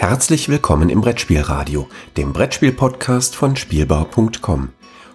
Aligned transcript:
Herzlich 0.00 0.48
willkommen 0.48 0.88
im 0.88 1.02
Brettspielradio, 1.02 1.86
dem 2.16 2.32
Brettspiel-Podcast 2.32 3.36
von 3.36 3.54
Spielbau.com. 3.54 4.70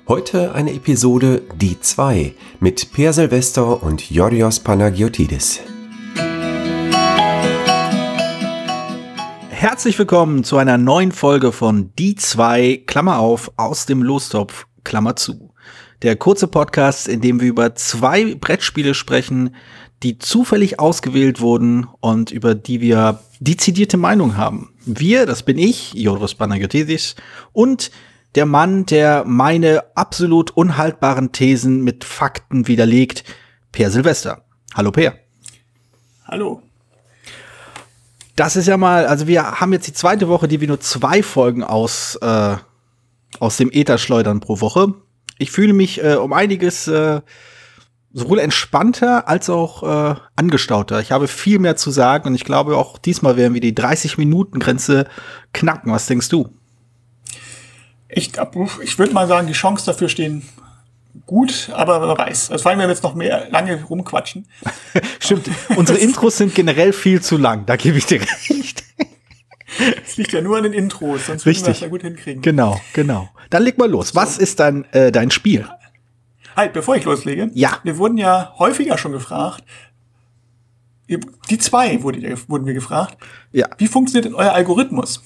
Heute 0.08 0.54
eine 0.54 0.74
Episode 0.74 1.42
Die 1.56 1.80
2 1.80 2.36
mit 2.60 2.94
Per 2.94 3.12
Silvester 3.12 3.82
und 3.82 4.12
Yorios 4.12 4.60
Panagiotidis. 4.60 5.62
Herzlich 9.50 9.98
willkommen 9.98 10.44
zu 10.44 10.58
einer 10.58 10.78
neuen 10.78 11.12
Folge 11.12 11.52
von 11.52 11.92
Die 11.98 12.14
2, 12.14 12.84
Klammer 12.86 13.18
auf, 13.18 13.52
aus 13.58 13.88
dem 13.88 14.04
Lostopf, 14.04 14.68
Klammer 14.84 15.16
zu. 15.16 15.52
Der 16.04 16.16
kurze 16.16 16.48
Podcast, 16.48 17.08
in 17.08 17.22
dem 17.22 17.42
wir 17.42 17.48
über 17.48 17.74
zwei 17.74 18.36
Brettspiele 18.36 18.94
sprechen, 18.94 19.56
die 20.04 20.20
zufällig 20.20 20.80
ausgewählt 20.80 21.42
wurden 21.42 21.88
und 22.02 22.30
über 22.30 22.54
die 22.54 22.82
wir 22.82 23.22
dezidierte 23.40 23.98
Meinung 23.98 24.38
haben. 24.38 24.75
Wir, 24.86 25.26
das 25.26 25.44
bin 25.44 25.58
ich, 25.58 25.94
Joros 25.94 26.36
Panagiotidis, 26.36 27.16
und 27.54 27.92
der 28.36 28.46
Mann, 28.46 28.86
der 28.86 29.24
meine 29.26 29.84
absolut 29.96 30.52
unhaltbaren 30.52 31.32
Thesen 31.32 31.84
mit 31.84 32.04
Fakten 32.04 32.68
widerlegt, 32.68 33.24
Per 33.72 33.90
Silvester. 33.90 34.46
Hallo 34.74 34.92
Per. 34.92 35.16
Hallo. 36.26 36.62
Das 38.36 38.56
ist 38.56 38.68
ja 38.68 38.78
mal, 38.78 39.06
also 39.06 39.28
wir 39.28 39.60
haben 39.60 39.74
jetzt 39.74 39.88
die 39.88 39.94
zweite 39.94 40.28
Woche, 40.28 40.48
die 40.48 40.62
wir 40.62 40.68
nur 40.68 40.82
zwei 40.82 41.24
Folgen 41.24 41.64
aus, 41.64 42.18
äh, 42.22 42.58
aus 43.40 43.58
dem 43.58 43.72
Äther 43.72 43.98
schleudern 43.98 44.42
pro 44.42 44.60
Woche. 44.60 44.94
Ich 45.38 45.52
fühle 45.52 45.74
mich 45.74 46.04
äh, 46.04 46.16
um 46.16 46.34
einiges 46.34 46.88
äh, 46.88 47.22
sowohl 48.16 48.40
entspannter 48.40 49.28
als 49.28 49.50
auch 49.50 49.84
äh, 49.84 50.16
angestauter. 50.38 51.02
Ich 51.02 51.12
habe 51.12 51.28
viel 51.28 51.60
mehr 51.60 51.76
zu 51.76 51.92
sagen 51.92 52.30
und 52.30 52.36
ich 52.36 52.46
glaube 52.46 52.78
auch 52.78 52.98
diesmal 52.98 53.36
werden 53.36 53.54
wir 53.54 53.62
die 53.62 53.74
30-Minuten-Grenze 53.74 55.06
knacken. 55.54 55.92
Was 55.92 56.06
denkst 56.06 56.30
du? 56.30 56.50
Ich, 58.08 58.32
ich 58.82 59.00
würde 59.00 59.14
mal 59.14 59.28
sagen, 59.28 59.48
die 59.48 59.54
Chancen 59.54 59.88
dafür 59.88 60.08
stehen 60.08 60.44
gut, 61.26 61.70
aber 61.74 62.08
wer 62.08 62.18
weiß. 62.18 62.52
Also 62.52 62.62
vor 62.64 62.72
allem, 62.72 62.80
wenn 62.80 62.88
wir 62.88 62.94
jetzt 62.94 63.04
noch 63.04 63.16
mehr 63.16 63.50
lange 63.50 63.84
rumquatschen. 63.84 64.48
Stimmt, 65.20 65.50
unsere 65.76 65.98
Intros 65.98 66.38
sind 66.38 66.56
generell 66.56 66.94
viel 66.94 67.22
zu 67.22 67.36
lang, 67.36 67.66
da 67.66 67.76
gebe 67.76 67.98
ich 67.98 68.06
dir 68.06 68.22
recht. 68.22 68.86
Es 70.06 70.16
liegt 70.16 70.32
ja 70.32 70.40
nur 70.40 70.56
an 70.56 70.64
den 70.64 70.72
Intros, 70.72 71.26
sonst 71.26 71.46
würden 71.46 71.58
wir 71.58 71.66
das 71.66 71.82
ja 71.82 71.90
gut 71.90 72.02
hinkriegen. 72.02 72.42
Genau, 72.42 72.80
genau. 72.94 73.28
Dann 73.50 73.64
leg 73.64 73.78
mal 73.78 73.90
los. 73.90 74.16
Was 74.16 74.38
ist 74.38 74.62
dein, 74.62 74.86
äh, 74.94 75.12
dein 75.12 75.32
Spiel? 75.32 75.68
Halt, 76.56 76.74
bevor 76.74 76.96
ich 76.96 77.04
loslege. 77.04 77.50
Ja. 77.54 77.80
Wir 77.84 77.98
wurden 77.98 78.18
ja 78.18 78.54
häufiger 78.58 78.98
schon 78.98 79.12
gefragt. 79.12 79.64
Die 81.08 81.58
zwei 81.58 82.02
wurde, 82.02 82.20
wurden 82.48 82.66
wir 82.66 82.74
gefragt. 82.74 83.18
Ja. 83.52 83.68
Wie 83.78 83.88
funktioniert 83.88 84.26
denn 84.26 84.36
euer 84.36 84.54
Algorithmus? 84.54 85.22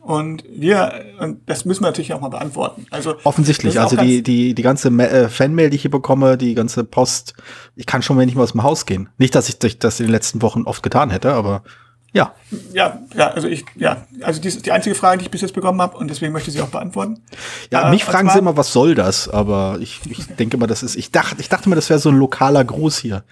Und 0.00 0.44
wir, 0.48 1.04
und 1.18 1.40
das 1.46 1.64
müssen 1.64 1.82
wir 1.82 1.88
natürlich 1.88 2.14
auch 2.14 2.20
mal 2.20 2.28
beantworten. 2.28 2.86
Also 2.90 3.16
offensichtlich, 3.24 3.80
also 3.80 3.96
die 3.96 4.22
die 4.22 4.54
die 4.54 4.62
ganze 4.62 4.88
äh, 4.88 5.28
Fanmail, 5.28 5.70
die 5.70 5.76
ich 5.76 5.82
hier 5.82 5.90
bekomme, 5.90 6.36
die 6.38 6.54
ganze 6.54 6.84
Post, 6.84 7.34
ich 7.74 7.86
kann 7.86 8.02
schon 8.02 8.16
nicht 8.18 8.34
mehr 8.34 8.44
aus 8.44 8.52
dem 8.52 8.62
Haus 8.62 8.86
gehen. 8.86 9.08
Nicht, 9.18 9.34
dass 9.34 9.48
ich 9.48 9.58
das 9.58 9.98
in 9.98 10.06
den 10.06 10.12
letzten 10.12 10.42
Wochen 10.42 10.62
oft 10.62 10.82
getan 10.82 11.10
hätte, 11.10 11.32
aber 11.32 11.64
ja. 12.12 12.34
Ja, 12.72 12.98
ja, 13.14 13.28
also 13.28 13.48
ich, 13.48 13.64
ja, 13.76 14.04
also 14.22 14.40
die 14.40 14.48
ist 14.48 14.66
die 14.66 14.72
einzige 14.72 14.94
Frage, 14.94 15.18
die 15.18 15.24
ich 15.24 15.30
bis 15.30 15.40
jetzt 15.40 15.54
bekommen 15.54 15.80
habe 15.80 15.96
und 15.96 16.08
deswegen 16.08 16.32
möchte 16.32 16.50
ich 16.50 16.56
sie 16.56 16.62
auch 16.62 16.68
beantworten. 16.68 17.22
Ja, 17.70 17.88
äh, 17.88 17.90
mich 17.90 18.04
fragen 18.04 18.28
sie 18.30 18.38
immer, 18.38 18.56
was 18.56 18.72
soll 18.72 18.94
das? 18.94 19.28
Aber 19.28 19.78
ich, 19.80 20.00
ich 20.06 20.26
denke 20.36 20.56
mal, 20.56 20.66
das 20.66 20.82
ist, 20.82 20.96
ich 20.96 21.12
dachte, 21.12 21.40
ich 21.40 21.48
dachte 21.48 21.68
mir, 21.68 21.76
das 21.76 21.88
wäre 21.88 21.98
so 21.98 22.08
ein 22.08 22.16
lokaler 22.16 22.64
Gruß 22.64 22.98
hier. 22.98 23.24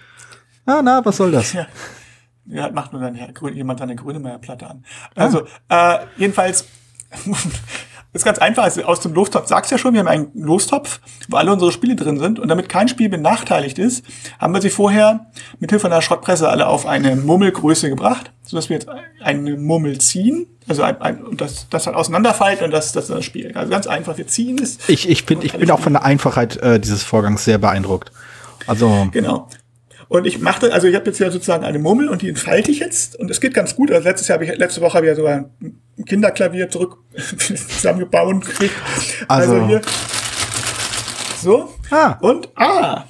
Ah, 0.66 0.80
na, 0.82 1.04
was 1.04 1.16
soll 1.16 1.32
das? 1.32 1.52
Ja. 1.52 1.66
Ja, 2.50 2.70
macht 2.70 2.92
nur 2.92 3.02
dann 3.02 3.14
ja, 3.14 3.28
jemand 3.50 3.78
seine 3.78 3.94
Grönemeyer-Platte 3.94 4.66
an. 4.66 4.84
Also, 5.14 5.46
ah. 5.68 5.96
äh, 5.96 6.06
jedenfalls, 6.16 6.64
ist 8.12 8.24
ganz 8.24 8.38
einfach, 8.38 8.64
also 8.64 8.82
aus 8.84 9.00
dem 9.00 9.12
Lostopf 9.12 9.48
sagst 9.48 9.70
ja 9.70 9.78
schon, 9.78 9.92
wir 9.92 10.00
haben 10.00 10.08
einen 10.08 10.30
Lostopf, 10.34 11.00
wo 11.28 11.36
alle 11.36 11.52
unsere 11.52 11.72
Spiele 11.72 11.94
drin 11.94 12.18
sind 12.18 12.38
und 12.38 12.48
damit 12.48 12.68
kein 12.68 12.88
Spiel 12.88 13.08
benachteiligt 13.08 13.78
ist, 13.78 14.04
haben 14.38 14.54
wir 14.54 14.62
sie 14.62 14.70
vorher 14.70 15.26
mit 15.60 15.70
Hilfe 15.70 15.86
einer 15.86 16.00
Schrottpresse 16.00 16.48
alle 16.48 16.66
auf 16.66 16.86
eine 16.86 17.16
Murmelgröße 17.16 17.90
gebracht, 17.90 18.32
sodass 18.44 18.70
wir 18.70 18.76
jetzt 18.76 18.88
eine 19.20 19.56
Murmel 19.56 19.98
ziehen, 19.98 20.46
also 20.68 20.82
ein, 20.82 21.00
ein, 21.00 21.24
und 21.24 21.40
das, 21.40 21.68
das 21.70 21.86
halt 21.86 21.96
auseinanderfaltet 21.96 22.64
und 22.64 22.70
das, 22.70 22.92
das 22.92 23.04
ist 23.04 23.14
das 23.14 23.24
Spiel. 23.24 23.52
Also 23.54 23.70
ganz 23.70 23.86
einfach, 23.86 24.18
wir 24.18 24.26
ziehen 24.26 24.58
es. 24.62 24.78
Ich, 24.88 25.08
ich 25.08 25.24
bin, 25.24 25.40
ich 25.42 25.52
bin 25.52 25.70
auch 25.70 25.80
von 25.80 25.94
der 25.94 26.04
Einfachheit 26.04 26.56
äh, 26.58 26.78
dieses 26.78 27.02
Vorgangs 27.02 27.44
sehr 27.44 27.58
beeindruckt. 27.58 28.12
Also. 28.66 29.08
Genau. 29.12 29.48
Und 30.08 30.26
ich 30.26 30.40
machte, 30.40 30.72
also 30.72 30.86
ich 30.86 30.94
habe 30.94 31.06
jetzt 31.06 31.18
ja 31.18 31.30
sozusagen 31.30 31.64
eine 31.64 31.78
Mummel 31.78 32.08
und 32.08 32.22
die 32.22 32.28
entfalte 32.30 32.70
ich 32.70 32.78
jetzt. 32.78 33.16
Und 33.16 33.30
es 33.30 33.40
geht 33.40 33.54
ganz 33.54 33.76
gut. 33.76 33.90
Also 33.90 34.08
letztes 34.08 34.28
Jahr 34.28 34.36
habe 34.36 34.44
ich, 34.44 34.56
letzte 34.56 34.80
Woche 34.80 34.94
habe 34.94 35.06
ich 35.06 35.10
ja 35.10 35.16
sogar 35.16 35.50
ein 35.98 36.04
Kinderklavier 36.04 36.70
zurück 36.70 36.98
zusammengebaut 37.16 38.44
gekriegt. 38.44 38.74
Also, 39.26 39.54
also 39.54 39.66
hier. 39.66 39.80
So. 41.40 41.74
Ah. 41.90 42.16
Und 42.20 42.48
ah, 42.56 43.04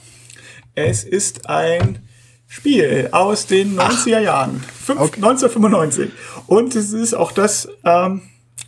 es 0.75 1.05
ist 1.05 1.49
ein 1.49 1.99
Spiel 2.47 3.09
aus 3.13 3.47
den 3.47 3.79
90er 3.79 4.17
Ach. 4.17 4.23
Jahren. 4.23 4.61
Fünf, 4.61 5.01
okay. 5.01 5.17
1995. 5.17 6.11
Und 6.47 6.75
es 6.75 6.93
ist 6.93 7.15
auch 7.15 7.33
das, 7.33 7.69
ähm, 7.85 8.23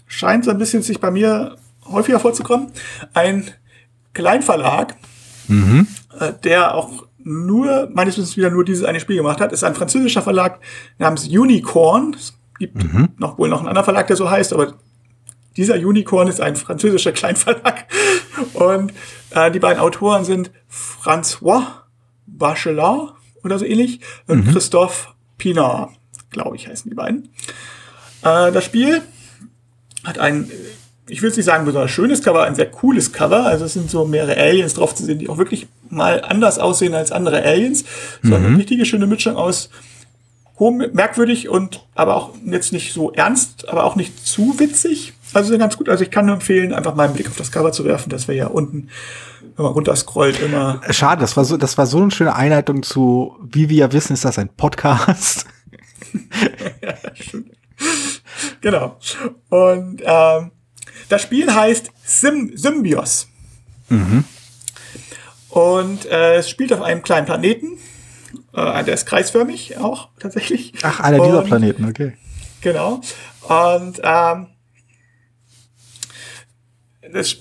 scheint 0.06 0.44
so 0.44 0.50
ein 0.50 0.58
bisschen 0.58 0.82
sich 0.82 1.00
bei 1.00 1.10
mir 1.10 1.56
häufiger 1.86 2.20
vorzukommen. 2.20 2.72
Ein 3.14 3.50
Kleinverlag, 4.12 4.96
mhm. 5.48 5.86
äh, 6.18 6.32
der 6.44 6.74
auch 6.74 7.06
nur, 7.22 7.88
meines 7.92 8.16
Wissens 8.16 8.36
wieder 8.36 8.50
nur 8.50 8.64
dieses 8.64 8.84
eine 8.84 9.00
Spiel 9.00 9.16
gemacht 9.16 9.40
hat. 9.40 9.52
ist 9.52 9.64
ein 9.64 9.74
französischer 9.74 10.22
Verlag 10.22 10.60
namens 10.98 11.28
Unicorn. 11.28 12.14
Es 12.14 12.34
gibt 12.60 12.80
mhm. 12.84 13.08
noch 13.18 13.38
wohl 13.38 13.48
noch 13.48 13.58
einen 13.58 13.68
anderen 13.68 13.84
Verlag, 13.84 14.06
der 14.06 14.16
so 14.16 14.30
heißt, 14.30 14.52
aber 14.52 14.74
dieser 15.56 15.74
Unicorn 15.74 16.28
ist 16.28 16.40
ein 16.40 16.54
französischer 16.54 17.10
Kleinverlag. 17.20 17.86
Und 18.52 18.92
äh, 19.30 19.50
die 19.50 19.58
beiden 19.58 19.80
Autoren 19.80 20.24
sind 20.24 20.52
François 20.70 21.64
Bachelard 22.26 23.14
oder 23.42 23.58
so 23.58 23.64
ähnlich 23.64 24.00
und 24.28 24.46
mhm. 24.46 24.52
Christophe 24.52 25.08
Pinard, 25.38 25.90
glaube 26.30 26.54
ich, 26.54 26.68
heißen 26.68 26.88
die 26.88 26.94
beiden. 26.94 27.24
Äh, 28.22 28.52
das 28.52 28.64
Spiel 28.64 29.02
hat 30.04 30.18
ein 30.18 30.48
ich 31.10 31.22
will 31.22 31.30
es 31.30 31.36
nicht 31.36 31.46
sagen 31.46 31.64
besonders 31.64 31.90
schönes 31.90 32.22
Cover, 32.22 32.44
ein 32.44 32.54
sehr 32.54 32.70
cooles 32.70 33.12
Cover. 33.12 33.44
Also 33.44 33.64
es 33.64 33.72
sind 33.72 33.90
so 33.90 34.04
mehrere 34.04 34.36
Aliens 34.36 34.74
drauf 34.74 34.94
zu 34.94 35.04
sehen, 35.04 35.18
die 35.18 35.28
auch 35.28 35.38
wirklich 35.38 35.66
mal 35.88 36.22
anders 36.22 36.60
aussehen 36.60 36.94
als 36.94 37.10
andere 37.10 37.42
Aliens. 37.42 37.84
So 38.22 38.36
eine 38.36 38.48
mhm. 38.48 38.56
richtige 38.56 38.86
schöne 38.86 39.08
Mischung 39.08 39.34
aus 39.34 39.70
merkwürdig 40.68 41.48
und 41.48 41.86
aber 41.94 42.16
auch 42.16 42.34
jetzt 42.44 42.72
nicht 42.72 42.92
so 42.92 43.12
ernst, 43.12 43.68
aber 43.68 43.84
auch 43.84 43.96
nicht 43.96 44.26
zu 44.26 44.58
witzig. 44.58 45.14
Also 45.32 45.56
ganz 45.56 45.76
gut. 45.78 45.88
Also 45.88 46.04
ich 46.04 46.10
kann 46.10 46.26
nur 46.26 46.34
empfehlen, 46.34 46.74
einfach 46.74 46.94
mal 46.94 47.04
einen 47.04 47.14
Blick 47.14 47.28
auf 47.28 47.36
das 47.36 47.50
Cover 47.50 47.72
zu 47.72 47.84
werfen. 47.84 48.10
Das 48.10 48.28
wäre 48.28 48.36
ja 48.36 48.46
unten, 48.48 48.88
wenn 49.56 49.64
man 49.64 49.72
runterscrollt, 49.72 50.40
immer. 50.40 50.82
Schade, 50.90 51.22
das 51.22 51.36
war 51.36 51.44
so, 51.44 51.56
das 51.56 51.78
war 51.78 51.86
so 51.86 52.02
eine 52.02 52.10
schöne 52.10 52.34
Einleitung 52.34 52.82
zu, 52.82 53.36
wie 53.42 53.70
wir 53.70 53.76
ja 53.76 53.92
wissen, 53.92 54.12
ist 54.12 54.24
das 54.24 54.38
ein 54.38 54.48
Podcast. 54.48 55.46
ja. 56.82 56.94
Genau. 58.60 58.98
Und 59.48 60.02
ähm, 60.04 60.50
das 61.08 61.22
Spiel 61.22 61.52
heißt 61.52 61.90
Sim 62.04 62.52
Symbios. 62.54 63.28
Mhm. 63.88 64.24
Und 65.48 66.06
äh, 66.06 66.36
es 66.36 66.48
spielt 66.48 66.72
auf 66.72 66.82
einem 66.82 67.02
kleinen 67.02 67.26
Planeten. 67.26 67.78
Äh, 68.52 68.84
der 68.84 68.94
ist 68.94 69.06
kreisförmig 69.06 69.78
auch 69.78 70.08
tatsächlich. 70.18 70.72
Ach, 70.82 71.00
einer 71.00 71.24
dieser 71.24 71.42
Planeten, 71.42 71.84
okay. 71.88 72.14
Genau. 72.60 73.00
Und 73.42 74.00
ähm, 74.02 74.48
das, 77.12 77.36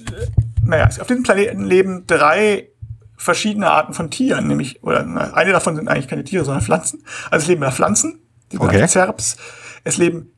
naja, 0.63 0.87
auf 0.87 1.07
diesem 1.07 1.23
Planeten 1.23 1.63
leben 1.63 2.05
drei 2.07 2.69
verschiedene 3.17 3.69
Arten 3.69 3.93
von 3.93 4.09
Tieren, 4.09 4.47
nämlich, 4.47 4.81
oder 4.81 5.01
eine 5.33 5.51
davon 5.51 5.75
sind 5.75 5.89
eigentlich 5.89 6.07
keine 6.07 6.23
Tiere, 6.23 6.45
sondern 6.45 6.63
Pflanzen. 6.63 7.03
Also 7.29 7.43
es 7.43 7.47
leben 7.47 7.61
da 7.61 7.71
Pflanzen, 7.71 8.21
die 8.51 8.59
okay. 8.59 8.87
Zerps. 8.87 9.35
Es 9.83 9.97
leben, 9.97 10.31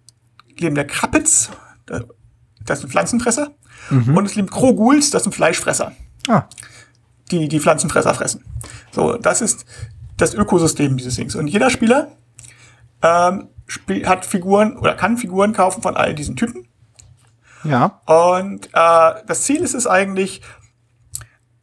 leben 0.58 0.76
der 0.76 0.88
Krapitz, 0.88 1.50
das 2.66 2.80
sind 2.80 2.90
Pflanzenfresser. 2.90 3.52
Mhm. 3.90 4.18
Und 4.18 4.26
es 4.26 4.34
gibt 4.34 4.52
Kroguls, 4.52 5.12
das 5.12 5.24
sind 5.24 5.34
Fleischfresser. 5.34 5.92
Ah. 6.28 6.44
Die, 7.30 7.48
die 7.48 7.60
Pflanzenfresser 7.60 8.14
fressen. 8.14 8.44
So, 8.92 9.18
das 9.18 9.42
ist 9.42 9.66
das 10.22 10.34
Ökosystem 10.34 10.98
dieses 10.98 11.16
Dings. 11.16 11.36
Und 11.36 11.48
jeder 11.48 11.70
Spieler 11.70 12.12
ähm, 13.02 13.50
hat 14.06 14.26
Figuren 14.26 14.78
oder 14.78 14.94
kann 14.94 15.18
Figuren 15.18 15.54
kaufen 15.54 15.82
von 15.82 15.98
all 15.98 16.14
diesen 16.14 16.36
Typen. 16.36 16.68
Ja. 17.64 18.02
Und 18.06 18.68
äh, 18.68 19.24
das 19.28 19.44
Ziel 19.44 19.62
ist 19.62 19.74
es 19.74 19.88
eigentlich, 19.88 20.42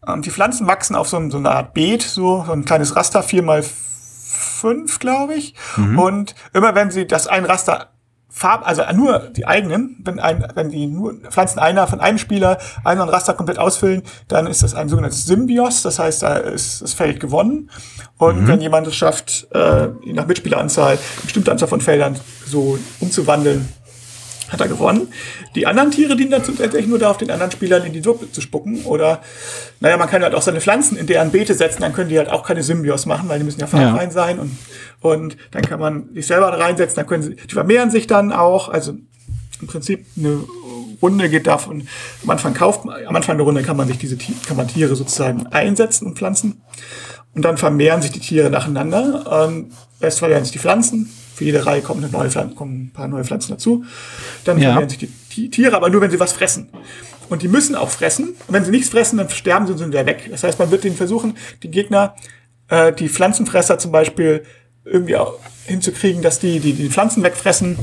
ähm, 0.06 0.22
die 0.22 0.31
Pflanzen 0.31 0.66
wachsen 0.66 0.96
auf 0.96 1.08
so, 1.08 1.31
so 1.31 1.38
einer 1.38 1.52
Art 1.52 1.75
Beet, 1.75 2.02
so, 2.02 2.44
so 2.44 2.52
ein 2.52 2.64
kleines 2.64 2.96
Raster, 2.96 3.22
vier 3.22 3.43
mal 3.43 3.62
fünf, 3.62 4.99
glaube 4.99 5.34
ich. 5.34 5.55
Mhm. 5.76 5.99
Und 5.99 6.34
immer 6.52 6.75
wenn 6.75 6.90
sie 6.90 7.06
das 7.06 7.26
ein 7.26 7.44
Raster 7.44 7.90
Farb, 8.30 8.66
also 8.66 8.82
nur 8.94 9.19
die 9.19 9.46
eigenen, 9.46 9.96
wenn, 10.04 10.20
ein, 10.20 10.46
wenn 10.54 10.70
die 10.70 10.86
nur 10.86 11.14
Pflanzen 11.30 11.58
einer 11.58 11.86
von 11.86 12.00
einem 12.00 12.19
Spieler 12.19 12.58
einen 12.84 13.00
Raster 13.00 13.32
komplett 13.32 13.58
ausfüllen, 13.58 14.02
dann 14.28 14.46
ist 14.46 14.62
das 14.62 14.75
ein 14.75 14.88
sogenanntes 14.88 15.25
Symbios, 15.25 15.82
das 15.82 15.98
heißt, 15.98 16.22
da 16.22 16.36
ist 16.36 16.82
das 16.82 16.92
Feld 16.92 17.20
gewonnen. 17.20 17.70
Und 18.19 18.42
mhm. 18.42 18.48
wenn 18.48 18.60
jemand 18.60 18.86
es 18.86 18.96
schafft, 18.96 19.48
äh, 19.52 19.88
nach 20.12 20.26
Mitspieleranzahl, 20.26 20.92
eine 20.92 20.98
bestimmte 21.22 21.50
Anzahl 21.50 21.69
von 21.69 21.80
Feldern 21.80 22.19
so 22.46 22.78
umzuwandeln, 23.00 23.69
hat 24.48 24.60
er 24.60 24.68
gewonnen. 24.68 25.08
Die 25.54 25.66
anderen 25.66 25.90
Tiere 25.90 26.16
dienen 26.16 26.30
dazu 26.30 26.52
tatsächlich 26.52 26.86
nur 26.86 26.98
darauf, 26.98 27.18
den 27.18 27.30
anderen 27.30 27.50
Spielern 27.52 27.84
in 27.84 27.92
die 27.92 28.00
Suppe 28.00 28.30
zu 28.30 28.40
spucken. 28.40 28.84
Oder, 28.84 29.20
naja, 29.80 29.96
man 29.96 30.08
kann 30.08 30.22
halt 30.22 30.34
auch 30.34 30.42
seine 30.42 30.60
Pflanzen 30.60 30.96
in 30.96 31.06
deren 31.06 31.30
Beete 31.30 31.54
setzen, 31.54 31.82
dann 31.82 31.92
können 31.92 32.08
die 32.08 32.18
halt 32.18 32.30
auch 32.30 32.42
keine 32.42 32.62
Symbios 32.62 33.06
machen, 33.06 33.28
weil 33.28 33.38
die 33.38 33.44
müssen 33.44 33.60
ja 33.60 33.66
farbrein 33.66 34.08
ja. 34.08 34.10
sein. 34.10 34.38
Und, 34.38 34.56
und 35.00 35.36
dann 35.50 35.62
kann 35.62 35.80
man 35.80 36.08
sich 36.14 36.26
selber 36.26 36.48
reinsetzen, 36.58 36.96
dann 36.96 37.06
können 37.06 37.22
sie, 37.22 37.36
die 37.36 37.54
vermehren 37.54 37.90
sich 37.90 38.06
dann 38.06 38.32
auch. 38.32 38.68
Also 38.68 38.94
im 39.60 39.66
Prinzip 39.66 40.06
eine 40.16 40.44
Runde 41.02 41.28
geht 41.28 41.46
davon, 41.46 41.86
am 42.22 42.30
Anfang 42.30 42.54
kauft, 42.54 42.88
am 42.88 43.16
Anfang 43.16 43.36
der 43.36 43.46
Runde 43.46 43.62
kann 43.62 43.76
man 43.76 43.88
sich 43.88 43.98
diese 43.98 44.16
kann 44.16 44.56
man 44.56 44.68
Tiere 44.68 44.96
sozusagen 44.96 45.46
einsetzen 45.48 46.06
und 46.06 46.18
pflanzen. 46.18 46.62
Und 47.34 47.44
dann 47.44 47.56
vermehren 47.56 48.02
sich 48.02 48.10
die 48.10 48.20
Tiere 48.20 48.50
nacheinander. 48.50 49.46
Ähm, 49.48 49.70
erst 50.00 50.19
vermehren 50.19 50.44
sich 50.44 50.52
die 50.52 50.58
Pflanzen, 50.58 51.10
für 51.34 51.44
jede 51.44 51.64
Reihe 51.64 51.82
kommen, 51.82 52.02
eine 52.02 52.12
neue 52.12 52.30
Pflanze, 52.30 52.54
kommen 52.54 52.86
ein 52.86 52.90
paar 52.92 53.06
neue 53.06 53.25
Pflanzen 53.25 53.52
dazu. 53.52 53.84
Dann 54.44 54.58
ja. 54.58 54.72
vermehren 54.72 54.88
sich 54.88 55.08
die 55.36 55.50
Tiere, 55.50 55.76
aber 55.76 55.88
nur 55.88 56.00
wenn 56.00 56.10
sie 56.10 56.19
was 56.19 56.32
fressen. 56.32 56.69
Und 57.28 57.42
die 57.42 57.48
müssen 57.48 57.75
auch 57.75 57.90
fressen. 57.90 58.30
Und 58.30 58.54
wenn 58.54 58.64
sie 58.64 58.70
nichts 58.70 58.88
fressen, 58.88 59.19
dann 59.19 59.28
sterben 59.28 59.66
sie 59.66 59.72
und 59.72 59.78
sind 59.78 59.92
wieder 59.92 60.06
weg. 60.06 60.28
Das 60.30 60.42
heißt, 60.42 60.58
man 60.58 60.70
wird 60.70 60.84
den 60.84 60.94
versuchen, 60.94 61.36
die 61.62 61.70
Gegner, 61.70 62.16
äh, 62.69 62.92
die 62.92 63.08
Pflanzenfresser 63.08 63.78
zum 63.78 63.92
Beispiel, 63.92 64.42
irgendwie 64.84 65.16
auch 65.16 65.34
hinzukriegen, 65.66 66.22
dass 66.22 66.40
die, 66.40 66.60
die 66.60 66.72
die 66.72 66.88
Pflanzen 66.88 67.22
wegfressen. 67.22 67.78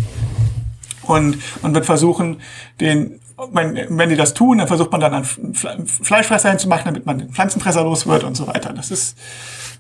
Und 1.04 1.38
man 1.62 1.76
wird 1.76 1.86
versuchen, 1.86 2.42
den, 2.80 3.20
wenn, 3.52 3.98
wenn 3.98 4.10
die 4.10 4.16
das 4.16 4.34
tun, 4.34 4.60
dann 4.60 4.68
versucht 4.68 4.92
man 4.92 5.02
dann 5.02 5.14
einen 5.14 5.26
Fleischfresser 5.56 6.50
hinzumachen, 6.50 6.86
damit 6.86 7.06
man 7.06 7.20
den 7.20 7.30
Pflanzenfresser 7.30 7.84
los 7.84 8.08
wird 8.08 8.24
und 8.24 8.36
so 8.36 8.48
weiter. 8.48 8.74
Das 8.74 8.92
ist 8.92 9.18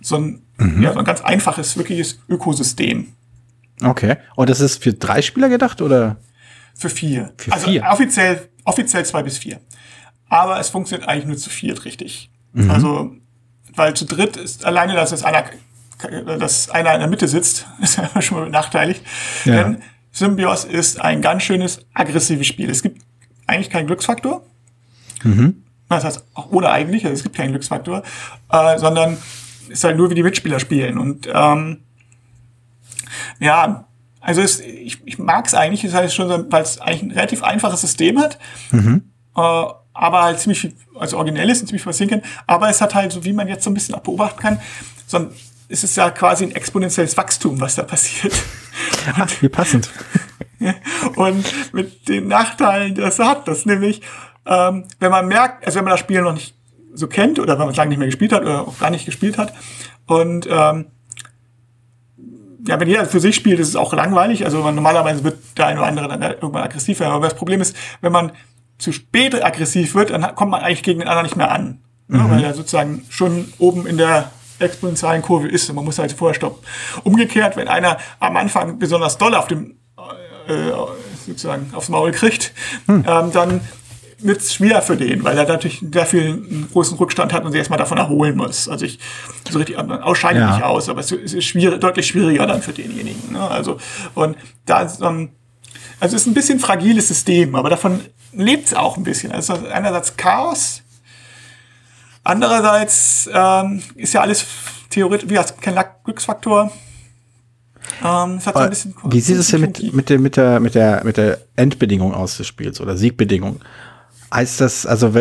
so 0.01 0.17
ein, 0.17 0.41
mhm. 0.57 0.81
ja, 0.81 0.93
so 0.93 0.99
ein 0.99 1.05
ganz 1.05 1.21
einfaches, 1.21 1.77
wirkliches 1.77 2.19
Ökosystem. 2.27 3.13
Okay. 3.81 4.17
Und 4.35 4.49
das 4.49 4.59
ist 4.59 4.83
für 4.83 4.93
drei 4.93 5.21
Spieler 5.21 5.49
gedacht 5.49 5.81
oder? 5.81 6.17
Für 6.75 6.89
vier. 6.89 7.33
Für 7.37 7.53
also 7.53 7.67
vier. 7.67 7.83
offiziell, 7.89 8.49
offiziell 8.65 9.05
zwei 9.05 9.23
bis 9.23 9.37
vier. 9.37 9.59
Aber 10.27 10.59
es 10.59 10.69
funktioniert 10.69 11.07
eigentlich 11.07 11.25
nur 11.25 11.37
zu 11.37 11.49
viert 11.49 11.85
richtig. 11.85 12.29
Mhm. 12.53 12.71
Also, 12.71 13.11
weil 13.73 13.93
zu 13.93 14.05
dritt 14.05 14.37
ist 14.37 14.65
alleine, 14.65 14.95
dass 14.95 15.11
es 15.11 15.23
einer, 15.23 15.45
dass 16.39 16.69
einer 16.69 16.93
in 16.93 16.99
der 16.99 17.09
Mitte 17.09 17.27
sitzt, 17.27 17.67
ist 17.81 17.97
ja 17.97 18.21
schon 18.21 18.39
mal 18.39 18.49
nachteilig. 18.49 19.01
Ja. 19.45 19.63
Denn 19.63 19.81
Symbios 20.11 20.63
ist 20.63 21.01
ein 21.01 21.21
ganz 21.21 21.43
schönes 21.43 21.85
aggressives 21.93 22.47
Spiel. 22.47 22.69
Es 22.69 22.81
gibt 22.81 23.04
eigentlich 23.47 23.69
keinen 23.69 23.87
Glücksfaktor. 23.87 24.43
Mhm. 25.23 25.63
Das 25.89 26.03
heißt, 26.03 26.25
auch 26.33 26.51
ohne 26.51 26.69
eigentlich, 26.69 27.05
also 27.05 27.13
es 27.13 27.23
gibt 27.23 27.35
keinen 27.35 27.51
Glücksfaktor, 27.51 28.03
äh, 28.51 28.79
sondern 28.79 29.17
es 29.63 29.69
ist 29.69 29.83
halt 29.83 29.97
nur, 29.97 30.09
wie 30.09 30.15
die 30.15 30.23
Mitspieler 30.23 30.59
spielen. 30.59 30.97
Und 30.97 31.27
ähm, 31.31 31.81
ja, 33.39 33.85
also 34.19 34.41
es, 34.41 34.59
ich, 34.59 35.05
ich 35.05 35.19
mag 35.19 35.45
es 35.45 35.53
eigentlich, 35.53 35.83
das 35.83 35.93
heißt 35.93 36.15
schon, 36.15 36.51
weil 36.51 36.63
es 36.63 36.79
eigentlich 36.79 37.03
ein 37.03 37.11
relativ 37.11 37.43
einfaches 37.43 37.81
System 37.81 38.19
hat. 38.19 38.39
Mhm. 38.71 39.03
Äh, 39.35 39.65
aber 39.95 40.23
halt 40.23 40.39
ziemlich 40.39 40.59
viel, 40.59 40.73
also 40.99 41.17
originell 41.17 41.49
ist 41.49 41.61
und 41.61 41.67
ziemlich 41.67 41.83
viel 41.83 41.89
was 41.89 42.09
kann. 42.09 42.21
Aber 42.47 42.69
es 42.69 42.81
hat 42.81 42.95
halt, 42.95 43.11
so 43.11 43.23
wie 43.23 43.33
man 43.33 43.47
jetzt 43.47 43.63
so 43.63 43.69
ein 43.69 43.73
bisschen 43.73 43.95
auch 43.95 44.01
beobachten 44.01 44.39
kann, 44.39 44.59
so 45.07 45.17
ein, 45.17 45.29
es 45.69 45.83
ist 45.83 45.95
ja 45.95 46.09
quasi 46.11 46.43
ein 46.43 46.51
exponentielles 46.51 47.15
Wachstum, 47.17 47.59
was 47.61 47.75
da 47.75 47.83
passiert. 47.83 48.33
Ja, 49.05 49.25
wie 49.41 49.49
passend. 49.49 49.89
und 51.15 51.73
mit 51.73 52.07
den 52.07 52.27
Nachteilen, 52.27 52.95
die 52.95 53.01
das 53.01 53.19
hat, 53.19 53.47
das 53.47 53.65
nämlich, 53.65 54.01
ähm, 54.45 54.85
wenn 54.99 55.11
man 55.11 55.27
merkt, 55.27 55.65
also 55.65 55.77
wenn 55.77 55.85
man 55.85 55.91
das 55.91 55.99
Spiel 55.99 56.21
noch 56.21 56.33
nicht 56.33 56.55
so 56.93 57.07
kennt 57.07 57.39
oder 57.39 57.53
wenn 57.53 57.65
man 57.65 57.69
es 57.69 57.77
lange 57.77 57.89
nicht 57.89 57.97
mehr 57.97 58.07
gespielt 58.07 58.31
hat 58.31 58.41
oder 58.43 58.67
auch 58.67 58.79
gar 58.79 58.89
nicht 58.89 59.05
gespielt 59.05 59.37
hat 59.37 59.53
und 60.05 60.47
ähm, 60.49 60.85
ja, 62.67 62.79
wenn 62.79 62.87
jeder 62.87 63.05
für 63.05 63.19
sich 63.19 63.35
spielt, 63.35 63.59
ist 63.59 63.69
es 63.69 63.75
auch 63.75 63.93
langweilig. 63.93 64.43
Also 64.43 64.69
normalerweise 64.71 65.23
wird 65.23 65.37
der 65.57 65.67
eine 65.67 65.79
oder 65.79 65.87
andere 65.87 66.07
dann 66.07 66.21
irgendwann 66.21 66.63
aggressiv 66.63 66.99
werden. 66.99 67.13
Aber 67.13 67.27
das 67.27 67.35
Problem 67.35 67.61
ist, 67.61 67.75
wenn 68.01 68.11
man 68.11 68.31
zu 68.77 68.91
spät 68.91 69.43
aggressiv 69.43 69.95
wird, 69.95 70.09
dann 70.09 70.35
kommt 70.35 70.51
man 70.51 70.61
eigentlich 70.61 70.83
gegen 70.83 70.99
den 70.99 71.07
anderen 71.07 71.25
nicht 71.25 71.35
mehr 71.35 71.51
an. 71.51 71.79
Mhm. 72.07 72.17
Ja, 72.17 72.29
weil 72.29 72.43
er 72.43 72.53
sozusagen 72.53 73.05
schon 73.09 73.53
oben 73.57 73.85
in 73.85 73.97
der 73.97 74.31
exponentiellen 74.59 75.21
Kurve 75.21 75.47
ist 75.47 75.69
und 75.69 75.75
man 75.75 75.85
muss 75.85 75.99
halt 75.99 76.11
vorher 76.13 76.35
stoppen. 76.35 76.63
Umgekehrt, 77.03 77.57
wenn 77.57 77.67
einer 77.67 77.97
am 78.19 78.37
Anfang 78.37 78.79
besonders 78.79 79.17
doll 79.17 79.35
auf 79.35 79.47
dem 79.47 79.77
äh, 80.47 80.71
sozusagen 81.25 81.71
aufs 81.73 81.89
Maul 81.89 82.11
kriegt, 82.11 82.53
hm. 82.87 83.03
ähm, 83.07 83.31
dann 83.31 83.61
wird 84.19 84.41
es 84.41 84.53
schwer 84.53 84.81
für 84.81 84.95
den, 84.95 85.23
weil 85.23 85.37
er 85.37 85.47
natürlich 85.47 85.83
sehr 85.91 86.05
viel 86.05 86.21
einen 86.21 86.69
großen 86.71 86.97
Rückstand 86.97 87.33
hat 87.33 87.43
und 87.43 87.51
sich 87.51 87.59
erstmal 87.59 87.79
davon 87.79 87.97
erholen 87.97 88.37
muss. 88.37 88.69
Also 88.69 88.85
ich 88.85 88.99
so 89.49 89.57
richtig 89.57 89.77
ausscheide 89.77 90.39
ja. 90.39 90.53
nicht 90.53 90.63
aus, 90.63 90.89
aber 90.89 91.01
es 91.01 91.11
ist 91.11 91.43
schwierig, 91.43 91.81
deutlich 91.81 92.07
schwieriger 92.07 92.47
dann 92.47 92.61
für 92.61 92.71
denjenigen. 92.71 93.33
Ne? 93.33 93.41
Also 93.41 93.77
und 94.13 94.37
da 94.65 94.81
ist, 94.81 95.01
ähm, 95.01 95.29
also 95.99 96.15
es 96.15 96.23
ist 96.23 96.27
ein 96.27 96.33
bisschen 96.33 96.59
fragiles 96.59 97.07
System, 97.07 97.55
aber 97.55 97.69
davon 97.69 98.01
lebt 98.33 98.67
es 98.67 98.73
auch 98.73 98.97
ein 98.97 99.03
bisschen. 99.03 99.31
Also 99.31 99.53
einerseits 99.53 100.17
Chaos, 100.17 100.81
andererseits 102.25 103.29
ähm, 103.31 103.81
ist 103.95 104.13
ja 104.13 104.21
alles 104.21 104.45
theoretisch, 104.89 105.29
wie 105.29 105.35
gesagt, 105.35 105.61
kein 105.61 105.81
Glücksfaktor. 106.03 106.71
Ähm, 108.03 108.39
so 108.39 108.51
wie 109.05 109.21
sieht 109.21 109.37
es 109.37 109.47
denn 109.49 109.61
mit, 109.61 109.93
mit, 109.93 110.09
der, 110.09 110.19
mit, 110.19 110.35
der, 110.35 110.59
mit, 110.59 110.75
der, 110.75 111.03
mit 111.05 111.17
der 111.17 111.37
Endbedingung 111.55 112.13
aus 112.13 112.37
des 112.37 112.47
Spiels 112.47 112.81
oder 112.81 112.97
Siegbedingung? 112.97 113.61
heißt 114.35 114.61
das, 114.61 114.85
also 114.85 115.13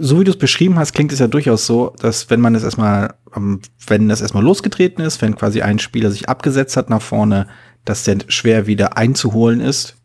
so 0.00 0.18
wie 0.18 0.24
du 0.24 0.30
es 0.30 0.38
beschrieben 0.38 0.78
hast, 0.78 0.92
klingt 0.92 1.12
es 1.12 1.20
ja 1.20 1.28
durchaus 1.28 1.66
so, 1.66 1.94
dass 2.00 2.30
wenn 2.30 2.40
man 2.40 2.54
es 2.54 2.64
erstmal, 2.64 3.14
ähm, 3.36 3.60
wenn 3.86 4.10
es 4.10 4.20
erstmal 4.20 4.42
losgetreten 4.42 5.04
ist, 5.04 5.22
wenn 5.22 5.36
quasi 5.36 5.62
ein 5.62 5.78
Spieler 5.78 6.10
sich 6.10 6.28
abgesetzt 6.28 6.76
hat 6.76 6.90
nach 6.90 7.02
vorne, 7.02 7.46
dass 7.84 8.04
der 8.04 8.18
schwer 8.28 8.66
wieder 8.66 8.96
einzuholen 8.96 9.60
ist, 9.60 9.96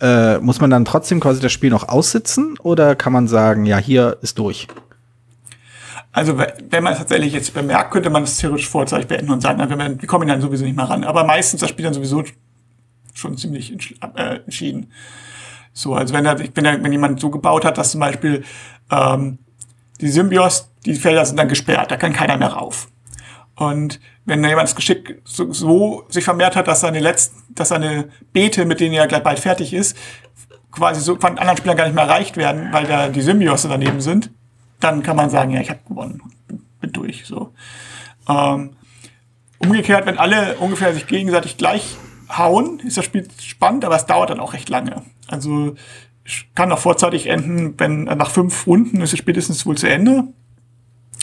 äh, 0.00 0.38
muss 0.38 0.60
man 0.60 0.70
dann 0.70 0.84
trotzdem 0.84 1.20
quasi 1.20 1.40
das 1.40 1.52
Spiel 1.52 1.70
noch 1.70 1.88
aussitzen 1.88 2.56
oder 2.60 2.94
kann 2.94 3.12
man 3.12 3.28
sagen, 3.28 3.66
ja, 3.66 3.78
hier 3.78 4.16
ist 4.22 4.38
durch? 4.38 4.68
Also 6.18 6.36
wenn 6.36 6.82
man 6.82 6.94
es 6.94 6.98
tatsächlich 6.98 7.32
jetzt 7.32 7.54
bemerkt, 7.54 7.92
könnte 7.92 8.10
man 8.10 8.24
es 8.24 8.38
theoretisch 8.38 8.68
vorzeitig 8.68 9.06
beenden 9.06 9.30
und 9.30 9.40
sagen, 9.40 9.58
na, 9.60 9.70
wir, 9.70 10.00
wir 10.00 10.08
kommen 10.08 10.26
dann 10.26 10.40
sowieso 10.40 10.64
nicht 10.64 10.76
mehr 10.76 10.90
ran. 10.90 11.04
Aber 11.04 11.22
meistens 11.22 11.60
das 11.60 11.70
Spiel 11.70 11.84
dann 11.84 11.94
sowieso 11.94 12.24
schon 13.14 13.38
ziemlich 13.38 13.72
äh, 14.16 14.40
entschieden. 14.44 14.90
So, 15.72 15.94
also 15.94 16.12
wenn, 16.12 16.26
er, 16.26 16.36
wenn, 16.40 16.64
er, 16.64 16.82
wenn 16.82 16.90
jemand 16.90 17.20
so 17.20 17.30
gebaut 17.30 17.64
hat, 17.64 17.78
dass 17.78 17.92
zum 17.92 18.00
Beispiel 18.00 18.42
ähm, 18.90 19.38
die 20.00 20.08
Symbios, 20.08 20.72
die 20.84 20.96
Felder 20.96 21.24
sind 21.24 21.36
dann 21.36 21.46
gesperrt, 21.46 21.92
da 21.92 21.96
kann 21.96 22.12
keiner 22.12 22.36
mehr 22.36 22.48
rauf. 22.48 22.88
Und 23.54 24.00
wenn 24.24 24.42
jemand 24.42 24.66
das 24.66 24.74
Geschick 24.74 25.22
so, 25.22 25.52
so 25.52 26.04
sich 26.08 26.24
vermehrt 26.24 26.56
hat, 26.56 26.66
dass 26.66 26.80
seine 26.80 26.98
letzten, 26.98 27.54
dass 27.54 27.68
seine 27.68 28.08
Beete, 28.32 28.64
mit 28.64 28.80
denen 28.80 28.94
er 28.94 29.06
gleich 29.06 29.22
bald 29.22 29.38
fertig 29.38 29.72
ist, 29.72 29.96
quasi 30.72 31.00
so 31.00 31.14
von 31.14 31.38
anderen 31.38 31.58
Spielern 31.58 31.76
gar 31.76 31.84
nicht 31.84 31.94
mehr 31.94 32.06
erreicht 32.06 32.36
werden, 32.36 32.72
weil 32.72 32.88
da 32.88 33.08
die 33.08 33.22
Symbios 33.22 33.62
daneben 33.62 34.00
sind, 34.00 34.32
dann 34.80 35.02
kann 35.02 35.16
man 35.16 35.30
sagen, 35.30 35.52
ja, 35.52 35.60
ich 35.60 35.70
habe 35.70 35.80
gewonnen, 35.88 36.22
bin 36.80 36.92
durch. 36.92 37.26
So. 37.26 37.52
Ähm, 38.28 38.70
umgekehrt, 39.58 40.06
wenn 40.06 40.18
alle 40.18 40.56
ungefähr 40.58 40.92
sich 40.94 41.06
gegenseitig 41.06 41.56
gleich 41.56 41.96
hauen, 42.36 42.80
ist 42.80 42.96
das 42.96 43.04
Spiel 43.04 43.26
spannend, 43.40 43.84
aber 43.84 43.96
es 43.96 44.06
dauert 44.06 44.30
dann 44.30 44.40
auch 44.40 44.52
recht 44.52 44.68
lange. 44.68 45.02
Also 45.28 45.74
kann 46.54 46.70
auch 46.72 46.78
vorzeitig 46.78 47.26
enden, 47.26 47.74
wenn 47.78 48.04
nach 48.04 48.30
fünf 48.30 48.66
Runden 48.66 49.00
ist 49.00 49.12
es 49.12 49.18
spätestens 49.18 49.64
wohl 49.66 49.78
zu 49.78 49.88
Ende. 49.88 50.24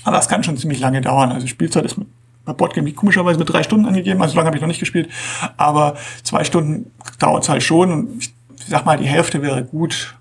Aber 0.04 0.16
das 0.16 0.28
kann 0.28 0.44
schon 0.44 0.58
ziemlich 0.58 0.80
lange 0.80 1.02
dauern. 1.02 1.32
Also 1.32 1.48
Spielzeit 1.48 1.86
ist 1.86 2.00
bei 2.44 2.54
Boardgame 2.54 2.92
komischerweise 2.94 3.40
mit 3.40 3.50
drei 3.50 3.64
Stunden 3.64 3.86
angegeben. 3.86 4.22
Also 4.22 4.34
so 4.34 4.38
lange 4.38 4.48
habe 4.48 4.58
ich 4.58 4.62
noch 4.62 4.68
nicht 4.68 4.80
gespielt. 4.80 5.10
Aber 5.58 5.96
zwei 6.24 6.44
Stunden 6.44 6.92
dauert 7.20 7.44
es 7.44 7.50
halt 7.50 7.64
schon. 7.64 7.92
Und 7.92 8.18
ich 8.24 8.34
sag 8.68 8.86
mal, 8.86 8.98
die 8.98 9.08
Hälfte 9.08 9.42
wäre 9.42 9.64
gut. 9.64 10.16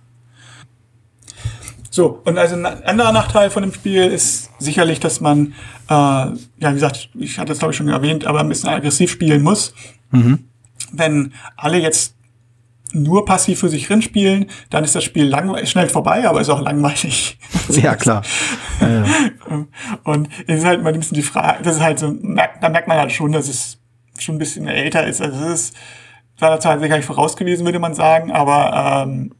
So, 1.94 2.20
und 2.24 2.38
also 2.38 2.56
ein 2.56 2.66
anderer 2.66 3.12
Nachteil 3.12 3.50
von 3.50 3.62
dem 3.62 3.72
Spiel 3.72 4.02
ist 4.02 4.50
sicherlich, 4.58 4.98
dass 4.98 5.20
man, 5.20 5.54
äh, 5.88 5.92
ja, 5.92 6.34
wie 6.58 6.72
gesagt, 6.74 7.08
ich 7.16 7.38
hatte 7.38 7.52
es 7.52 7.60
glaube 7.60 7.70
ich 7.70 7.76
schon 7.76 7.86
erwähnt, 7.86 8.26
aber 8.26 8.40
ein 8.40 8.48
bisschen 8.48 8.68
aggressiv 8.68 9.12
spielen 9.12 9.44
muss. 9.44 9.76
Mhm. 10.10 10.40
Wenn 10.90 11.34
alle 11.56 11.78
jetzt 11.78 12.16
nur 12.92 13.24
passiv 13.24 13.60
für 13.60 13.68
sich 13.68 13.86
spielen, 14.02 14.46
dann 14.70 14.82
ist 14.82 14.96
das 14.96 15.04
Spiel 15.04 15.26
langweilig, 15.26 15.70
schnell 15.70 15.88
vorbei, 15.88 16.28
aber 16.28 16.40
ist 16.40 16.48
auch 16.48 16.62
langweilig. 16.62 17.38
Ja, 17.68 17.94
klar. 17.94 18.22
Ja, 18.80 18.88
ja. 18.88 19.04
Und 20.02 20.28
es 20.48 20.58
ist 20.58 20.64
halt 20.64 20.80
immer 20.80 20.88
ein 20.88 20.98
bisschen 20.98 21.14
die 21.14 21.22
Frage, 21.22 21.62
das 21.62 21.76
ist 21.76 21.82
halt 21.82 22.00
so, 22.00 22.10
da 22.10 22.68
merkt 22.70 22.88
man 22.88 22.98
halt 22.98 23.12
schon, 23.12 23.30
dass 23.30 23.46
es 23.46 23.78
schon 24.18 24.34
ein 24.34 24.38
bisschen 24.38 24.66
älter 24.66 25.06
ist. 25.06 25.22
Also 25.22 25.44
es 25.44 25.60
ist 25.60 25.76
seinerzeit 26.40 26.80
sicherlich 26.80 27.06
voraus 27.06 27.36
gewesen, 27.36 27.64
würde 27.64 27.78
man 27.78 27.94
sagen, 27.94 28.32
aber 28.32 29.06
ähm, 29.06 29.30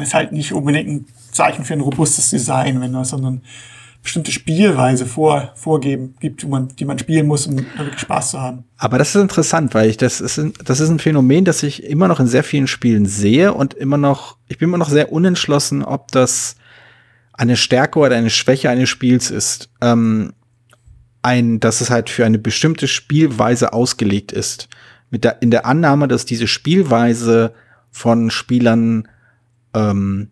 ist 0.00 0.14
halt 0.14 0.30
nicht 0.30 0.52
unbedingt 0.52 0.88
ein 0.88 1.06
Zeichen 1.32 1.64
für 1.64 1.74
ein 1.74 1.80
robustes 1.80 2.30
Design, 2.30 2.80
wenn 2.80 2.92
das 2.92 3.10
so 3.10 3.16
ein 3.16 3.42
bestimmte 4.02 4.32
Spielweise 4.32 5.04
vor, 5.04 5.52
vorgeben 5.54 6.14
gibt, 6.20 6.42
die 6.42 6.46
man, 6.46 6.68
die 6.68 6.84
man 6.84 6.98
spielen 6.98 7.26
muss, 7.26 7.46
um 7.46 7.56
wirklich 7.56 8.00
Spaß 8.00 8.30
zu 8.30 8.40
haben. 8.40 8.64
Aber 8.78 8.96
das 8.96 9.14
ist 9.14 9.20
interessant, 9.20 9.74
weil 9.74 9.90
ich 9.90 9.98
das 9.98 10.20
ist, 10.20 10.38
ein, 10.38 10.54
das 10.64 10.80
ist 10.80 10.88
ein 10.88 10.98
Phänomen, 10.98 11.44
das 11.44 11.62
ich 11.62 11.84
immer 11.84 12.08
noch 12.08 12.18
in 12.18 12.26
sehr 12.26 12.44
vielen 12.44 12.66
Spielen 12.66 13.04
sehe 13.04 13.52
und 13.52 13.74
immer 13.74 13.98
noch, 13.98 14.36
ich 14.48 14.58
bin 14.58 14.70
immer 14.70 14.78
noch 14.78 14.88
sehr 14.88 15.12
unentschlossen, 15.12 15.84
ob 15.84 16.10
das 16.12 16.56
eine 17.34 17.56
Stärke 17.56 17.98
oder 17.98 18.16
eine 18.16 18.30
Schwäche 18.30 18.70
eines 18.70 18.88
Spiels 18.88 19.30
ist. 19.30 19.70
Ähm, 19.82 20.32
ein, 21.22 21.60
dass 21.60 21.80
es 21.80 21.90
halt 21.90 22.08
für 22.08 22.24
eine 22.24 22.38
bestimmte 22.38 22.88
Spielweise 22.88 23.72
ausgelegt 23.72 24.32
ist. 24.32 24.68
Mit 25.10 25.24
der, 25.24 25.42
in 25.42 25.50
der 25.50 25.66
Annahme, 25.66 26.08
dass 26.08 26.24
diese 26.24 26.46
Spielweise 26.46 27.52
von 27.90 28.30
Spielern 28.30 29.08
ähm, 29.74 30.30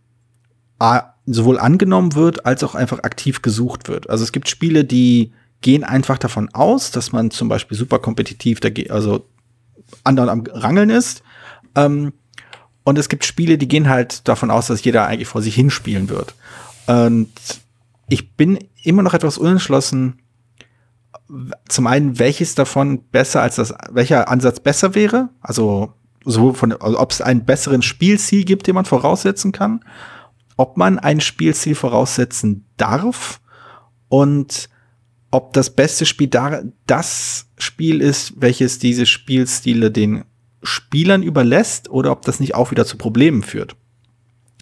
sowohl 1.26 1.58
angenommen 1.58 2.14
wird, 2.14 2.47
als 2.47 2.62
auch 2.64 2.75
einfach 2.75 3.00
aktiv 3.00 3.42
gesucht 3.42 3.88
wird. 3.88 4.08
Also 4.08 4.25
es 4.25 4.32
gibt 4.32 4.49
Spiele, 4.49 4.85
die 4.85 5.32
gehen 5.61 5.85
einfach 5.85 6.18
davon 6.18 6.49
aus, 6.54 6.90
dass 6.90 7.12
man 7.12 7.30
zum 7.30 7.49
Beispiel 7.49 7.76
super 7.76 7.99
kompetitiv, 7.99 8.61
also 8.90 9.26
anderen 10.04 10.28
am 10.28 10.44
Rangeln 10.47 10.90
ist. 10.90 11.23
Ähm, 11.75 12.12
und 12.85 12.97
es 12.99 13.08
gibt 13.08 13.25
Spiele, 13.25 13.58
die 13.58 13.68
gehen 13.68 13.88
halt 13.88 14.26
davon 14.28 14.50
aus, 14.50 14.68
dass 14.68 14.85
jeder 14.85 15.06
eigentlich 15.06 15.28
vor 15.28 15.42
sich 15.42 15.54
hinspielen 15.54 16.08
wird. 16.08 16.35
Und 16.87 17.30
ich 18.08 18.35
bin 18.35 18.58
immer 18.82 19.02
noch 19.02 19.14
etwas 19.14 19.37
unentschlossen, 19.37 20.20
zum 21.68 21.87
einen, 21.87 22.18
welches 22.18 22.54
davon 22.54 23.02
besser 23.11 23.42
als 23.42 23.56
das, 23.56 23.75
welcher 23.90 24.28
Ansatz 24.28 24.61
besser 24.61 24.94
wäre, 24.94 25.28
also 25.40 25.92
so 26.25 26.54
von, 26.54 26.73
also 26.73 26.99
ob 26.99 27.12
es 27.12 27.20
einen 27.20 27.44
besseren 27.44 27.82
Spielziel 27.82 28.44
gibt, 28.44 28.66
den 28.66 28.75
man 28.75 28.87
voraussetzen 28.87 29.52
kann, 29.52 29.85
ob 30.59 30.77
man 30.77 30.99
ein 30.99 31.21
Spielziel 31.21 31.75
voraussetzen 31.75 32.67
darf 32.77 33.41
und 34.09 34.69
ob 35.31 35.53
das 35.53 35.71
beste 35.71 36.05
Spiel 36.05 36.27
da, 36.27 36.62
das 36.87 37.47
Spiel 37.57 38.03
ist, 38.03 38.35
welches 38.37 38.79
diese 38.79 39.07
Spielstile 39.07 39.91
den 39.91 40.25
Spielern 40.62 41.23
überlässt 41.23 41.88
oder 41.88 42.11
ob 42.11 42.23
das 42.23 42.41
nicht 42.41 42.55
auch 42.55 42.73
wieder 42.73 42.85
zu 42.85 42.99
Problemen 42.99 43.43
führt. 43.43 43.77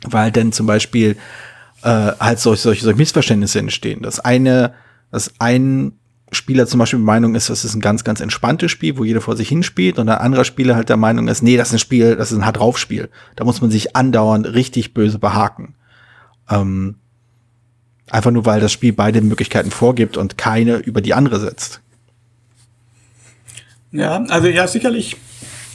Weil 0.05 0.31
denn 0.31 0.53
zum 0.53 0.67
Beispiel 0.67 1.17
äh, 1.83 1.89
halt 1.89 2.41
solche, 2.41 2.63
solche, 2.63 2.85
solche 2.85 2.99
Missverständnisse 2.99 3.59
entstehen. 3.59 4.03
Das 4.03 4.21
eine, 4.21 4.75
dass 5.11 5.33
ein 5.39 5.93
Spieler 6.31 6.67
zum 6.67 6.79
Beispiel 6.79 6.99
Meinung 6.99 7.35
ist, 7.35 7.49
das 7.49 7.65
ist 7.65 7.75
ein 7.75 7.81
ganz, 7.81 8.05
ganz 8.05 8.21
entspanntes 8.21 8.71
Spiel, 8.71 8.99
wo 8.99 9.05
jeder 9.05 9.23
vor 9.23 9.37
sich 9.37 9.49
hinspielt 9.49 9.99
und 9.99 10.11
ein 10.11 10.19
anderer 10.19 10.45
Spieler 10.45 10.77
halt 10.77 10.91
der 10.91 10.99
Meinung 10.99 11.29
ist, 11.29 11.43
nee, 11.43 11.57
das 11.57 11.69
ist 11.69 11.75
ein 11.75 11.79
Spiel, 11.79 12.17
das 12.17 12.33
ist 12.33 12.39
ein 12.39 12.45
hart 12.45 12.59
drauf 12.59 12.77
Spiel. 12.77 13.09
Da 13.37 13.45
muss 13.45 13.63
man 13.63 13.71
sich 13.71 13.97
andauernd 13.97 14.53
richtig 14.53 14.93
böse 14.93 15.19
behaken. 15.19 15.75
Ähm, 16.51 16.97
einfach 18.11 18.31
nur, 18.31 18.45
weil 18.47 18.61
das 18.61 18.73
Spiel 18.73 18.93
beide 18.93 19.21
Möglichkeiten 19.21 19.71
vorgibt 19.71 20.17
und 20.17 20.39
keine 20.39 20.77
über 20.77 21.01
die 21.01 21.15
andere 21.15 21.41
setzt. 21.41 21.81
Ja, 23.93 24.25
also 24.29 24.49
ja, 24.49 24.67
sicherlich. 24.67 25.17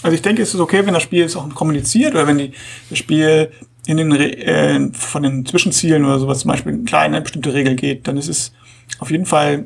Also 0.04 0.16
ich 0.16 0.22
denke, 0.22 0.42
es 0.42 0.54
ist 0.54 0.60
okay, 0.60 0.86
wenn 0.86 0.94
das 0.94 1.04
Spiel 1.04 1.24
es 1.24 1.36
auch 1.36 1.48
kommuniziert 1.54 2.14
oder 2.14 2.28
wenn 2.28 2.38
die, 2.38 2.54
das 2.90 2.98
Spiel 2.98 3.52
in 3.86 3.98
den 3.98 4.12
äh, 4.12 4.90
von 4.94 5.24
den 5.24 5.46
Zwischenzielen 5.46 6.06
oder 6.06 6.20
sowas 6.20 6.40
zum 6.40 6.50
Beispiel 6.50 6.74
eine 6.74 6.84
kleine 6.84 7.22
bestimmte 7.22 7.54
Regel 7.54 7.76
geht, 7.76 8.08
dann 8.08 8.18
ist 8.18 8.30
es 8.30 8.54
auf 9.00 9.12
jeden 9.12 9.26
Fall 9.26 9.66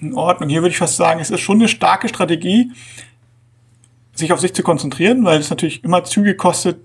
in 0.00 0.14
Ordnung. 0.14 0.48
Hier 0.48 0.62
würde 0.62 0.70
ich 0.72 0.78
fast 0.78 0.96
sagen, 0.96 1.20
es 1.20 1.30
ist 1.30 1.40
schon 1.40 1.58
eine 1.58 1.68
starke 1.68 2.08
Strategie, 2.08 2.70
sich 4.14 4.32
auf 4.32 4.40
sich 4.40 4.54
zu 4.54 4.62
konzentrieren, 4.62 5.24
weil 5.24 5.40
es 5.40 5.50
natürlich 5.50 5.84
immer 5.84 6.04
Züge 6.04 6.36
kostet, 6.36 6.78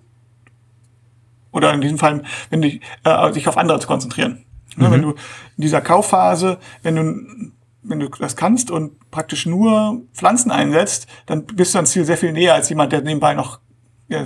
oder 1.52 1.74
in 1.74 1.82
diesem 1.82 1.98
Fall, 1.98 2.24
wenn 2.50 2.62
die, 2.62 2.82
äh, 3.04 3.34
sich 3.34 3.48
auf 3.48 3.58
andere 3.58 3.80
zu 3.80 3.88
konzentrieren. 3.88 4.46
Ne, 4.76 4.88
mhm. 4.88 4.92
Wenn 4.92 5.02
du 5.02 5.10
in 5.12 5.64
dieser 5.64 5.82
Kaufphase, 5.82 6.58
wenn 6.84 6.96
du, 6.96 7.52
wenn 7.84 8.00
du 8.00 8.10
das 8.10 8.36
kannst 8.36 8.72
und 8.72 9.12
praktisch 9.12 9.46
nur 9.46 10.02
Pflanzen 10.14 10.52
einsetzt, 10.52 11.08
dann 11.26 11.46
bist 11.46 11.74
du 11.74 11.80
ans 11.80 11.92
Ziel 11.92 12.06
sehr 12.06 12.18
viel 12.18 12.32
näher 12.32 12.54
als 12.54 12.70
jemand, 12.70 12.94
der 12.94 13.02
nebenbei 13.02 13.34
noch 13.34 13.60
ja, 14.08 14.26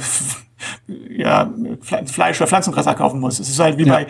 ja, 1.09 1.53
Fleisch 2.05 2.37
oder 2.37 2.47
Pflanzenfresser 2.47 2.95
kaufen 2.95 3.19
muss. 3.19 3.39
Es 3.39 3.49
ist 3.49 3.59
halt 3.59 3.77
wie 3.77 3.85
ja. 3.85 3.93
bei 3.93 4.07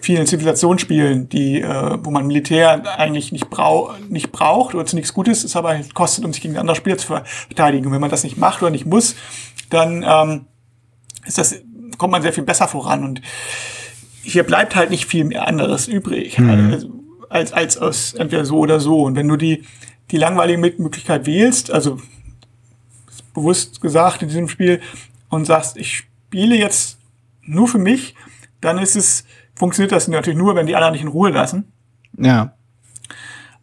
vielen 0.00 0.26
Zivilisationsspielen, 0.26 1.28
die, 1.28 1.60
äh, 1.62 1.98
wo 2.02 2.10
man 2.10 2.26
Militär 2.26 2.98
eigentlich 2.98 3.32
nicht, 3.32 3.50
brau 3.50 3.92
nicht 4.08 4.32
braucht 4.32 4.74
oder 4.74 4.84
zu 4.84 4.96
nichts 4.96 5.14
Gutes, 5.14 5.44
es 5.44 5.56
aber 5.56 5.70
halt 5.70 5.94
kostet, 5.94 6.24
um 6.24 6.32
sich 6.32 6.42
gegen 6.42 6.56
andere 6.58 6.76
Spieler 6.76 6.98
zu 6.98 7.06
verteidigen. 7.06 7.86
Und 7.86 7.92
wenn 7.92 8.00
man 8.00 8.10
das 8.10 8.24
nicht 8.24 8.36
macht 8.36 8.62
oder 8.62 8.70
nicht 8.70 8.86
muss, 8.86 9.16
dann 9.70 10.04
ähm, 10.06 10.46
ist 11.24 11.38
das, 11.38 11.56
kommt 11.98 12.12
man 12.12 12.22
sehr 12.22 12.32
viel 12.32 12.44
besser 12.44 12.68
voran. 12.68 13.04
Und 13.04 13.22
hier 14.22 14.42
bleibt 14.42 14.74
halt 14.74 14.90
nicht 14.90 15.06
viel 15.06 15.24
mehr 15.24 15.46
anderes 15.46 15.88
übrig, 15.88 16.38
mhm. 16.38 16.70
also, 16.72 16.90
als, 17.28 17.52
als 17.52 17.78
aus 17.78 18.14
entweder 18.14 18.44
so 18.44 18.58
oder 18.58 18.80
so. 18.80 19.02
Und 19.02 19.16
wenn 19.16 19.28
du 19.28 19.36
die, 19.36 19.64
die 20.10 20.16
langweilige 20.16 20.58
Möglichkeit 20.58 21.26
wählst, 21.26 21.70
also 21.70 22.00
bewusst 23.34 23.80
gesagt 23.80 24.22
in 24.22 24.28
diesem 24.28 24.48
Spiel, 24.48 24.80
und 25.28 25.44
sagst, 25.44 25.76
ich 25.76 25.96
spiele 25.96 26.56
jetzt 26.56 26.98
nur 27.42 27.68
für 27.68 27.78
mich, 27.78 28.14
dann 28.60 28.78
ist 28.78 28.96
es 28.96 29.24
funktioniert 29.54 29.92
das 29.92 30.06
natürlich 30.06 30.38
nur, 30.38 30.54
wenn 30.54 30.66
die 30.66 30.76
anderen 30.76 30.92
nicht 30.92 31.02
in 31.02 31.08
Ruhe 31.08 31.30
lassen. 31.30 31.72
Ja. 32.18 32.54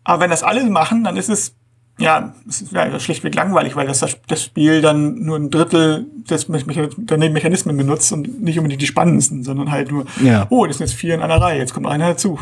Aber 0.03 0.23
wenn 0.23 0.29
das 0.29 0.43
alle 0.43 0.63
machen, 0.65 1.03
dann 1.03 1.15
ist 1.15 1.29
es 1.29 1.55
ja, 1.99 2.33
es 2.49 2.61
ist 2.61 2.71
ja 2.71 2.99
schlichtweg 2.99 3.35
langweilig, 3.35 3.75
weil 3.75 3.85
das, 3.85 4.03
das 4.27 4.43
Spiel 4.43 4.81
dann 4.81 5.23
nur 5.23 5.37
ein 5.37 5.51
Drittel 5.51 6.07
des 6.29 6.47
der 6.47 7.17
Mechanismen 7.17 7.77
benutzt 7.77 8.11
und 8.11 8.41
nicht 8.41 8.57
unbedingt 8.57 8.81
die 8.81 8.87
spannendsten, 8.87 9.43
sondern 9.43 9.71
halt 9.71 9.91
nur, 9.91 10.05
ja. 10.23 10.47
oh, 10.49 10.65
das 10.65 10.77
sind 10.77 10.87
jetzt 10.87 10.95
vier 10.97 11.13
in 11.13 11.21
einer 11.21 11.39
Reihe, 11.39 11.59
jetzt 11.59 11.73
kommt 11.73 11.85
einer 11.85 12.09
dazu. 12.09 12.39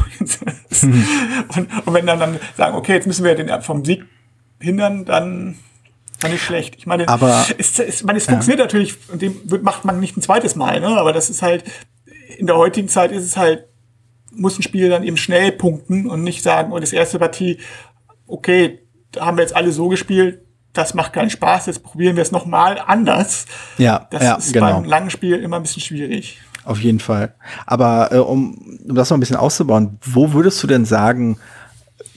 mhm. 0.81 1.05
und, 1.55 1.67
und, 1.86 1.93
wenn 1.93 2.05
dann, 2.05 2.20
dann 2.20 2.39
sagen, 2.55 2.77
okay, 2.77 2.93
jetzt 2.93 3.08
müssen 3.08 3.25
wir 3.25 3.36
den 3.36 3.50
vom 3.62 3.84
Sieg 3.84 4.05
hindern, 4.60 5.03
dann 5.03 5.55
war 6.22 6.29
nicht 6.29 6.43
schlecht. 6.43 6.75
Ich 6.77 6.88
meine, 6.88 7.10
aber, 7.10 7.46
es, 7.58 7.77
es, 7.77 8.03
man, 8.03 8.15
es 8.15 8.27
funktioniert 8.27 8.60
ja. 8.60 8.65
natürlich, 8.65 8.96
und 9.12 9.22
dem 9.22 9.36
macht 9.63 9.84
man 9.84 10.00
nicht 10.00 10.15
ein 10.15 10.22
zweites 10.22 10.55
Mal, 10.55 10.79
ne? 10.79 10.88
aber 10.88 11.12
das 11.12 11.29
ist 11.29 11.41
halt, 11.41 11.65
in 12.38 12.48
der 12.48 12.55
heutigen 12.55 12.88
Zeit 12.88 13.12
ist 13.12 13.25
es 13.25 13.36
halt, 13.36 13.65
muss 14.34 14.58
ein 14.58 14.63
Spiel 14.63 14.89
dann 14.89 15.03
eben 15.03 15.17
schnell 15.17 15.51
punkten 15.51 16.10
und 16.10 16.24
nicht 16.24 16.41
sagen, 16.41 16.72
oh, 16.72 16.79
das 16.79 16.93
erste 16.93 17.20
Partie, 17.20 17.58
okay, 18.27 18.79
haben 19.20 19.38
wir 19.38 19.44
jetzt 19.44 19.56
alle 19.56 19.72
so 19.72 19.89
gespielt, 19.89 20.41
das 20.74 20.94
macht 20.94 21.13
keinen 21.13 21.30
Spaß, 21.30 21.65
jetzt 21.65 21.84
probieren 21.84 22.15
wir 22.15 22.24
es 22.24 22.32
nochmal 22.32 22.80
anders. 22.86 23.46
Ja, 23.77 24.08
das 24.10 24.24
ja, 24.24 24.36
ist 24.36 24.53
genau. 24.53 24.74
beim 24.74 24.86
langen 24.86 25.10
Spiel 25.10 25.38
immer 25.38 25.58
ein 25.58 25.63
bisschen 25.63 25.82
schwierig. 25.82 26.39
Auf 26.63 26.80
jeden 26.80 27.00
Fall. 27.00 27.34
Aber 27.65 28.12
äh, 28.12 28.18
um, 28.18 28.53
um 28.88 28.96
das 28.96 29.10
noch 29.10 29.18
ein 29.18 29.20
bisschen 29.20 29.36
auszubauen, 29.36 29.98
wo 30.03 30.34
würdest 30.34 30.62
du 30.63 30.68
denn 30.68 30.86
sagen, 30.86 31.38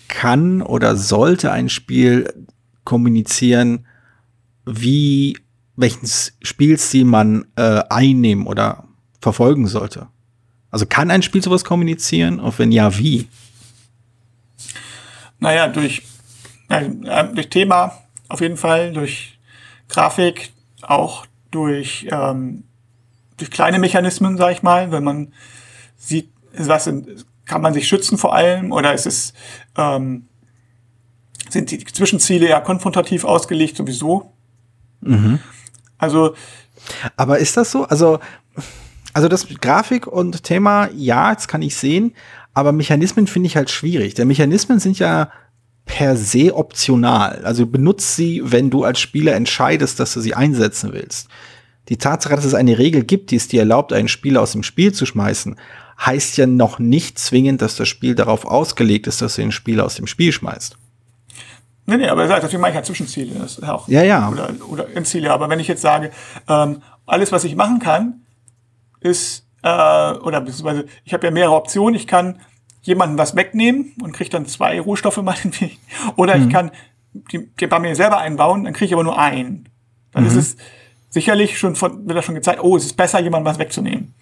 kann 0.08 0.62
oder 0.62 0.96
sollte 0.96 1.50
ein 1.50 1.68
Spiel 1.68 2.32
kommunizieren, 2.84 3.86
wie 4.66 5.36
welchen 5.76 6.08
Spielstil 6.42 7.04
man 7.04 7.46
äh, 7.56 7.82
einnehmen 7.88 8.46
oder 8.46 8.84
verfolgen 9.20 9.66
sollte. 9.66 10.08
Also 10.70 10.86
kann 10.86 11.10
ein 11.10 11.22
Spiel 11.22 11.42
sowas 11.42 11.64
kommunizieren? 11.64 12.38
Und 12.38 12.58
wenn 12.58 12.70
ja, 12.70 12.96
wie? 12.98 13.28
Naja, 15.38 15.68
durch, 15.68 16.02
äh, 16.68 16.88
durch 17.34 17.50
Thema 17.50 17.98
auf 18.28 18.40
jeden 18.40 18.56
Fall, 18.56 18.92
durch 18.92 19.38
Grafik, 19.88 20.52
auch 20.82 21.26
durch, 21.50 22.06
ähm, 22.10 22.64
durch 23.36 23.50
kleine 23.50 23.78
Mechanismen, 23.78 24.36
sag 24.36 24.52
ich 24.52 24.62
mal, 24.62 24.90
wenn 24.90 25.04
man 25.04 25.32
sieht, 25.96 26.30
was 26.56 26.84
sind, 26.84 27.26
kann 27.44 27.60
man 27.60 27.74
sich 27.74 27.86
schützen 27.86 28.18
vor 28.18 28.34
allem 28.34 28.72
oder 28.72 28.94
ist 28.94 29.06
es 29.06 29.34
ähm, 29.76 30.28
sind 31.54 31.70
die 31.70 31.84
Zwischenziele 31.84 32.48
ja 32.48 32.60
konfrontativ 32.60 33.24
ausgelegt 33.24 33.76
sowieso. 33.76 34.32
Mhm. 35.00 35.38
Also. 35.98 36.34
Aber 37.16 37.38
ist 37.38 37.56
das 37.56 37.70
so? 37.70 37.84
Also, 37.84 38.18
also 39.12 39.28
das 39.28 39.46
Grafik 39.60 40.06
und 40.06 40.42
Thema, 40.42 40.90
ja, 40.94 41.34
das 41.34 41.48
kann 41.48 41.62
ich 41.62 41.76
sehen, 41.76 42.14
aber 42.52 42.72
Mechanismen 42.72 43.26
finde 43.26 43.46
ich 43.46 43.56
halt 43.56 43.70
schwierig. 43.70 44.14
Denn 44.14 44.28
Mechanismen 44.28 44.80
sind 44.80 44.98
ja 44.98 45.30
per 45.86 46.16
se 46.16 46.54
optional. 46.54 47.42
Also 47.44 47.66
benutzt 47.66 48.16
sie, 48.16 48.40
wenn 48.44 48.70
du 48.70 48.84
als 48.84 49.00
Spieler 49.00 49.34
entscheidest, 49.34 50.00
dass 50.00 50.14
du 50.14 50.20
sie 50.20 50.34
einsetzen 50.34 50.92
willst. 50.92 51.28
Die 51.88 51.98
Tatsache, 51.98 52.34
dass 52.34 52.44
es 52.44 52.54
eine 52.54 52.78
Regel 52.78 53.04
gibt, 53.04 53.30
die 53.30 53.36
es 53.36 53.48
dir 53.48 53.60
erlaubt, 53.60 53.92
einen 53.92 54.08
Spieler 54.08 54.40
aus 54.40 54.52
dem 54.52 54.62
Spiel 54.62 54.92
zu 54.92 55.04
schmeißen, 55.04 55.56
heißt 56.00 56.38
ja 56.38 56.46
noch 56.46 56.78
nicht 56.78 57.18
zwingend, 57.18 57.60
dass 57.62 57.76
das 57.76 57.88
Spiel 57.88 58.14
darauf 58.14 58.46
ausgelegt 58.46 59.06
ist, 59.06 59.20
dass 59.20 59.36
du 59.36 59.42
den 59.42 59.52
Spieler 59.52 59.84
aus 59.84 59.96
dem 59.96 60.06
Spiel 60.06 60.32
schmeißt. 60.32 60.76
Nee, 61.86 61.98
nee, 61.98 62.08
aber 62.08 62.26
deswegen 62.26 62.62
mache 62.62 62.70
ich 62.70 62.76
ja 62.76 62.82
Zwischenziele. 62.82 63.38
Das 63.38 63.58
ist 63.58 63.68
auch, 63.68 63.86
ja, 63.88 64.02
ja. 64.02 64.30
Oder, 64.30 64.50
oder 64.68 64.96
Endziele. 64.96 65.30
Aber 65.30 65.50
wenn 65.50 65.60
ich 65.60 65.68
jetzt 65.68 65.82
sage, 65.82 66.10
ähm, 66.48 66.80
alles, 67.04 67.30
was 67.30 67.44
ich 67.44 67.56
machen 67.56 67.78
kann, 67.78 68.22
ist, 69.00 69.46
äh, 69.62 69.68
oder 69.68 70.40
beziehungsweise 70.40 70.86
ich 71.04 71.12
habe 71.12 71.26
ja 71.26 71.30
mehrere 71.30 71.54
Optionen. 71.54 71.94
Ich 71.94 72.06
kann 72.06 72.40
jemanden 72.84 73.18
was 73.18 73.34
wegnehmen 73.34 73.92
und 74.02 74.12
kriege 74.12 74.30
dann 74.30 74.46
zwei 74.46 74.80
Rohstoffe 74.80 75.16
meinetwegen. 75.18 75.76
Oder 76.16 76.36
mhm. 76.36 76.44
ich 76.46 76.52
kann 76.52 76.70
die, 77.32 77.48
die 77.58 77.66
bei 77.66 77.78
mir 77.78 77.94
selber 77.96 78.18
einbauen, 78.18 78.64
dann 78.64 78.72
kriege 78.72 78.86
ich 78.86 78.92
aber 78.92 79.04
nur 79.04 79.18
einen. 79.18 79.68
Dann 80.12 80.24
mhm. 80.24 80.30
ist 80.30 80.36
es 80.36 80.56
sicherlich 81.10 81.58
schon 81.58 81.76
von, 81.76 82.06
wird 82.06 82.16
das 82.16 82.24
schon 82.24 82.34
gezeigt, 82.34 82.62
oh, 82.62 82.76
es 82.76 82.84
ist 82.84 82.96
besser, 82.96 83.20
jemandem 83.20 83.50
was 83.50 83.58
wegzunehmen. 83.58 84.14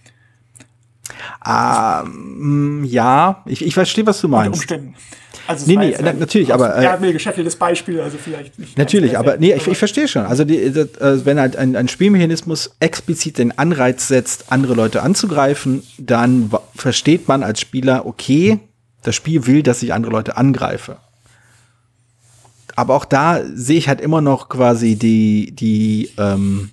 Ähm, 1.47 2.85
ja, 2.85 3.43
ich, 3.47 3.65
ich 3.65 3.75
verstehe, 3.75 4.07
was 4.07 4.21
du 4.21 4.29
meinst. 4.29 4.63
Unter 4.63 4.77
Umständen. 4.77 4.95
Also 5.53 5.71
nee, 5.71 5.77
nee, 5.77 5.97
na, 6.01 6.13
natürlich, 6.13 6.53
aber. 6.53 6.77
Äh, 6.77 6.85
ja, 6.85 6.97
mir 6.97 7.13
geschäftliches 7.13 7.57
Beispiel, 7.57 8.01
also 8.01 8.19
vielleicht 8.19 8.59
nicht. 8.59 8.77
Natürlich, 8.77 9.19
aber 9.19 9.37
nee, 9.37 9.53
ich, 9.53 9.67
ich 9.67 9.79
verstehe 9.79 10.09
schon. 10.09 10.25
Also, 10.25 10.45
die, 10.45 10.73
das, 10.73 10.89
äh, 10.99 11.25
wenn 11.25 11.39
halt 11.39 11.57
ein, 11.57 11.77
ein 11.77 11.89
Spielmechanismus 11.89 12.75
explizit 12.81 13.39
den 13.39 13.57
Anreiz 13.59 14.09
setzt, 14.09 14.47
andere 14.51 14.75
Leute 14.75 15.03
anzugreifen, 15.03 15.83
dann 15.99 16.51
versteht 16.75 17.29
man 17.29 17.43
als 17.43 17.61
Spieler, 17.61 18.07
okay, 18.07 18.59
das 19.03 19.15
Spiel 19.15 19.47
will, 19.47 19.63
dass 19.63 19.83
ich 19.83 19.93
andere 19.93 20.13
Leute 20.13 20.37
angreife. 20.37 20.97
Aber 22.75 22.95
auch 22.95 23.05
da 23.05 23.41
sehe 23.55 23.77
ich 23.77 23.89
halt 23.89 24.01
immer 24.01 24.21
noch 24.21 24.49
quasi 24.49 24.97
die, 24.97 25.53
die, 25.53 26.11
ähm, 26.19 26.71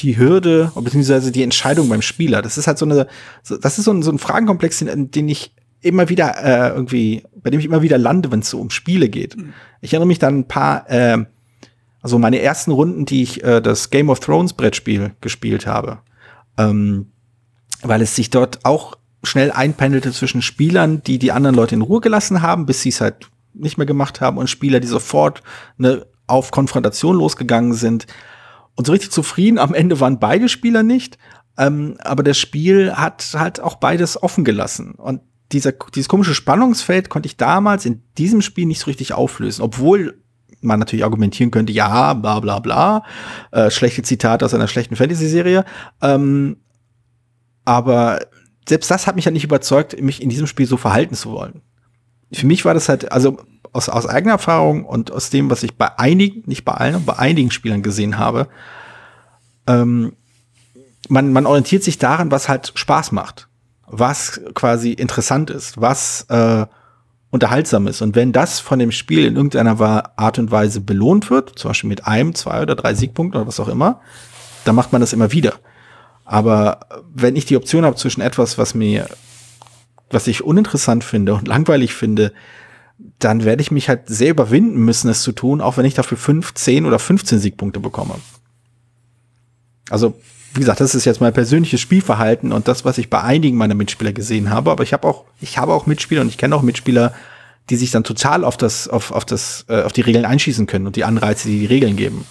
die 0.00 0.18
Hürde, 0.18 0.72
beziehungsweise 0.74 1.32
die 1.32 1.42
Entscheidung 1.42 1.88
beim 1.88 2.02
Spieler. 2.02 2.42
Das 2.42 2.58
ist 2.58 2.66
halt 2.66 2.78
so 2.78 2.84
eine, 2.84 3.06
das 3.48 3.78
ist 3.78 3.84
so 3.84 3.92
ein, 3.92 4.02
so 4.02 4.10
ein 4.10 4.18
Fragenkomplex, 4.18 4.80
den, 4.80 5.10
den 5.10 5.28
ich 5.28 5.52
immer 5.84 6.08
wieder 6.08 6.42
äh, 6.42 6.74
irgendwie, 6.74 7.22
bei 7.42 7.50
dem 7.50 7.60
ich 7.60 7.66
immer 7.66 7.82
wieder 7.82 7.98
lande, 7.98 8.32
wenn 8.32 8.40
es 8.40 8.50
so 8.50 8.60
um 8.60 8.70
Spiele 8.70 9.08
geht. 9.08 9.36
Mhm. 9.36 9.52
Ich 9.80 9.92
erinnere 9.92 10.08
mich 10.08 10.18
dann 10.18 10.40
ein 10.40 10.48
paar, 10.48 10.90
äh, 10.90 11.24
also 12.00 12.18
meine 12.18 12.40
ersten 12.40 12.70
Runden, 12.70 13.04
die 13.04 13.22
ich 13.22 13.44
äh, 13.44 13.60
das 13.60 13.90
Game 13.90 14.10
of 14.10 14.20
Thrones 14.20 14.54
Brettspiel 14.54 15.12
gespielt 15.20 15.66
habe, 15.66 15.98
ähm, 16.58 17.12
weil 17.82 18.02
es 18.02 18.16
sich 18.16 18.30
dort 18.30 18.64
auch 18.64 18.96
schnell 19.22 19.52
einpendelte 19.52 20.12
zwischen 20.12 20.42
Spielern, 20.42 21.02
die 21.02 21.18
die 21.18 21.32
anderen 21.32 21.56
Leute 21.56 21.74
in 21.74 21.82
Ruhe 21.82 22.00
gelassen 22.00 22.42
haben, 22.42 22.66
bis 22.66 22.82
sie 22.82 22.90
es 22.90 23.00
halt 23.00 23.30
nicht 23.54 23.78
mehr 23.78 23.86
gemacht 23.86 24.20
haben, 24.20 24.38
und 24.38 24.50
Spieler, 24.50 24.80
die 24.80 24.86
sofort 24.86 25.42
ne, 25.76 26.06
auf 26.26 26.50
Konfrontation 26.50 27.16
losgegangen 27.16 27.74
sind. 27.74 28.06
Und 28.74 28.86
so 28.86 28.92
richtig 28.92 29.12
zufrieden 29.12 29.58
am 29.58 29.74
Ende 29.74 30.00
waren 30.00 30.18
beide 30.18 30.48
Spieler 30.48 30.82
nicht. 30.82 31.18
Ähm, 31.56 31.96
aber 32.00 32.22
das 32.22 32.38
Spiel 32.38 32.94
hat 32.94 33.24
halt 33.34 33.60
auch 33.60 33.76
beides 33.76 34.20
offen 34.20 34.44
gelassen. 34.44 34.92
Und 34.92 35.20
dieser, 35.54 35.72
dieses 35.72 36.08
komische 36.08 36.34
Spannungsfeld 36.34 37.08
konnte 37.08 37.26
ich 37.26 37.36
damals 37.36 37.86
in 37.86 38.02
diesem 38.18 38.42
Spiel 38.42 38.66
nicht 38.66 38.80
so 38.80 38.86
richtig 38.86 39.14
auflösen, 39.14 39.62
obwohl 39.62 40.20
man 40.60 40.78
natürlich 40.78 41.04
argumentieren 41.04 41.50
könnte, 41.50 41.72
ja, 41.72 42.14
bla 42.14 42.40
bla 42.40 42.58
bla, 42.58 43.04
äh, 43.52 43.70
schlechte 43.70 44.02
Zitate 44.02 44.44
aus 44.44 44.54
einer 44.54 44.68
schlechten 44.68 44.96
Fantasy-Serie. 44.96 45.64
Ähm, 46.02 46.56
aber 47.64 48.20
selbst 48.68 48.90
das 48.90 49.06
hat 49.06 49.16
mich 49.16 49.26
ja 49.26 49.30
nicht 49.30 49.44
überzeugt, 49.44 50.00
mich 50.00 50.22
in 50.22 50.28
diesem 50.28 50.46
Spiel 50.46 50.66
so 50.66 50.76
verhalten 50.76 51.14
zu 51.14 51.30
wollen. 51.30 51.62
Für 52.32 52.46
mich 52.46 52.64
war 52.64 52.74
das 52.74 52.88
halt, 52.88 53.12
also 53.12 53.38
aus, 53.72 53.88
aus 53.88 54.06
eigener 54.06 54.32
Erfahrung 54.32 54.84
und 54.84 55.12
aus 55.12 55.30
dem, 55.30 55.50
was 55.50 55.62
ich 55.62 55.76
bei 55.76 55.98
einigen, 55.98 56.42
nicht 56.46 56.64
bei 56.64 56.72
allen, 56.72 57.04
bei 57.04 57.18
einigen 57.18 57.50
Spielern 57.50 57.82
gesehen 57.82 58.18
habe, 58.18 58.48
ähm, 59.66 60.14
man, 61.08 61.32
man 61.32 61.46
orientiert 61.46 61.84
sich 61.84 61.98
daran, 61.98 62.30
was 62.30 62.48
halt 62.48 62.72
Spaß 62.74 63.12
macht, 63.12 63.48
was 63.86 64.40
quasi 64.54 64.92
interessant 64.92 65.50
ist, 65.50 65.80
was 65.80 66.26
äh, 66.28 66.66
unterhaltsam 67.30 67.86
ist. 67.86 68.00
Und 68.00 68.14
wenn 68.14 68.32
das 68.32 68.60
von 68.60 68.78
dem 68.78 68.92
Spiel 68.92 69.24
in 69.24 69.36
irgendeiner 69.36 70.12
Art 70.16 70.38
und 70.38 70.50
Weise 70.50 70.80
belohnt 70.80 71.30
wird, 71.30 71.58
zum 71.58 71.70
Beispiel 71.70 71.88
mit 71.88 72.06
einem, 72.06 72.34
zwei 72.34 72.62
oder 72.62 72.76
drei 72.76 72.94
Siegpunkten 72.94 73.40
oder 73.40 73.48
was 73.48 73.60
auch 73.60 73.68
immer, 73.68 74.00
dann 74.64 74.74
macht 74.74 74.92
man 74.92 75.00
das 75.00 75.12
immer 75.12 75.32
wieder. 75.32 75.54
Aber 76.24 76.80
wenn 77.12 77.36
ich 77.36 77.44
die 77.44 77.56
Option 77.56 77.84
habe 77.84 77.96
zwischen 77.96 78.20
etwas, 78.20 78.56
was 78.56 78.74
mir, 78.74 79.08
was 80.10 80.26
ich 80.26 80.44
uninteressant 80.44 81.04
finde 81.04 81.34
und 81.34 81.48
langweilig 81.48 81.94
finde, 81.94 82.32
dann 83.18 83.44
werde 83.44 83.62
ich 83.62 83.70
mich 83.70 83.88
halt 83.88 84.08
sehr 84.08 84.30
überwinden 84.30 84.78
müssen, 84.78 85.10
es 85.10 85.22
zu 85.22 85.32
tun, 85.32 85.60
auch 85.60 85.76
wenn 85.76 85.84
ich 85.84 85.94
dafür 85.94 86.16
fünf, 86.16 86.54
zehn 86.54 86.86
oder 86.86 86.98
15 86.98 87.38
Siegpunkte 87.38 87.80
bekomme. 87.80 88.14
Also, 89.90 90.14
wie 90.54 90.60
gesagt, 90.60 90.80
das 90.80 90.94
ist 90.94 91.04
jetzt 91.04 91.20
mein 91.20 91.32
persönliches 91.32 91.80
Spielverhalten 91.80 92.52
und 92.52 92.68
das, 92.68 92.84
was 92.84 92.98
ich 92.98 93.10
bei 93.10 93.22
einigen 93.22 93.56
meiner 93.56 93.74
Mitspieler 93.74 94.12
gesehen 94.12 94.50
habe. 94.50 94.70
Aber 94.70 94.82
ich 94.82 94.92
habe 94.92 95.06
auch, 95.06 95.24
ich 95.40 95.58
habe 95.58 95.72
auch 95.72 95.86
Mitspieler 95.86 96.22
und 96.22 96.28
ich 96.28 96.38
kenne 96.38 96.54
auch 96.54 96.62
Mitspieler, 96.62 97.12
die 97.70 97.76
sich 97.76 97.90
dann 97.90 98.04
total 98.04 98.44
auf 98.44 98.56
das, 98.56 98.88
auf, 98.88 99.10
auf 99.10 99.24
das, 99.24 99.64
äh, 99.68 99.82
auf 99.82 99.92
die 99.92 100.02
Regeln 100.02 100.24
einschießen 100.24 100.66
können 100.66 100.86
und 100.86 100.96
die 100.96 101.04
Anreize, 101.04 101.48
die 101.48 101.60
die 101.60 101.66
Regeln 101.66 101.96
geben 101.96 102.24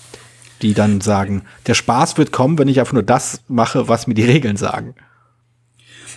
die 0.64 0.74
dann 0.74 1.02
sagen, 1.02 1.44
der 1.68 1.74
Spaß 1.74 2.18
wird 2.18 2.32
kommen, 2.32 2.58
wenn 2.58 2.68
ich 2.68 2.80
einfach 2.80 2.94
nur 2.94 3.04
das 3.04 3.42
mache, 3.48 3.88
was 3.88 4.08
mir 4.08 4.14
die 4.14 4.24
Regeln 4.24 4.58
sagen. 4.58 4.96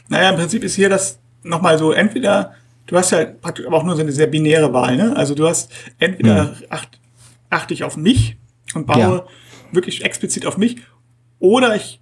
Naja, 0.08 0.30
im 0.30 0.36
Prinzip 0.36 0.62
ist 0.62 0.76
hier 0.76 0.88
das 0.88 1.18
nochmal 1.42 1.78
so, 1.78 1.92
entweder, 1.92 2.54
du 2.86 2.96
hast 2.96 3.10
ja 3.10 3.25
praktisch 3.25 3.66
aber 3.66 3.76
auch 3.76 3.84
nur 3.84 3.96
so 3.96 4.02
eine 4.02 4.12
sehr 4.12 4.28
binäre 4.28 4.72
Wahl, 4.72 4.96
ne? 4.96 5.14
Also 5.16 5.34
du 5.34 5.46
hast 5.46 5.72
entweder 5.98 6.56
hm. 6.56 6.66
acht, 6.70 7.00
achte 7.50 7.75
ich 7.75 7.82
auf 7.82 7.96
mich 7.96 8.36
und 8.75 8.86
baue 8.86 9.00
ja. 9.00 9.26
wirklich 9.72 10.04
explizit 10.04 10.46
auf 10.46 10.56
mich, 10.56 10.76
oder 11.38 11.76
ich 11.76 12.00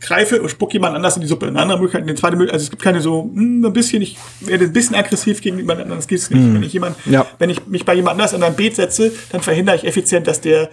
greife 0.00 0.42
und 0.42 0.48
spuck 0.48 0.72
jemand 0.72 0.96
anders 0.96 1.16
in 1.16 1.22
die 1.22 1.28
Suppe. 1.28 1.46
Eine 1.46 1.60
andere 1.60 1.78
Möglichkeit, 1.78 2.02
eine 2.02 2.14
zweite 2.14 2.36
Möglichkeit, 2.36 2.54
also 2.54 2.64
es 2.64 2.70
gibt 2.70 2.82
keine 2.82 3.00
so, 3.00 3.22
hm, 3.22 3.64
ein 3.64 3.72
bisschen, 3.72 4.02
ich 4.02 4.18
werde 4.40 4.64
ein 4.64 4.72
bisschen 4.72 4.96
aggressiv 4.96 5.40
gegen 5.40 5.58
jemand 5.58 5.80
anderes, 5.80 6.06
geht 6.08 6.18
es 6.18 6.28
nicht. 6.30 6.42
Hm. 6.42 6.54
Wenn 6.54 6.62
ich 6.64 6.72
jemand, 6.72 6.96
ja. 7.06 7.24
wenn 7.38 7.50
ich 7.50 7.66
mich 7.66 7.84
bei 7.84 7.94
jemand 7.94 8.12
anders 8.12 8.32
in 8.32 8.42
ein 8.42 8.54
Beet 8.54 8.76
setze, 8.76 9.12
dann 9.30 9.40
verhindere 9.40 9.76
ich 9.76 9.84
effizient, 9.84 10.26
dass 10.26 10.40
der 10.40 10.70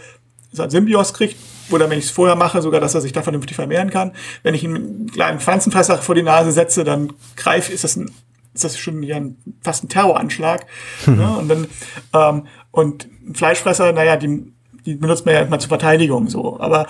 so 0.51 0.63
ein 0.63 0.69
Symbios 0.69 1.13
kriegt, 1.13 1.35
oder 1.69 1.89
wenn 1.89 1.99
ich 1.99 2.05
es 2.05 2.11
vorher 2.11 2.35
mache, 2.35 2.61
sogar, 2.63 2.81
dass 2.81 2.95
er 2.95 3.01
sich 3.01 3.11
da 3.11 3.21
vernünftig 3.21 3.55
vermehren 3.55 3.91
kann. 3.91 4.13
Wenn 4.41 4.55
ich 4.55 4.65
einen 4.65 5.07
kleinen 5.11 5.39
Pflanzenfresser 5.39 5.99
vor 5.99 6.15
die 6.15 6.23
Nase 6.23 6.51
setze, 6.51 6.83
dann 6.83 7.13
greife, 7.35 7.71
ist 7.71 7.83
das 7.83 7.95
ein, 7.95 8.09
ist 8.55 8.63
das 8.63 8.79
schon 8.79 9.03
ja 9.03 9.17
ein, 9.17 9.37
fast 9.61 9.83
ein 9.83 9.89
Terroranschlag. 9.89 10.65
Mhm. 11.05 11.15
Ne? 11.15 11.37
Und 11.37 11.47
dann, 11.49 11.67
ähm, 12.13 12.47
und 12.71 13.07
ein 13.27 13.35
Fleischfresser, 13.35 13.91
naja, 13.91 14.17
die, 14.17 14.51
die 14.87 14.95
benutzt 14.95 15.27
man 15.27 15.35
ja 15.35 15.41
immer 15.41 15.59
zur 15.59 15.69
Verteidigung, 15.69 16.27
so. 16.27 16.59
Aber, 16.59 16.87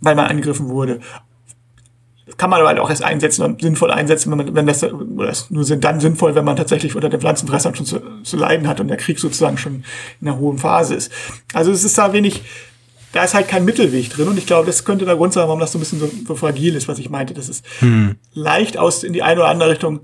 weil 0.00 0.14
man 0.14 0.26
angegriffen 0.26 0.68
wurde. 0.68 1.00
Kann 2.36 2.50
man 2.50 2.60
aber 2.60 2.68
halt 2.68 2.78
auch 2.78 2.90
erst 2.90 3.02
einsetzen 3.02 3.42
und 3.42 3.62
sinnvoll 3.62 3.90
einsetzen, 3.90 4.30
wenn 4.30 4.38
man, 4.38 4.54
wenn 4.54 4.66
das, 4.66 4.84
oder 4.84 5.26
das 5.26 5.50
nur 5.50 5.64
dann 5.64 5.98
sinnvoll, 5.98 6.34
wenn 6.34 6.44
man 6.44 6.56
tatsächlich 6.56 6.94
unter 6.94 7.08
den 7.08 7.20
Pflanzenfressern 7.20 7.74
schon 7.74 7.86
zu, 7.86 8.00
zu 8.22 8.36
leiden 8.36 8.68
hat 8.68 8.80
und 8.80 8.88
der 8.88 8.96
Krieg 8.96 9.18
sozusagen 9.18 9.58
schon 9.58 9.84
in 10.20 10.28
einer 10.28 10.38
hohen 10.38 10.58
Phase 10.58 10.94
ist. 10.94 11.10
Also 11.54 11.72
es 11.72 11.84
ist 11.84 11.96
da 11.96 12.12
wenig, 12.12 12.42
da 13.12 13.24
ist 13.24 13.34
halt 13.34 13.48
kein 13.48 13.64
Mittelweg 13.64 14.10
drin 14.10 14.28
und 14.28 14.38
ich 14.38 14.46
glaube, 14.46 14.66
das 14.66 14.84
könnte 14.84 15.04
der 15.04 15.16
Grund 15.16 15.32
sein, 15.32 15.46
warum 15.46 15.58
das 15.58 15.72
so 15.72 15.78
ein 15.78 15.80
bisschen 15.80 15.98
so, 15.98 16.10
so 16.26 16.34
fragil 16.34 16.76
ist, 16.76 16.86
was 16.86 16.98
ich 16.98 17.10
meinte, 17.10 17.34
dass 17.34 17.48
es 17.48 17.62
hm. 17.80 18.16
leicht 18.34 18.76
aus 18.76 19.02
in 19.02 19.14
die 19.14 19.22
eine 19.22 19.40
oder 19.40 19.48
andere 19.48 19.70
Richtung 19.70 20.00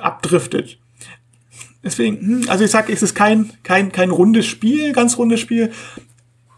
abdriftet. 0.00 0.78
Deswegen, 1.82 2.18
hm, 2.20 2.44
also 2.48 2.64
ich 2.64 2.70
sag, 2.70 2.88
es 2.88 3.02
ist 3.02 3.14
kein, 3.14 3.52
kein, 3.62 3.92
kein 3.92 4.10
rundes 4.10 4.46
Spiel, 4.46 4.92
ganz 4.92 5.18
rundes 5.18 5.40
Spiel, 5.40 5.70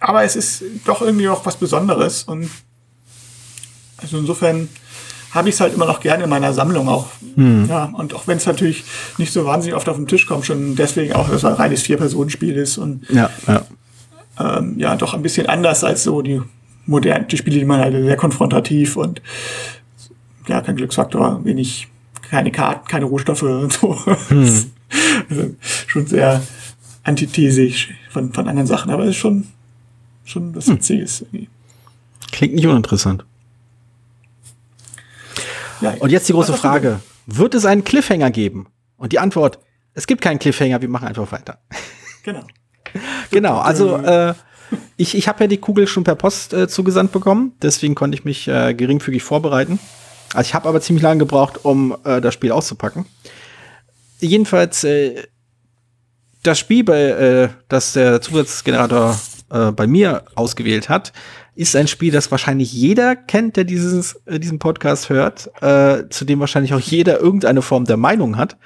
aber 0.01 0.25
es 0.25 0.37
ist 0.37 0.63
doch 0.85 1.03
irgendwie 1.03 1.27
noch 1.27 1.45
was 1.47 1.57
Besonderes 1.57 2.25
und 2.25 2.51
also 3.99 4.19
insofern 4.19 4.69
habe 5.33 5.49
ich 5.49 5.55
es 5.57 5.61
halt 5.61 5.75
immer 5.75 5.87
noch 5.87 6.01
gerne 6.01 6.25
in 6.25 6.31
meiner 6.31 6.53
Sammlung 6.53 6.89
auch. 6.89 7.09
Hm. 7.35 7.67
Ja, 7.69 7.85
und 7.93 8.15
auch 8.15 8.27
wenn 8.27 8.39
es 8.39 8.47
natürlich 8.47 8.85
nicht 9.19 9.33
so 9.33 9.45
wahnsinnig 9.45 9.77
oft 9.77 9.89
auf 9.89 9.97
den 9.97 10.07
Tisch 10.07 10.27
kommt, 10.27 10.47
schon 10.47 10.77
deswegen 10.77 11.15
auch, 11.15 11.29
dass 11.29 11.39
es 11.39 11.45
ein 11.45 11.55
reines 11.55 11.83
Vier-Personen-Spiel 11.83 12.57
ist 12.57 12.79
und 12.79 13.09
ja, 13.11 13.31
ja. 13.47 13.63
Ähm, 14.39 14.79
ja, 14.79 14.97
doch 14.97 15.15
ein 15.15 15.23
bisschen 15.23 15.47
anders 15.47 15.83
als 15.85 16.03
so 16.03 16.21
die 16.23 16.43
modernen 16.87 17.27
die 17.29 17.37
Spiele, 17.37 17.59
die 17.59 17.65
man 17.65 17.81
halt 17.81 17.95
sehr 17.95 18.17
konfrontativ 18.17 18.97
und 18.97 19.23
ja, 20.47 20.61
kein 20.61 20.77
Glücksfaktor, 20.77 21.45
wenig, 21.45 21.89
keine 22.31 22.53
Karten, 22.53 22.87
keine 22.87 23.07
Rohstoffe 23.07 23.43
und 23.43 23.73
so. 23.73 23.99
Hm. 24.29 24.71
also 25.29 25.57
schon 25.89 26.07
sehr 26.07 26.41
antithesisch 27.03 27.93
von, 28.11 28.33
von 28.33 28.47
anderen 28.47 28.69
Sachen, 28.69 28.93
aber 28.93 29.03
es 29.03 29.11
ist 29.11 29.17
schon, 29.17 29.49
schon 30.27 30.55
was 30.55 30.67
hm. 30.67 30.75
Witziges. 30.75 31.23
Irgendwie. 31.23 31.49
Klingt 32.33 32.55
nicht 32.55 32.67
uninteressant. 32.67 33.25
Ja, 35.81 35.95
und 36.01 36.11
jetzt 36.11 36.29
die 36.29 36.33
große 36.33 36.55
Frage. 36.55 37.01
Wird 37.27 37.55
es 37.55 37.65
einen 37.65 37.85
Cliffhanger 37.85 38.31
geben? 38.31 38.69
Und 38.97 39.13
die 39.13 39.19
Antwort, 39.19 39.59
es 39.95 40.07
gibt 40.07 40.21
keinen 40.21 40.39
Cliffhanger, 40.39 40.81
wir 40.81 40.89
machen 40.89 41.09
einfach 41.09 41.31
weiter. 41.33 41.59
Genau. 42.23 42.45
genau, 43.31 43.59
also 43.59 43.97
äh, 43.97 44.35
ich, 44.97 45.15
ich 45.15 45.29
habe 45.29 45.45
ja 45.45 45.49
die 45.49 45.59
Kugel 45.59 45.87
schon 45.87 46.05
per 46.05 46.15
Post 46.15 46.53
äh, 46.53 46.69
zugesandt 46.69 47.13
bekommen, 47.13 47.53
deswegen 47.63 47.95
konnte 47.95 48.17
ich 48.17 48.25
mich 48.25 48.49
äh, 48.49 48.75
geringfügig 48.75 49.23
vorbereiten. 49.23 49.79
Also 50.35 50.49
ich 50.49 50.55
habe 50.55 50.69
aber 50.69 50.81
ziemlich 50.81 51.03
lange 51.03 51.19
gebraucht, 51.19 51.65
um 51.65 51.97
äh, 52.05 52.21
das 52.21 52.35
Spiel 52.35 52.53
auszupacken. 52.53 53.07
Jedenfalls, 54.21 54.85
äh, 54.85 55.25
das 56.43 56.59
Spiel, 56.59 56.85
bei, 56.85 57.01
äh, 57.01 57.49
das 57.69 57.93
der 57.93 58.21
Zusatzgenerator 58.21 59.19
äh, 59.51 59.71
bei 59.71 59.87
mir 59.87 60.25
ausgewählt 60.35 60.89
hat, 60.89 61.13
ist 61.55 61.77
ein 61.77 61.87
Spiel, 61.87 62.13
das 62.13 62.31
wahrscheinlich 62.33 62.73
jeder 62.73 63.15
kennt, 63.15 63.57
der 63.57 63.63
dieses, 63.63 64.21
äh, 64.27 64.41
diesen 64.41 64.59
Podcast 64.59 65.09
hört, 65.09 65.51
äh, 65.63 66.09
zu 66.11 66.25
dem 66.25 66.41
wahrscheinlich 66.41 66.75
auch 66.75 66.81
jeder 66.81 67.21
irgendeine 67.21 67.63
Form 67.63 67.85
der 67.85 67.97
Meinung 67.97 68.37
hat. 68.37 68.57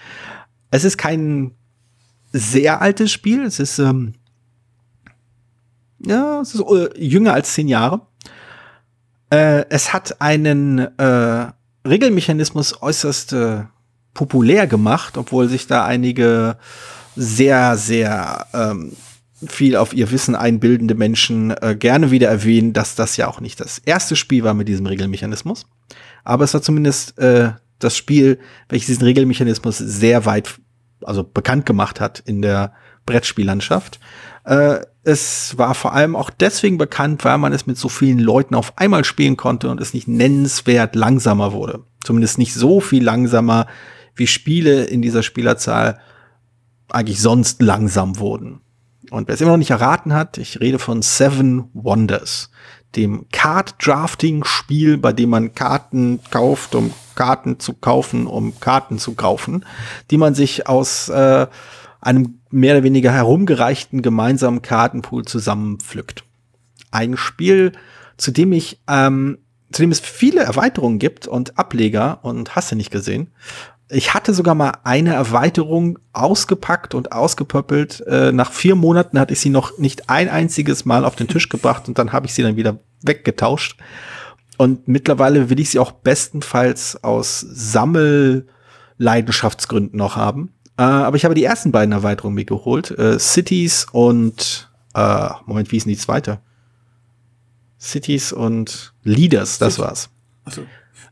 Es 0.70 0.84
ist 0.84 0.96
kein 0.96 1.52
sehr 2.32 2.80
altes 2.80 3.12
Spiel, 3.12 3.44
es 3.44 3.60
ist, 3.60 3.78
ähm, 3.78 4.14
ja, 5.98 6.40
es 6.40 6.54
ist 6.54 6.62
äh, 6.62 6.98
jünger 6.98 7.34
als 7.34 7.52
zehn 7.52 7.68
Jahre. 7.68 8.00
Äh, 9.28 9.66
es 9.68 9.92
hat 9.92 10.20
einen 10.20 10.88
Regelmechanismus 11.86 12.82
äußerst 12.82 13.34
populär 14.12 14.66
gemacht, 14.66 15.16
obwohl 15.16 15.48
sich 15.48 15.66
da 15.66 15.84
einige 15.84 16.56
sehr, 17.16 17.76
sehr 17.76 18.46
ähm, 18.52 18.92
viel 19.46 19.76
auf 19.76 19.92
ihr 19.92 20.10
Wissen 20.10 20.34
einbildende 20.34 20.94
Menschen 20.94 21.50
äh, 21.50 21.76
gerne 21.78 22.10
wieder 22.10 22.28
erwähnen, 22.28 22.72
dass 22.72 22.94
das 22.94 23.16
ja 23.16 23.28
auch 23.28 23.40
nicht 23.40 23.60
das 23.60 23.78
erste 23.78 24.16
Spiel 24.16 24.44
war 24.44 24.54
mit 24.54 24.68
diesem 24.68 24.86
Regelmechanismus. 24.86 25.66
Aber 26.24 26.44
es 26.44 26.54
war 26.54 26.62
zumindest 26.62 27.18
äh, 27.18 27.52
das 27.78 27.96
Spiel, 27.96 28.38
welches 28.68 28.88
diesen 28.88 29.04
Regelmechanismus 29.04 29.78
sehr 29.78 30.26
weit, 30.26 30.60
also 31.02 31.24
bekannt 31.24 31.66
gemacht 31.66 32.00
hat 32.00 32.22
in 32.26 32.42
der 32.42 32.72
Brettspiellandschaft. 33.06 33.98
Äh, 34.44 34.80
es 35.02 35.56
war 35.56 35.74
vor 35.74 35.94
allem 35.94 36.14
auch 36.14 36.28
deswegen 36.28 36.76
bekannt, 36.76 37.24
weil 37.24 37.38
man 37.38 37.52
es 37.52 37.66
mit 37.66 37.78
so 37.78 37.88
vielen 37.88 38.18
Leuten 38.18 38.54
auf 38.54 38.76
einmal 38.76 39.04
spielen 39.04 39.36
konnte 39.36 39.70
und 39.70 39.80
es 39.80 39.94
nicht 39.94 40.08
nennenswert 40.08 40.94
langsamer 40.94 41.52
wurde. 41.52 41.84
Zumindest 42.04 42.38
nicht 42.38 42.54
so 42.54 42.80
viel 42.80 43.02
langsamer, 43.02 43.66
wie 44.14 44.26
Spiele 44.26 44.84
in 44.84 45.00
dieser 45.00 45.22
Spielerzahl 45.22 46.00
eigentlich 46.90 47.20
sonst 47.20 47.62
langsam 47.62 48.18
wurden. 48.18 48.60
Und 49.10 49.28
wer 49.28 49.34
es 49.34 49.40
immer 49.40 49.50
noch 49.52 49.58
nicht 49.58 49.70
erraten 49.70 50.14
hat, 50.14 50.38
ich 50.38 50.60
rede 50.60 50.78
von 50.78 51.02
Seven 51.02 51.68
Wonders. 51.74 52.50
dem 52.96 53.26
Card-Drafting-Spiel, 53.30 54.98
bei 54.98 55.12
dem 55.12 55.30
man 55.30 55.54
Karten 55.54 56.18
kauft, 56.30 56.74
um 56.74 56.92
Karten 57.14 57.60
zu 57.60 57.74
kaufen, 57.74 58.26
um 58.26 58.58
Karten 58.58 58.98
zu 58.98 59.14
kaufen, 59.14 59.64
die 60.10 60.16
man 60.16 60.34
sich 60.34 60.66
aus 60.66 61.08
äh, 61.08 61.46
einem 62.00 62.40
mehr 62.50 62.74
oder 62.74 62.82
weniger 62.82 63.12
herumgereichten 63.12 64.02
gemeinsamen 64.02 64.62
Kartenpool 64.62 65.24
zusammenpflückt. 65.24 66.24
Ein 66.90 67.16
Spiel, 67.16 67.72
zu 68.16 68.32
dem 68.32 68.52
ich, 68.52 68.80
ähm, 68.88 69.38
zu 69.70 69.82
dem 69.82 69.92
es 69.92 70.00
viele 70.00 70.40
Erweiterungen 70.40 70.98
gibt 70.98 71.28
und 71.28 71.58
Ableger 71.58 72.18
und 72.22 72.56
hast 72.56 72.72
du 72.72 72.76
nicht 72.76 72.90
gesehen. 72.90 73.28
Ich 73.92 74.14
hatte 74.14 74.32
sogar 74.34 74.54
mal 74.54 74.74
eine 74.84 75.14
Erweiterung 75.14 75.98
ausgepackt 76.12 76.94
und 76.94 77.10
ausgepöppelt. 77.10 78.04
Äh, 78.06 78.30
nach 78.30 78.52
vier 78.52 78.76
Monaten 78.76 79.18
hatte 79.18 79.32
ich 79.32 79.40
sie 79.40 79.50
noch 79.50 79.78
nicht 79.78 80.08
ein 80.08 80.28
einziges 80.28 80.84
Mal 80.84 81.04
auf 81.04 81.16
den 81.16 81.26
Tisch 81.26 81.48
gebracht 81.48 81.88
und 81.88 81.98
dann 81.98 82.12
habe 82.12 82.26
ich 82.26 82.34
sie 82.34 82.42
dann 82.42 82.54
wieder 82.56 82.78
weggetauscht. 83.02 83.76
Und 84.58 84.86
mittlerweile 84.86 85.50
will 85.50 85.58
ich 85.58 85.70
sie 85.70 85.80
auch 85.80 85.90
bestenfalls 85.90 87.02
aus 87.02 87.40
Sammelleidenschaftsgründen 87.40 89.98
noch 89.98 90.14
haben. 90.16 90.52
Äh, 90.76 90.82
aber 90.82 91.16
ich 91.16 91.24
habe 91.24 91.34
die 91.34 91.44
ersten 91.44 91.72
beiden 91.72 91.92
Erweiterungen 91.92 92.36
mir 92.36 92.44
geholt. 92.44 92.92
Äh, 92.92 93.18
Cities 93.18 93.88
und 93.90 94.70
äh, 94.94 95.30
Moment, 95.46 95.72
wie 95.72 95.78
ist 95.78 95.86
denn 95.86 95.94
die 95.94 95.98
zweite? 95.98 96.38
Cities 97.80 98.32
und 98.32 98.92
Leaders, 99.02 99.58
das 99.58 99.78
war's. 99.78 100.10
Achso. 100.44 100.62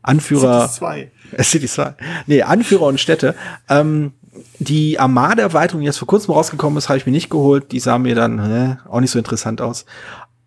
Anführer. 0.01 0.61
Cities 0.61 0.75
2. 0.77 1.11
Äh, 1.31 1.43
Cities 1.43 1.73
2. 1.73 1.95
Nee, 2.27 2.41
Anführer 2.43 2.83
und 2.83 2.99
Städte. 2.99 3.35
Ähm, 3.69 4.13
die 4.59 4.99
Armada-Erweiterung, 4.99 5.81
die 5.81 5.87
jetzt 5.87 5.97
vor 5.97 6.07
kurzem 6.07 6.33
rausgekommen 6.33 6.77
ist, 6.77 6.89
habe 6.89 6.97
ich 6.97 7.05
mir 7.05 7.11
nicht 7.11 7.29
geholt. 7.29 7.71
Die 7.71 7.79
sah 7.79 7.97
mir 7.97 8.15
dann 8.15 8.43
hä, 8.43 8.77
auch 8.89 8.99
nicht 8.99 9.11
so 9.11 9.19
interessant 9.19 9.61
aus. 9.61 9.85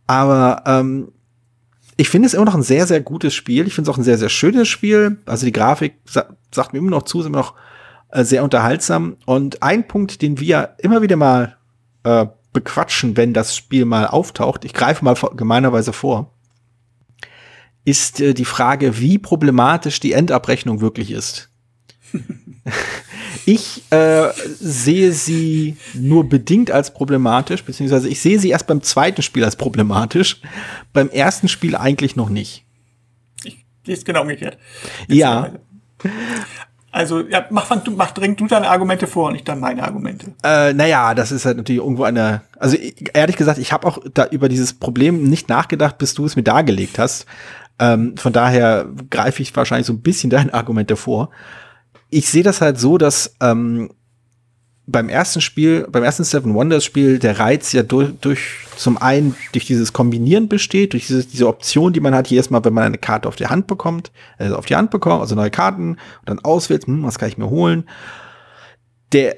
Aber 0.06 0.62
ähm, 0.66 1.12
ich 1.96 2.08
finde 2.08 2.26
es 2.26 2.34
immer 2.34 2.44
noch 2.44 2.54
ein 2.54 2.62
sehr, 2.62 2.86
sehr 2.86 3.00
gutes 3.00 3.34
Spiel. 3.34 3.66
Ich 3.66 3.74
finde 3.74 3.90
es 3.90 3.94
auch 3.94 3.98
ein 3.98 4.04
sehr, 4.04 4.18
sehr 4.18 4.28
schönes 4.28 4.68
Spiel. 4.68 5.18
Also 5.26 5.46
die 5.46 5.52
Grafik 5.52 5.94
sa 6.04 6.26
sagt 6.54 6.72
mir 6.72 6.80
immer 6.80 6.90
noch 6.90 7.04
zu, 7.04 7.20
ist 7.20 7.26
immer 7.26 7.38
noch 7.38 7.54
äh, 8.10 8.24
sehr 8.24 8.44
unterhaltsam. 8.44 9.16
Und 9.24 9.62
ein 9.62 9.88
Punkt, 9.88 10.20
den 10.20 10.38
wir 10.38 10.74
immer 10.78 11.00
wieder 11.02 11.16
mal 11.16 11.56
äh, 12.04 12.26
bequatschen, 12.52 13.16
wenn 13.16 13.32
das 13.32 13.56
Spiel 13.56 13.84
mal 13.84 14.06
auftaucht, 14.06 14.64
ich 14.64 14.74
greife 14.74 15.04
mal 15.04 15.16
gemeinerweise 15.34 15.92
vor, 15.92 16.31
ist 17.84 18.20
äh, 18.20 18.34
die 18.34 18.44
Frage, 18.44 18.98
wie 18.98 19.18
problematisch 19.18 20.00
die 20.00 20.12
Endabrechnung 20.12 20.80
wirklich 20.80 21.10
ist. 21.10 21.50
ich 23.46 23.82
äh, 23.90 24.28
sehe 24.36 25.12
sie 25.12 25.76
nur 25.94 26.28
bedingt 26.28 26.70
als 26.70 26.92
problematisch, 26.92 27.64
beziehungsweise 27.64 28.08
ich 28.08 28.20
sehe 28.20 28.38
sie 28.38 28.50
erst 28.50 28.66
beim 28.66 28.82
zweiten 28.82 29.22
Spiel 29.22 29.44
als 29.44 29.56
problematisch, 29.56 30.40
beim 30.92 31.08
ersten 31.08 31.48
Spiel 31.48 31.74
eigentlich 31.74 32.16
noch 32.16 32.28
nicht. 32.28 32.64
Ich 33.44 33.64
sehe 33.84 33.94
es 33.94 34.04
genau 34.04 34.22
umgekehrt. 34.22 34.58
Ja. 35.08 35.52
Also, 36.94 37.20
ja, 37.26 37.46
mach, 37.48 37.64
fang, 37.64 37.82
du, 37.82 37.90
mach, 37.92 38.10
dringend 38.10 38.38
du 38.38 38.46
deine 38.46 38.68
Argumente 38.68 39.06
vor 39.06 39.28
und 39.30 39.34
ich 39.34 39.44
dann 39.44 39.60
meine 39.60 39.82
Argumente. 39.82 40.34
Äh, 40.44 40.74
naja, 40.74 41.14
das 41.14 41.32
ist 41.32 41.46
halt 41.46 41.56
natürlich 41.56 41.80
irgendwo 41.80 42.04
eine. 42.04 42.42
Also 42.58 42.76
ehrlich 43.14 43.36
gesagt, 43.36 43.58
ich 43.58 43.72
habe 43.72 43.88
auch 43.88 43.98
da 44.12 44.26
über 44.26 44.50
dieses 44.50 44.74
Problem 44.74 45.24
nicht 45.24 45.48
nachgedacht, 45.48 45.96
bis 45.96 46.12
du 46.12 46.26
es 46.26 46.36
mir 46.36 46.42
dargelegt 46.42 46.98
hast. 46.98 47.24
Ähm, 47.78 48.16
von 48.16 48.32
daher 48.32 48.86
greife 49.10 49.42
ich 49.42 49.54
wahrscheinlich 49.56 49.86
so 49.86 49.92
ein 49.92 50.02
bisschen 50.02 50.30
deine 50.30 50.52
Argumente 50.54 50.96
vor. 50.96 51.30
Ich 52.10 52.28
sehe 52.28 52.42
das 52.42 52.60
halt 52.60 52.78
so, 52.78 52.98
dass 52.98 53.34
ähm, 53.40 53.90
beim 54.86 55.08
ersten 55.08 55.40
Spiel, 55.40 55.86
beim 55.90 56.02
ersten 56.02 56.24
Seven 56.24 56.54
Wonders 56.54 56.84
Spiel, 56.84 57.18
der 57.18 57.38
Reiz 57.38 57.72
ja 57.72 57.82
durch, 57.82 58.10
durch 58.20 58.40
zum 58.76 58.98
einen 58.98 59.36
durch 59.52 59.64
dieses 59.64 59.92
Kombinieren 59.92 60.48
besteht, 60.48 60.92
durch 60.92 61.06
diese, 61.06 61.24
diese 61.24 61.46
Option, 61.46 61.92
die 61.92 62.00
man 62.00 62.14
hat, 62.14 62.28
jedes 62.28 62.50
Mal, 62.50 62.64
wenn 62.64 62.74
man 62.74 62.84
eine 62.84 62.98
Karte 62.98 63.28
auf 63.28 63.36
die 63.36 63.46
Hand 63.46 63.66
bekommt, 63.66 64.10
äh, 64.38 64.50
auf 64.50 64.66
die 64.66 64.76
Hand 64.76 64.90
bekommt, 64.90 65.20
also 65.20 65.34
neue 65.34 65.50
Karten, 65.50 65.92
und 65.92 65.98
dann 66.26 66.40
auswählt, 66.40 66.86
hm, 66.86 67.04
was 67.04 67.18
kann 67.18 67.28
ich 67.28 67.38
mir 67.38 67.48
holen. 67.48 67.88
Der, 69.12 69.36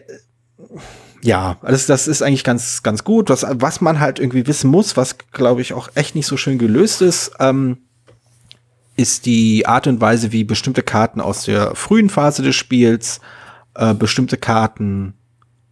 ja, 1.20 1.58
das, 1.62 1.86
das 1.86 2.08
ist 2.08 2.22
eigentlich 2.22 2.44
ganz, 2.44 2.82
ganz 2.82 3.04
gut. 3.04 3.28
Was, 3.28 3.46
was 3.48 3.80
man 3.80 4.00
halt 4.00 4.18
irgendwie 4.18 4.46
wissen 4.46 4.70
muss, 4.70 4.96
was 4.96 5.16
glaube 5.32 5.60
ich 5.60 5.74
auch 5.74 5.88
echt 5.94 6.14
nicht 6.14 6.26
so 6.26 6.36
schön 6.36 6.58
gelöst 6.58 7.02
ist, 7.02 7.32
ähm, 7.38 7.78
ist 8.96 9.26
die 9.26 9.66
Art 9.66 9.86
und 9.86 10.00
Weise, 10.00 10.32
wie 10.32 10.44
bestimmte 10.44 10.82
Karten 10.82 11.20
aus 11.20 11.44
der 11.44 11.74
frühen 11.74 12.08
Phase 12.08 12.42
des 12.42 12.54
Spiels 12.54 13.20
äh, 13.74 13.94
bestimmte 13.94 14.36
Karten 14.36 15.14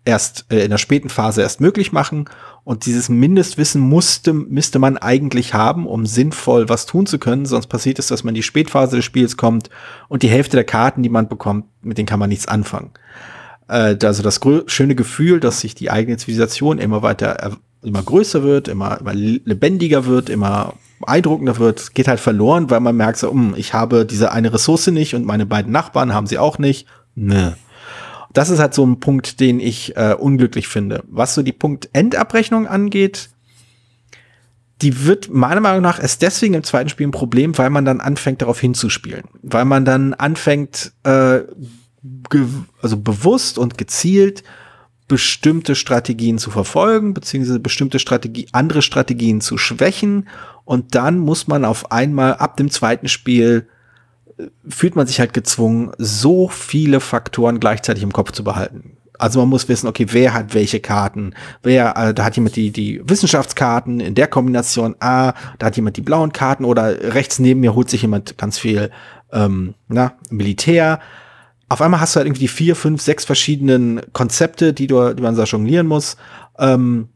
erst 0.04 0.46
äh, 0.50 0.64
in 0.64 0.70
der 0.70 0.78
späten 0.78 1.08
Phase 1.08 1.42
erst 1.42 1.60
möglich 1.60 1.92
machen. 1.92 2.28
Und 2.64 2.86
dieses 2.86 3.08
Mindestwissen 3.08 3.80
musste, 3.80 4.32
müsste 4.32 4.78
man 4.78 4.96
eigentlich 4.96 5.54
haben, 5.54 5.86
um 5.86 6.06
sinnvoll 6.06 6.68
was 6.68 6.86
tun 6.86 7.06
zu 7.06 7.18
können. 7.18 7.46
Sonst 7.46 7.66
passiert 7.66 7.98
es, 7.98 8.08
dass 8.08 8.24
man 8.24 8.32
in 8.32 8.36
die 8.36 8.42
Spätphase 8.42 8.96
des 8.96 9.04
Spiels 9.04 9.36
kommt 9.36 9.70
und 10.08 10.22
die 10.22 10.28
Hälfte 10.28 10.56
der 10.56 10.64
Karten, 10.64 11.02
die 11.02 11.08
man 11.08 11.28
bekommt, 11.28 11.66
mit 11.82 11.98
denen 11.98 12.06
kann 12.06 12.20
man 12.20 12.28
nichts 12.28 12.48
anfangen. 12.48 12.90
Äh, 13.68 13.96
also 14.02 14.22
das 14.22 14.40
schöne 14.66 14.94
Gefühl, 14.94 15.40
dass 15.40 15.60
sich 15.60 15.74
die 15.74 15.90
eigene 15.90 16.16
Zivilisation 16.16 16.78
immer 16.78 17.02
weiter, 17.02 17.42
äh, 17.42 17.86
immer 17.86 18.02
größer 18.02 18.42
wird, 18.42 18.68
immer, 18.68 19.00
immer 19.00 19.14
lebendiger 19.14 20.06
wird, 20.06 20.28
immer 20.28 20.74
beeindruckender 21.02 21.58
wird, 21.58 21.94
geht 21.94 22.08
halt 22.08 22.20
verloren, 22.20 22.70
weil 22.70 22.80
man 22.80 22.96
merkt 22.96 23.18
so, 23.18 23.30
um, 23.30 23.54
ich 23.56 23.74
habe 23.74 24.06
diese 24.06 24.32
eine 24.32 24.52
Ressource 24.52 24.86
nicht 24.88 25.14
und 25.14 25.26
meine 25.26 25.46
beiden 25.46 25.70
Nachbarn 25.70 26.14
haben 26.14 26.26
sie 26.26 26.38
auch 26.38 26.58
nicht. 26.58 26.86
Ne 27.14 27.54
das 28.32 28.50
ist 28.50 28.58
halt 28.58 28.74
so 28.74 28.84
ein 28.86 29.00
Punkt, 29.00 29.40
den 29.40 29.60
ich 29.60 29.96
äh, 29.96 30.14
unglücklich 30.18 30.68
finde. 30.68 31.04
Was 31.08 31.34
so 31.34 31.42
die 31.42 31.52
Punkt 31.52 31.88
Endabrechnung 31.92 32.66
angeht, 32.66 33.30
die 34.80 35.04
wird 35.04 35.30
meiner 35.30 35.60
Meinung 35.60 35.82
nach 35.82 36.00
erst 36.00 36.22
deswegen 36.22 36.54
im 36.54 36.64
zweiten 36.64 36.88
Spiel 36.88 37.06
ein 37.06 37.12
Problem, 37.12 37.56
weil 37.56 37.70
man 37.70 37.84
dann 37.84 38.00
anfängt, 38.00 38.42
darauf 38.42 38.58
hinzuspielen. 38.58 39.24
Weil 39.42 39.64
man 39.64 39.84
dann 39.84 40.14
anfängt, 40.14 40.92
äh, 41.04 41.40
also 42.80 42.96
bewusst 42.96 43.58
und 43.58 43.78
gezielt 43.78 44.42
bestimmte 45.08 45.74
Strategien 45.74 46.38
zu 46.38 46.50
verfolgen, 46.50 47.12
beziehungsweise 47.12 47.60
bestimmte 47.60 47.98
Strategie, 47.98 48.46
andere 48.52 48.82
Strategien 48.82 49.40
zu 49.40 49.58
schwächen. 49.58 50.28
Und 50.64 50.94
dann 50.94 51.18
muss 51.18 51.48
man 51.48 51.64
auf 51.64 51.90
einmal 51.90 52.34
ab 52.34 52.56
dem 52.56 52.70
zweiten 52.70 53.08
Spiel 53.08 53.68
fühlt 54.68 54.96
man 54.96 55.06
sich 55.06 55.20
halt 55.20 55.34
gezwungen, 55.34 55.92
so 55.98 56.48
viele 56.48 57.00
Faktoren 57.00 57.60
gleichzeitig 57.60 58.02
im 58.02 58.12
Kopf 58.12 58.32
zu 58.32 58.44
behalten. 58.44 58.96
Also 59.18 59.38
man 59.40 59.50
muss 59.50 59.68
wissen, 59.68 59.86
okay, 59.86 60.06
wer 60.10 60.34
hat 60.34 60.54
welche 60.54 60.80
Karten? 60.80 61.34
Wer, 61.62 61.96
äh, 61.96 62.14
da 62.14 62.24
hat 62.24 62.34
jemand 62.34 62.56
die, 62.56 62.70
die 62.70 63.00
Wissenschaftskarten 63.04 64.00
in 64.00 64.14
der 64.14 64.26
Kombination 64.26 64.96
A, 64.98 65.34
da 65.58 65.66
hat 65.66 65.76
jemand 65.76 65.96
die 65.96 66.00
blauen 66.00 66.32
Karten 66.32 66.64
oder 66.64 67.14
rechts 67.14 67.38
neben 67.38 67.60
mir 67.60 67.74
holt 67.74 67.88
sich 67.88 68.02
jemand 68.02 68.36
ganz 68.36 68.58
viel 68.58 68.90
ähm, 69.32 69.74
na, 69.88 70.14
Militär. 70.30 70.98
Auf 71.68 71.80
einmal 71.80 72.00
hast 72.00 72.16
du 72.16 72.18
halt 72.18 72.26
irgendwie 72.26 72.42
die 72.42 72.48
vier, 72.48 72.74
fünf, 72.74 73.00
sechs 73.00 73.24
verschiedenen 73.24 74.00
Konzepte, 74.12 74.72
die, 74.72 74.88
du, 74.88 75.14
die 75.14 75.22
man 75.22 75.36
da 75.36 75.44
jonglieren 75.44 75.86
muss. 75.86 76.16
Ähm, 76.58 77.08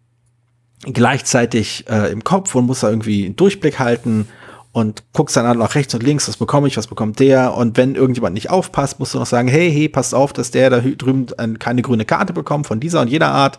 gleichzeitig 0.82 1.84
äh, 1.88 2.12
im 2.12 2.24
Kopf 2.24 2.54
und 2.54 2.66
muss 2.66 2.80
da 2.80 2.90
irgendwie 2.90 3.24
einen 3.24 3.36
Durchblick 3.36 3.78
halten 3.78 4.28
und 4.72 5.04
guckst 5.14 5.36
dann 5.36 5.46
an 5.46 5.58
nach 5.58 5.74
rechts 5.74 5.94
und 5.94 6.02
links, 6.02 6.28
was 6.28 6.36
bekomme 6.36 6.68
ich, 6.68 6.76
was 6.76 6.86
bekommt 6.86 7.18
der 7.18 7.54
und 7.54 7.76
wenn 7.78 7.94
irgendjemand 7.94 8.34
nicht 8.34 8.50
aufpasst, 8.50 8.98
musst 8.98 9.14
du 9.14 9.18
noch 9.18 9.26
sagen, 9.26 9.48
hey, 9.48 9.72
hey, 9.72 9.88
passt 9.88 10.14
auf, 10.14 10.32
dass 10.32 10.50
der 10.50 10.68
da 10.68 10.80
drüben 10.80 11.26
keine 11.58 11.82
grüne 11.82 12.04
Karte 12.04 12.32
bekommt 12.32 12.66
von 12.66 12.78
dieser 12.78 13.00
und 13.00 13.08
jeder 13.08 13.28
Art. 13.28 13.58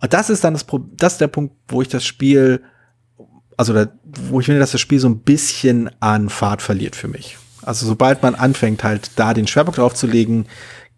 Und 0.00 0.12
das 0.12 0.30
ist 0.30 0.44
dann 0.44 0.54
das, 0.54 0.64
das 0.96 1.14
ist 1.14 1.20
der 1.20 1.26
Punkt, 1.26 1.54
wo 1.66 1.82
ich 1.82 1.88
das 1.88 2.04
Spiel, 2.04 2.62
also 3.56 3.72
da, 3.72 3.88
wo 4.04 4.38
ich 4.38 4.46
finde, 4.46 4.60
dass 4.60 4.70
das 4.70 4.80
Spiel 4.80 5.00
so 5.00 5.08
ein 5.08 5.18
bisschen 5.18 5.90
an 5.98 6.28
Fahrt 6.28 6.62
verliert 6.62 6.94
für 6.94 7.08
mich. 7.08 7.36
Also 7.62 7.84
sobald 7.84 8.22
man 8.22 8.36
anfängt 8.36 8.84
halt 8.84 9.10
da 9.16 9.34
den 9.34 9.48
Schwerpunkt 9.48 9.78
drauf 9.78 9.94
zu 9.94 10.06
legen, 10.06 10.46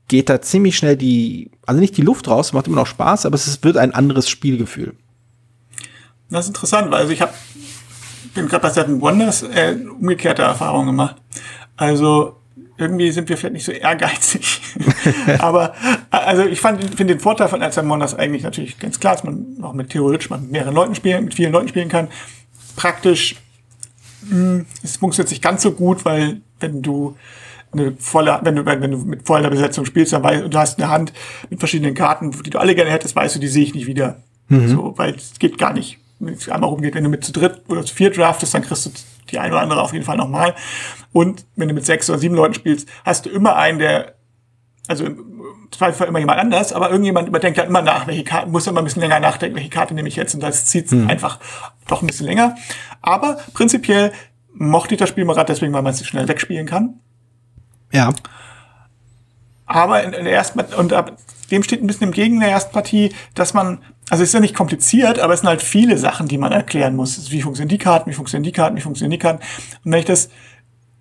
geht 0.09 0.29
da 0.29 0.43
ziemlich 0.43 0.77
schnell 0.77 0.97
die, 0.97 1.51
also 1.65 1.81
nicht 1.81 1.97
die 1.97 2.03
Luft 2.03 2.29
raus, 2.29 2.53
macht 2.53 2.67
immer 2.67 2.77
noch 2.77 2.87
Spaß, 2.87 3.25
aber 3.25 3.37
es 3.37 3.63
wird 3.63 3.79
ein 3.79 3.95
anderes 3.95 4.29
Spielgefühl. 4.29 4.95
Das 6.31 6.45
ist 6.45 6.49
interessant, 6.49 6.91
weil 6.91 7.01
also 7.01 7.13
ich 7.13 7.21
habe 7.21 7.33
bin 8.35 8.49
gerade 8.49 8.63
bei 8.63 8.71
Seven 8.71 9.01
Wonders 9.01 9.43
äh, 9.43 9.77
umgekehrte 9.99 10.43
Erfahrungen 10.43 10.87
gemacht. 10.87 11.17
Also 11.77 12.37
irgendwie 12.79 13.11
sind 13.11 13.29
wir 13.29 13.37
vielleicht 13.37 13.55
nicht 13.55 13.65
so 13.65 13.73
ehrgeizig. 13.73 14.61
Aber 15.39 15.75
also 16.11 16.45
ich 16.45 16.61
finde 16.61 17.05
den 17.05 17.21
Vorteil 17.21 17.49
von 17.49 17.61
Seven 17.61 17.89
Wonders 17.89 18.15
eigentlich 18.15 18.43
natürlich 18.43 18.79
ganz 18.79 19.01
klar, 19.01 19.15
dass 19.15 19.25
man 19.25 19.59
auch 19.63 19.73
mit 19.73 19.91
theoretisch 19.91 20.31
man 20.31 20.43
mit 20.43 20.53
mehreren 20.53 20.75
Leuten 20.75 20.95
spielen, 20.95 21.25
mit 21.25 21.35
vielen 21.35 21.53
Leuten 21.53 21.69
spielen 21.69 21.89
kann. 21.89 22.09
Praktisch 22.77 23.37
mh, 24.23 24.31
hm, 24.31 24.67
es 24.83 24.97
funktioniert 24.97 25.31
nicht 25.31 25.43
ganz 25.43 25.63
so 25.63 25.73
gut, 25.73 26.05
weil 26.05 26.41
wenn 26.61 26.83
du 26.83 27.17
eine 27.73 27.93
volle, 27.99 28.41
wenn 28.43 28.57
du, 28.57 28.67
wenn 28.67 28.91
du 28.91 28.99
mit 28.99 29.27
voller 29.27 29.51
Besetzung 29.51 29.85
spielst, 29.85 30.13
dann 30.13 30.25
weißt 30.25 30.45
du, 30.49 30.59
hast 30.59 30.79
eine 30.79 30.91
Hand 30.91 31.13
mit 31.51 31.61
verschiedenen 31.61 31.95
Karten, 31.95 32.33
die 32.33 32.51
du 32.51 32.59
alle 32.59 32.75
gerne 32.75 32.91
hättest, 32.91 33.15
weißt 33.15 33.37
du, 33.37 33.41
die 33.41 33.49
sehe 33.49 33.65
ich 33.65 33.75
nicht 33.75 33.87
wieder. 33.87 34.23
Mhm. 34.49 34.69
So, 34.69 34.95
weil 34.97 35.15
es 35.15 35.39
geht 35.39 35.59
gar 35.59 35.73
nicht 35.73 36.00
einmal 36.21 36.71
rumgeht. 36.71 36.95
Wenn 36.95 37.05
du 37.05 37.11
mit 37.11 37.25
zu 37.25 37.33
dritt 37.33 37.63
oder 37.69 37.85
zu 37.85 37.95
vier 37.95 38.11
draftest, 38.11 38.55
dann 38.55 38.63
kriegst 38.63 38.87
du 38.87 38.91
die 39.31 39.39
eine 39.39 39.53
oder 39.53 39.63
andere 39.63 39.83
auf 39.83 39.93
jeden 39.93 40.05
Fall 40.05 40.17
nochmal. 40.17 40.55
Und 41.13 41.47
wenn 41.57 41.69
du 41.69 41.75
mit 41.75 41.87
sechs 41.87 42.09
oder 42.11 42.19
sieben 42.19 42.35
Leuten 42.35 42.55
spielst, 42.55 42.89
hast 43.05 43.27
du 43.27 43.31
immer 43.31 43.57
einen, 43.57 43.79
der, 43.79 44.15
also 44.89 45.05
im 45.05 45.31
Zweifelsfall 45.71 46.09
immer 46.09 46.19
jemand 46.19 46.41
anders, 46.41 46.73
aber 46.73 46.91
irgendjemand 46.91 47.29
überdenkt 47.29 47.59
halt 47.59 47.69
immer 47.69 47.83
nach, 47.83 48.07
welche 48.07 48.25
Karte, 48.25 48.51
muss 48.51 48.67
immer 48.67 48.81
ein 48.81 48.85
bisschen 48.85 49.03
länger 49.03 49.21
nachdenken, 49.21 49.57
welche 49.57 49.71
Karte 49.71 49.95
nehme 49.95 50.09
ich 50.09 50.17
jetzt 50.17 50.35
und 50.35 50.41
das 50.41 50.67
zieht 50.67 50.91
hm. 50.91 51.09
einfach 51.09 51.39
doch 51.87 52.03
ein 52.03 52.07
bisschen 52.07 52.27
länger. 52.27 52.57
Aber 53.01 53.39
prinzipiell 53.55 54.13
mochte 54.53 54.95
ich 54.95 54.99
das 54.99 55.09
Spiel 55.09 55.25
mal 55.25 55.35
gerade 55.35 55.53
deswegen, 55.53 55.73
weil 55.73 55.83
man 55.83 55.93
es 55.93 56.05
schnell 56.07 56.29
wegspielen 56.29 56.67
kann. 56.67 57.01
Ja. 57.93 58.13
Aber 59.67 60.03
in, 60.03 60.13
in 60.13 60.25
der 60.25 60.35
ersten 60.35 60.61
und 60.75 60.93
ab 60.93 61.17
dem 61.51 61.63
steht 61.63 61.83
ein 61.83 61.87
bisschen 61.87 62.09
im 62.09 62.13
Gegen 62.13 62.41
der 62.41 62.51
ersten 62.51 62.73
Partie, 62.73 63.13
dass 63.35 63.55
man, 63.55 63.79
also 64.09 64.23
es 64.23 64.31
ist 64.31 64.35
ja 64.35 64.41
nicht 64.41 64.55
kompliziert, 64.55 65.19
aber 65.19 65.35
es 65.35 65.41
sind 65.41 65.49
halt 65.49 65.63
viele 65.63 65.99
Sachen, 65.99 66.29
die 66.29 66.39
man 66.39 66.53
erklären 66.53 66.97
muss. 66.97 67.31
Wie 67.31 67.43
funktionieren 67.43 67.69
die 67.69 67.79
Karten, 67.79 68.11
wie 68.11 68.15
funktionieren 68.15 68.45
die 68.45 68.53
Karten, 68.53 68.77
wie 68.77 68.81
funktionieren 68.81 69.13
die 69.13 69.19
Karten. 69.19 69.43
Und 69.85 69.93
wenn 69.93 70.01
ich 70.01 70.07
das, 70.07 70.31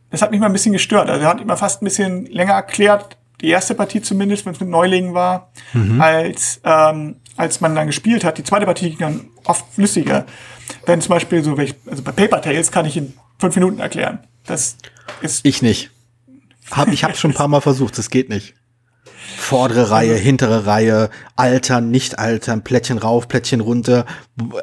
das 0.09 0.21
hat 0.21 0.31
mich 0.31 0.39
mal 0.39 0.47
ein 0.47 0.53
bisschen 0.53 0.73
gestört. 0.73 1.09
Also 1.09 1.23
er 1.23 1.29
hat 1.29 1.41
immer 1.41 1.57
fast 1.57 1.81
ein 1.81 1.85
bisschen 1.85 2.25
länger 2.25 2.53
erklärt, 2.53 3.17
die 3.41 3.49
erste 3.49 3.73
Partie 3.73 4.01
zumindest, 4.01 4.45
wenn 4.45 4.53
es 4.53 4.59
mit 4.59 4.69
Neulingen 4.69 5.13
war, 5.13 5.51
mhm. 5.73 6.01
als, 6.01 6.59
ähm, 6.63 7.15
als 7.37 7.61
man 7.61 7.73
dann 7.75 7.87
gespielt 7.87 8.23
hat. 8.23 8.37
Die 8.37 8.43
zweite 8.43 8.65
Partie 8.65 8.89
ging 8.89 8.99
dann 8.99 9.25
oft 9.45 9.65
flüssiger. 9.73 10.25
Wenn 10.85 11.01
zum 11.01 11.09
Beispiel 11.09 11.43
so, 11.43 11.55
also 11.55 12.03
bei 12.03 12.11
Paper 12.11 12.41
Tales 12.41 12.71
kann 12.71 12.85
ich 12.85 12.97
in 12.97 13.13
fünf 13.39 13.55
Minuten 13.55 13.79
erklären. 13.79 14.19
Das 14.45 14.77
ist. 15.21 15.45
Ich 15.45 15.61
nicht. 15.61 15.91
Hab, 16.71 16.89
ich 16.89 17.03
habe 17.03 17.15
schon 17.15 17.31
ein 17.31 17.35
paar 17.35 17.47
Mal 17.47 17.61
versucht, 17.61 17.97
das 17.97 18.09
geht 18.09 18.29
nicht. 18.29 18.55
Vordere 19.37 19.89
Reihe, 19.91 20.15
hintere 20.15 20.65
Reihe, 20.65 21.09
altern, 21.35 21.89
nicht 21.89 22.19
altern, 22.19 22.63
Plättchen 22.63 22.97
rauf, 22.97 23.27
Plättchen 23.27 23.61
runter, 23.61 24.05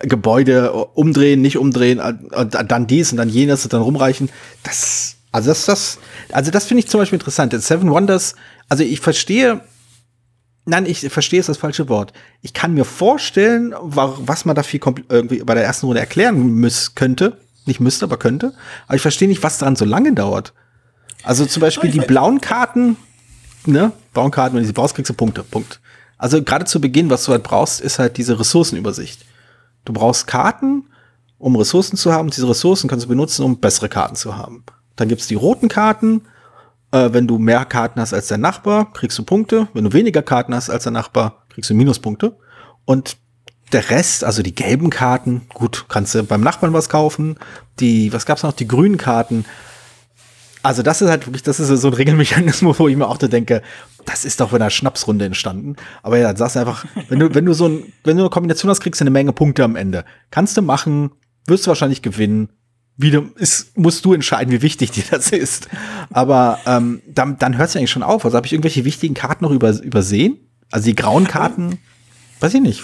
Gebäude 0.02 0.72
umdrehen, 0.72 1.42
nicht 1.42 1.58
umdrehen, 1.58 2.00
dann 2.30 2.86
dies 2.86 3.10
und 3.12 3.18
dann 3.18 3.28
jenes 3.28 3.64
und 3.64 3.72
dann 3.72 3.82
rumreichen. 3.82 4.30
Das, 4.62 5.16
also 5.32 5.50
das, 5.50 5.66
das, 5.66 5.98
also 6.32 6.50
das 6.50 6.66
finde 6.66 6.80
ich 6.84 6.88
zum 6.88 7.00
Beispiel 7.00 7.18
interessant. 7.18 7.52
In 7.52 7.60
Seven 7.60 7.90
Wonders, 7.90 8.34
also 8.68 8.84
ich 8.84 9.00
verstehe, 9.00 9.60
nein, 10.64 10.86
ich 10.86 11.00
verstehe 11.00 11.40
ist 11.40 11.48
das 11.48 11.58
falsche 11.58 11.88
Wort. 11.88 12.12
Ich 12.42 12.52
kann 12.52 12.74
mir 12.74 12.84
vorstellen, 12.84 13.74
was 13.80 14.44
man 14.44 14.56
da 14.56 14.62
viel 14.62 14.80
irgendwie 15.08 15.42
bei 15.42 15.54
der 15.54 15.64
ersten 15.64 15.86
Runde 15.86 16.00
erklären 16.00 16.36
müß, 16.36 16.94
könnte. 16.94 17.38
Nicht 17.64 17.80
müsste, 17.80 18.04
aber 18.04 18.16
könnte. 18.16 18.52
Aber 18.86 18.94
ich 18.94 19.02
verstehe 19.02 19.26
nicht, 19.26 19.42
was 19.42 19.58
daran 19.58 19.74
so 19.74 19.84
lange 19.84 20.12
dauert. 20.12 20.52
Also 21.24 21.44
zum 21.44 21.60
Beispiel 21.60 21.90
die 21.90 21.98
blauen 21.98 22.40
Karten, 22.40 22.96
ne? 23.72 23.92
Blauen 24.12 24.30
Karten, 24.30 24.54
wenn 24.54 24.62
du 24.62 24.66
sie 24.66 24.72
brauchst, 24.72 24.94
kriegst 24.94 25.10
du 25.10 25.14
Punkte. 25.14 25.42
Punkt. 25.42 25.80
Also 26.18 26.42
gerade 26.42 26.64
zu 26.64 26.80
Beginn, 26.80 27.10
was 27.10 27.24
du 27.24 27.32
halt 27.32 27.42
brauchst, 27.42 27.80
ist 27.80 27.98
halt 27.98 28.16
diese 28.16 28.38
Ressourcenübersicht. 28.38 29.24
Du 29.84 29.92
brauchst 29.92 30.26
Karten, 30.26 30.84
um 31.38 31.56
Ressourcen 31.56 31.96
zu 31.96 32.12
haben. 32.12 32.30
Diese 32.30 32.48
Ressourcen 32.48 32.88
kannst 32.88 33.04
du 33.04 33.08
benutzen, 33.08 33.44
um 33.44 33.58
bessere 33.58 33.88
Karten 33.88 34.16
zu 34.16 34.36
haben. 34.36 34.64
Dann 34.96 35.08
gibt's 35.08 35.26
die 35.26 35.34
roten 35.34 35.68
Karten. 35.68 36.22
Äh, 36.90 37.12
wenn 37.12 37.26
du 37.26 37.38
mehr 37.38 37.64
Karten 37.64 38.00
hast 38.00 38.14
als 38.14 38.28
der 38.28 38.38
Nachbar, 38.38 38.92
kriegst 38.92 39.18
du 39.18 39.22
Punkte. 39.22 39.68
Wenn 39.74 39.84
du 39.84 39.92
weniger 39.92 40.22
Karten 40.22 40.54
hast 40.54 40.70
als 40.70 40.84
der 40.84 40.92
Nachbar, 40.92 41.44
kriegst 41.50 41.70
du 41.70 41.74
Minuspunkte. 41.74 42.36
Und 42.84 43.16
der 43.72 43.90
Rest, 43.90 44.24
also 44.24 44.42
die 44.42 44.54
gelben 44.54 44.90
Karten, 44.90 45.42
gut, 45.52 45.86
kannst 45.88 46.14
du 46.14 46.22
beim 46.22 46.40
Nachbarn 46.40 46.72
was 46.72 46.88
kaufen. 46.88 47.36
Die, 47.80 48.12
was 48.12 48.24
gab's 48.26 48.42
noch? 48.42 48.52
Die 48.52 48.68
grünen 48.68 48.96
Karten. 48.96 49.44
Also 50.66 50.82
das 50.82 51.00
ist 51.00 51.08
halt 51.08 51.28
wirklich, 51.28 51.44
das 51.44 51.60
ist 51.60 51.68
so 51.68 51.86
ein 51.86 51.94
Regelmechanismus, 51.94 52.80
wo 52.80 52.88
ich 52.88 52.96
mir 52.96 53.06
auch 53.06 53.18
da 53.18 53.28
denke, 53.28 53.62
das 54.04 54.24
ist 54.24 54.40
doch 54.40 54.52
in 54.52 54.56
einer 54.56 54.68
Schnapsrunde 54.68 55.24
entstanden. 55.24 55.76
Aber 56.02 56.18
ja, 56.18 56.26
dann 56.26 56.36
sagst 56.36 56.56
du 56.56 56.60
einfach, 56.60 56.84
wenn 57.08 57.20
du, 57.20 57.32
wenn 57.36 57.46
du 57.46 57.52
so 57.52 57.68
ein, 57.68 57.92
wenn 58.02 58.16
du 58.16 58.24
eine 58.24 58.30
Kombination 58.30 58.68
hast, 58.68 58.80
kriegst 58.80 59.00
du 59.00 59.04
eine 59.04 59.12
Menge 59.12 59.32
Punkte 59.32 59.62
am 59.62 59.76
Ende. 59.76 60.04
Kannst 60.32 60.56
du 60.56 60.62
machen, 60.62 61.12
wirst 61.46 61.66
du 61.66 61.68
wahrscheinlich 61.68 62.02
gewinnen. 62.02 62.48
Wieder 62.96 63.22
ist, 63.36 63.78
musst 63.78 64.04
du 64.04 64.12
entscheiden, 64.12 64.50
wie 64.52 64.60
wichtig 64.60 64.90
dir 64.90 65.04
das 65.08 65.30
ist. 65.30 65.68
Aber 66.10 66.58
ähm, 66.66 67.00
dann, 67.06 67.38
dann 67.38 67.56
hört 67.58 67.68
es 67.68 67.76
eigentlich 67.76 67.92
schon 67.92 68.02
auf. 68.02 68.24
Also 68.24 68.36
habe 68.36 68.48
ich 68.48 68.52
irgendwelche 68.52 68.84
wichtigen 68.84 69.14
Karten 69.14 69.44
noch 69.44 69.52
über, 69.52 69.70
übersehen? 69.70 70.36
Also 70.72 70.86
die 70.86 70.96
grauen 70.96 71.28
Karten, 71.28 71.78
weiß 72.40 72.54
ich 72.54 72.60
nicht. 72.60 72.82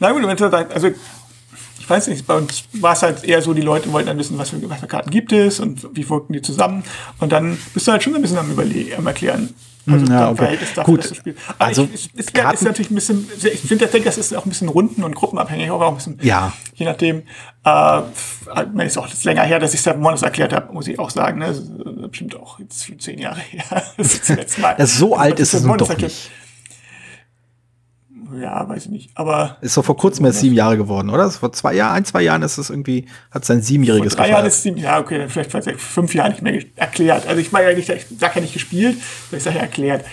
Na 0.00 0.12
gut, 0.12 0.24
also 0.24 0.88
ich 1.88 1.90
weiß 1.90 2.08
nicht, 2.08 2.26
bei 2.26 2.36
uns 2.36 2.64
war 2.74 2.92
es 2.92 3.00
halt 3.00 3.24
eher 3.24 3.40
so, 3.40 3.54
die 3.54 3.62
Leute 3.62 3.90
wollten 3.90 4.08
dann 4.08 4.18
wissen, 4.18 4.36
was 4.36 4.50
für, 4.50 4.68
was 4.68 4.80
für 4.80 4.86
Karten 4.86 5.08
gibt 5.08 5.32
es 5.32 5.58
und 5.58 5.88
wie 5.96 6.06
wirken 6.10 6.34
die 6.34 6.42
zusammen. 6.42 6.84
Und 7.18 7.32
dann 7.32 7.56
bist 7.72 7.88
du 7.88 7.92
halt 7.92 8.02
schon 8.02 8.14
ein 8.14 8.20
bisschen 8.20 8.36
am 8.36 8.50
Überlegen, 8.50 8.94
am 8.98 9.06
Erklären. 9.06 9.54
Also 9.90 10.04
ja, 10.04 10.30
okay. 10.30 10.58
dafür, 10.74 10.84
Gut. 10.84 11.10
also 11.58 11.88
ich, 11.90 12.14
ist, 12.14 12.32
ist, 12.32 12.38
ist, 12.38 12.62
natürlich 12.62 12.90
ein 12.90 12.94
bisschen, 12.94 13.26
ich 13.42 13.60
finde, 13.60 13.86
ich 13.86 13.90
denke, 13.90 14.04
das 14.04 14.18
ist 14.18 14.36
auch 14.36 14.44
ein 14.44 14.50
bisschen 14.50 14.68
runden- 14.68 15.02
und 15.02 15.14
gruppenabhängig, 15.14 15.70
aber 15.70 15.86
auch 15.86 15.92
ein 15.92 15.96
bisschen, 15.96 16.18
ja. 16.20 16.52
je 16.74 16.84
nachdem, 16.84 17.22
äh, 17.64 18.84
ist 18.84 18.98
auch 18.98 19.08
länger 19.22 19.44
her, 19.44 19.60
dass 19.60 19.72
ich 19.72 19.80
Seven 19.80 20.04
Wonders 20.04 20.20
erklärt 20.20 20.52
habe, 20.52 20.74
muss 20.74 20.88
ich 20.88 20.98
auch 20.98 21.08
sagen, 21.08 21.38
ne? 21.38 21.54
bestimmt 22.10 22.36
auch 22.36 22.58
jetzt 22.58 22.86
zehn 22.98 23.18
Jahre 23.18 23.40
her. 23.40 23.82
das 23.96 24.12
ist 24.12 24.28
das. 24.28 24.56
Das 24.76 24.98
so 24.98 25.16
alt 25.16 25.40
ist 25.40 25.54
es 25.54 25.62
doch 25.62 25.96
nicht 25.96 26.30
ja, 28.40 28.68
weiß 28.68 28.86
ich 28.86 28.90
nicht. 28.90 29.10
Aber. 29.14 29.56
Ist 29.60 29.74
so 29.74 29.82
vor 29.82 29.96
kurzem 29.96 30.26
erst 30.26 30.40
sieben 30.40 30.54
Jahre 30.54 30.76
geworden, 30.76 31.10
oder? 31.10 31.30
Vor 31.30 31.52
zwei 31.52 31.74
Jahren, 31.74 31.96
ein, 31.96 32.04
zwei 32.04 32.22
Jahren 32.22 32.42
ist 32.42 32.58
es 32.58 32.70
irgendwie, 32.70 33.06
hat 33.30 33.44
sein 33.44 33.62
siebenjähriges 33.62 34.14
Vor 34.14 34.24
drei 34.24 34.30
Jahren 34.30 34.46
ist 34.46 34.62
sieben, 34.62 34.76
ja, 34.76 34.98
okay, 34.98 35.28
vielleicht 35.28 35.50
seit 35.50 35.80
fünf 35.80 36.14
Jahren 36.14 36.32
nicht 36.32 36.42
mehr 36.42 36.62
erklärt. 36.76 37.26
Also 37.26 37.40
ich 37.40 37.52
meine 37.52 37.70
ja 37.70 37.76
nicht, 37.76 37.88
ich 37.88 38.06
sag 38.18 38.34
ja 38.34 38.40
nicht 38.40 38.52
gespielt, 38.52 38.98
ich 39.30 39.42
sag 39.42 39.54
ja 39.54 39.60
erklärt. 39.60 40.04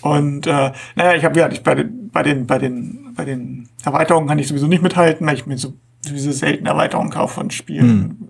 Und 0.00 0.46
äh, 0.46 0.72
naja, 0.94 1.14
ich 1.14 1.24
habe 1.24 1.38
ja 1.38 1.50
ich 1.50 1.62
bei 1.62 1.74
den, 1.74 2.10
bei 2.10 2.22
den, 2.22 2.46
bei 2.46 2.58
den, 2.58 3.14
bei 3.14 3.24
den 3.24 3.68
Erweiterungen 3.84 4.28
kann 4.28 4.38
ich 4.38 4.48
sowieso 4.48 4.66
nicht 4.66 4.82
mithalten, 4.82 5.26
weil 5.26 5.34
ich 5.34 5.46
mir 5.46 5.58
so 5.58 5.74
diese 6.04 6.32
selten 6.32 6.66
Erweiterungen 6.66 7.10
kaufe 7.10 7.34
von 7.34 7.50
Spielen. 7.50 7.88
Hm. 7.88 8.28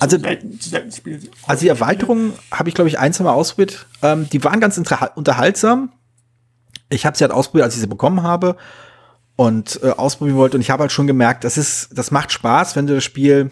Also, 0.00 0.18
selten, 0.18 0.58
selten 0.60 1.28
also 1.46 1.60
die 1.60 1.68
Erweiterungen 1.68 2.32
habe 2.50 2.68
ich, 2.68 2.74
glaube 2.74 2.88
ich, 2.88 2.98
ein, 2.98 3.12
zwei 3.12 3.24
Mal 3.24 3.32
ausprobiert. 3.32 3.86
Ähm, 4.02 4.28
die 4.30 4.42
waren 4.42 4.58
ganz 4.58 4.78
unterhaltsam 5.14 5.90
ich 6.90 7.06
habe 7.06 7.16
sie 7.16 7.24
halt 7.24 7.32
ausprobiert, 7.32 7.64
als 7.64 7.74
ich 7.74 7.80
sie 7.80 7.86
bekommen 7.86 8.22
habe 8.22 8.56
und 9.36 9.80
äh, 9.82 9.90
ausprobieren 9.90 10.36
wollte. 10.36 10.56
Und 10.56 10.62
ich 10.62 10.70
habe 10.70 10.82
halt 10.82 10.92
schon 10.92 11.06
gemerkt, 11.06 11.44
das 11.44 11.58
ist, 11.58 11.90
das 11.92 12.10
macht 12.10 12.32
Spaß, 12.32 12.76
wenn 12.76 12.86
du 12.86 12.94
das 12.94 13.04
Spiel 13.04 13.50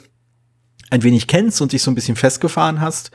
ein 0.90 1.02
wenig 1.02 1.26
kennst 1.26 1.60
und 1.60 1.72
dich 1.72 1.82
so 1.82 1.90
ein 1.90 1.94
bisschen 1.94 2.16
festgefahren 2.16 2.80
hast. 2.80 3.10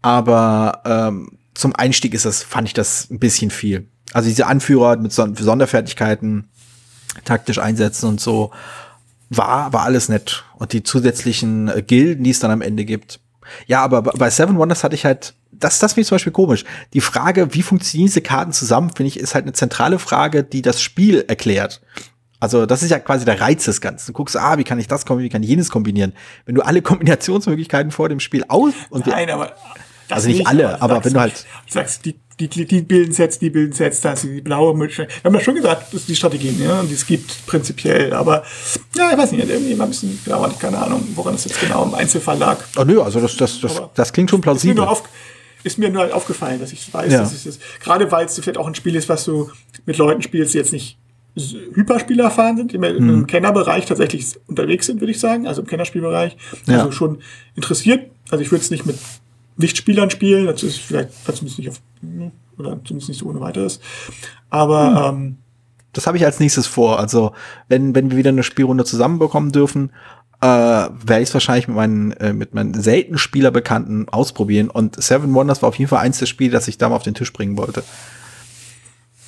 Aber 0.00 0.82
ähm, 0.84 1.38
zum 1.54 1.74
Einstieg 1.74 2.14
ist 2.14 2.24
das, 2.24 2.42
fand 2.42 2.68
ich 2.68 2.74
das 2.74 3.08
ein 3.10 3.18
bisschen 3.18 3.50
viel. 3.50 3.88
Also 4.12 4.28
diese 4.28 4.46
Anführer 4.46 4.96
mit 4.96 5.12
Son 5.12 5.34
Sonderfertigkeiten, 5.36 6.48
taktisch 7.24 7.58
einsetzen 7.58 8.08
und 8.08 8.20
so, 8.20 8.50
war, 9.30 9.72
war 9.72 9.82
alles 9.82 10.08
nett. 10.08 10.44
Und 10.56 10.72
die 10.72 10.82
zusätzlichen 10.82 11.68
äh, 11.68 11.82
Gilden, 11.82 12.24
die 12.24 12.30
es 12.30 12.40
dann 12.40 12.50
am 12.50 12.62
Ende 12.62 12.84
gibt. 12.84 13.20
Ja, 13.66 13.82
aber 13.82 14.02
bei 14.02 14.30
Seven 14.30 14.56
Wonders 14.56 14.84
hatte 14.84 14.94
ich 14.94 15.04
halt 15.04 15.34
das, 15.52 15.78
das 15.78 15.92
finde 15.92 16.02
ich 16.02 16.08
zum 16.08 16.16
Beispiel 16.16 16.32
komisch. 16.32 16.64
Die 16.92 17.00
Frage, 17.00 17.54
wie 17.54 17.62
funktionieren 17.62 18.06
diese 18.06 18.22
Karten 18.22 18.52
zusammen, 18.52 18.90
finde 18.94 19.08
ich, 19.08 19.18
ist 19.18 19.34
halt 19.34 19.44
eine 19.44 19.52
zentrale 19.52 19.98
Frage, 19.98 20.42
die 20.42 20.62
das 20.62 20.80
Spiel 20.80 21.24
erklärt. 21.28 21.80
Also, 22.40 22.66
das 22.66 22.82
ist 22.82 22.90
ja 22.90 22.98
quasi 22.98 23.24
der 23.24 23.40
Reiz 23.40 23.64
des 23.66 23.80
Ganzen. 23.80 24.08
Du 24.08 24.12
guckst, 24.14 24.36
ah, 24.36 24.58
wie 24.58 24.64
kann 24.64 24.80
ich 24.80 24.88
das 24.88 25.06
kombinieren, 25.06 25.30
wie 25.30 25.32
kann 25.32 25.42
ich 25.44 25.48
jenes 25.48 25.70
kombinieren? 25.70 26.12
Wenn 26.44 26.56
du 26.56 26.62
alle 26.62 26.82
Kombinationsmöglichkeiten 26.82 27.92
vor 27.92 28.08
dem 28.08 28.18
Spiel 28.18 28.44
aus 28.48 28.72
und 28.90 29.06
Nein, 29.06 29.30
aber 29.30 29.52
also 30.08 30.28
nicht, 30.28 30.38
nicht 30.38 30.46
alle, 30.48 30.82
aber, 30.82 30.96
aber 30.96 31.04
wenn 31.04 31.12
du 31.12 31.20
halt 31.20 31.46
sagst, 31.68 32.04
die 32.04 32.18
die, 32.40 32.48
die 32.48 32.82
bilden 32.82 33.12
Sets, 33.12 33.38
die 33.38 33.50
bilden 33.50 33.72
Sets, 33.72 34.00
da 34.00 34.14
ist 34.14 34.24
die 34.24 34.40
blaue 34.40 34.76
Möglichkeit. 34.76 35.10
Wir 35.22 35.28
haben 35.28 35.34
ja 35.34 35.40
schon 35.40 35.54
gesagt, 35.54 35.92
das 35.92 36.00
ist 36.00 36.08
die 36.08 36.16
Strategien, 36.16 36.60
ja, 36.60 36.80
und 36.80 36.88
die 36.88 36.94
es 36.94 37.06
gibt 37.06 37.46
prinzipiell, 37.46 38.12
aber 38.12 38.42
ja, 38.96 39.12
ich 39.12 39.18
weiß 39.18 39.32
nicht, 39.32 39.48
irgendwie 39.48 39.74
mal 39.74 39.84
ein 39.84 39.90
bisschen 39.90 40.18
gedauert, 40.24 40.58
keine 40.58 40.78
Ahnung, 40.78 41.06
woran 41.14 41.34
es 41.34 41.44
jetzt 41.44 41.60
genau 41.60 41.84
im 41.84 41.94
Einzelfall 41.94 42.38
lag. 42.38 42.58
Oh 42.76 42.84
nö, 42.84 43.00
also 43.00 43.20
das, 43.20 43.36
das, 43.36 43.60
das, 43.60 43.82
das 43.94 44.12
klingt 44.12 44.30
schon 44.30 44.40
plausibel 44.40 44.82
ist 44.82 44.90
mir 44.90 44.90
nur 45.92 46.02
halt 46.02 46.12
aufgefallen, 46.12 46.60
dass 46.60 46.72
ich 46.72 46.92
weiß, 46.92 47.12
ja. 47.12 47.20
dass 47.20 47.32
ich 47.32 47.44
das, 47.44 47.58
gerade 47.80 48.10
weil 48.10 48.26
es 48.26 48.34
vielleicht 48.34 48.58
auch 48.58 48.66
ein 48.66 48.74
Spiel 48.74 48.94
ist, 48.94 49.08
was 49.08 49.24
du 49.24 49.50
mit 49.86 49.96
Leuten 49.98 50.22
spielst, 50.22 50.54
die 50.54 50.58
jetzt 50.58 50.72
nicht 50.72 50.98
Hyperspieler 51.34 52.24
erfahren 52.24 52.56
sind, 52.58 52.72
die 52.72 52.78
hm. 52.78 53.08
im 53.08 53.26
Kennerbereich 53.26 53.86
tatsächlich 53.86 54.38
unterwegs 54.48 54.86
sind, 54.86 55.00
würde 55.00 55.12
ich 55.12 55.20
sagen, 55.20 55.46
also 55.46 55.62
im 55.62 55.66
Kennerspielbereich, 55.66 56.36
also 56.66 56.86
ja. 56.86 56.92
schon 56.92 57.18
interessiert. 57.54 58.10
Also 58.30 58.42
ich 58.42 58.50
würde 58.50 58.62
es 58.62 58.70
nicht 58.70 58.84
mit 58.84 58.98
Nichtspielern 59.56 60.10
spielen, 60.10 60.46
das 60.46 60.62
ist 60.62 60.78
vielleicht 60.78 61.10
zumindest 61.24 61.58
nicht 61.58 61.70
auf, 61.70 61.80
oder 62.58 62.78
zumindest 62.84 63.08
nicht 63.08 63.18
so 63.18 63.26
ohne 63.26 63.40
weiteres. 63.40 63.80
Aber 64.50 65.10
hm. 65.10 65.16
ähm, 65.16 65.36
das 65.92 66.06
habe 66.06 66.16
ich 66.16 66.24
als 66.24 66.40
nächstes 66.40 66.66
vor. 66.66 66.98
Also 66.98 67.32
wenn, 67.68 67.94
wenn 67.94 68.10
wir 68.10 68.16
wieder 68.16 68.30
eine 68.30 68.42
Spielrunde 68.42 68.84
zusammenbekommen 68.84 69.52
dürfen, 69.52 69.90
äh, 70.42 70.44
werde 70.44 71.22
ich 71.22 71.28
es 71.28 71.34
wahrscheinlich 71.34 71.68
mit 71.68 71.76
meinen, 71.76 72.12
äh, 72.14 72.32
mit 72.32 72.52
meinen 72.52 72.74
selten 72.74 73.16
Spielerbekannten 73.16 74.08
ausprobieren. 74.08 74.70
Und 74.70 75.00
Seven 75.00 75.32
Wonders 75.34 75.62
war 75.62 75.68
auf 75.68 75.76
jeden 75.76 75.88
Fall 75.88 76.00
eins 76.00 76.18
der 76.18 76.26
Spiele, 76.26 76.50
das 76.50 76.66
ich 76.66 76.78
da 76.78 76.88
mal 76.88 76.96
auf 76.96 77.04
den 77.04 77.14
Tisch 77.14 77.32
bringen 77.32 77.56
wollte. 77.56 77.84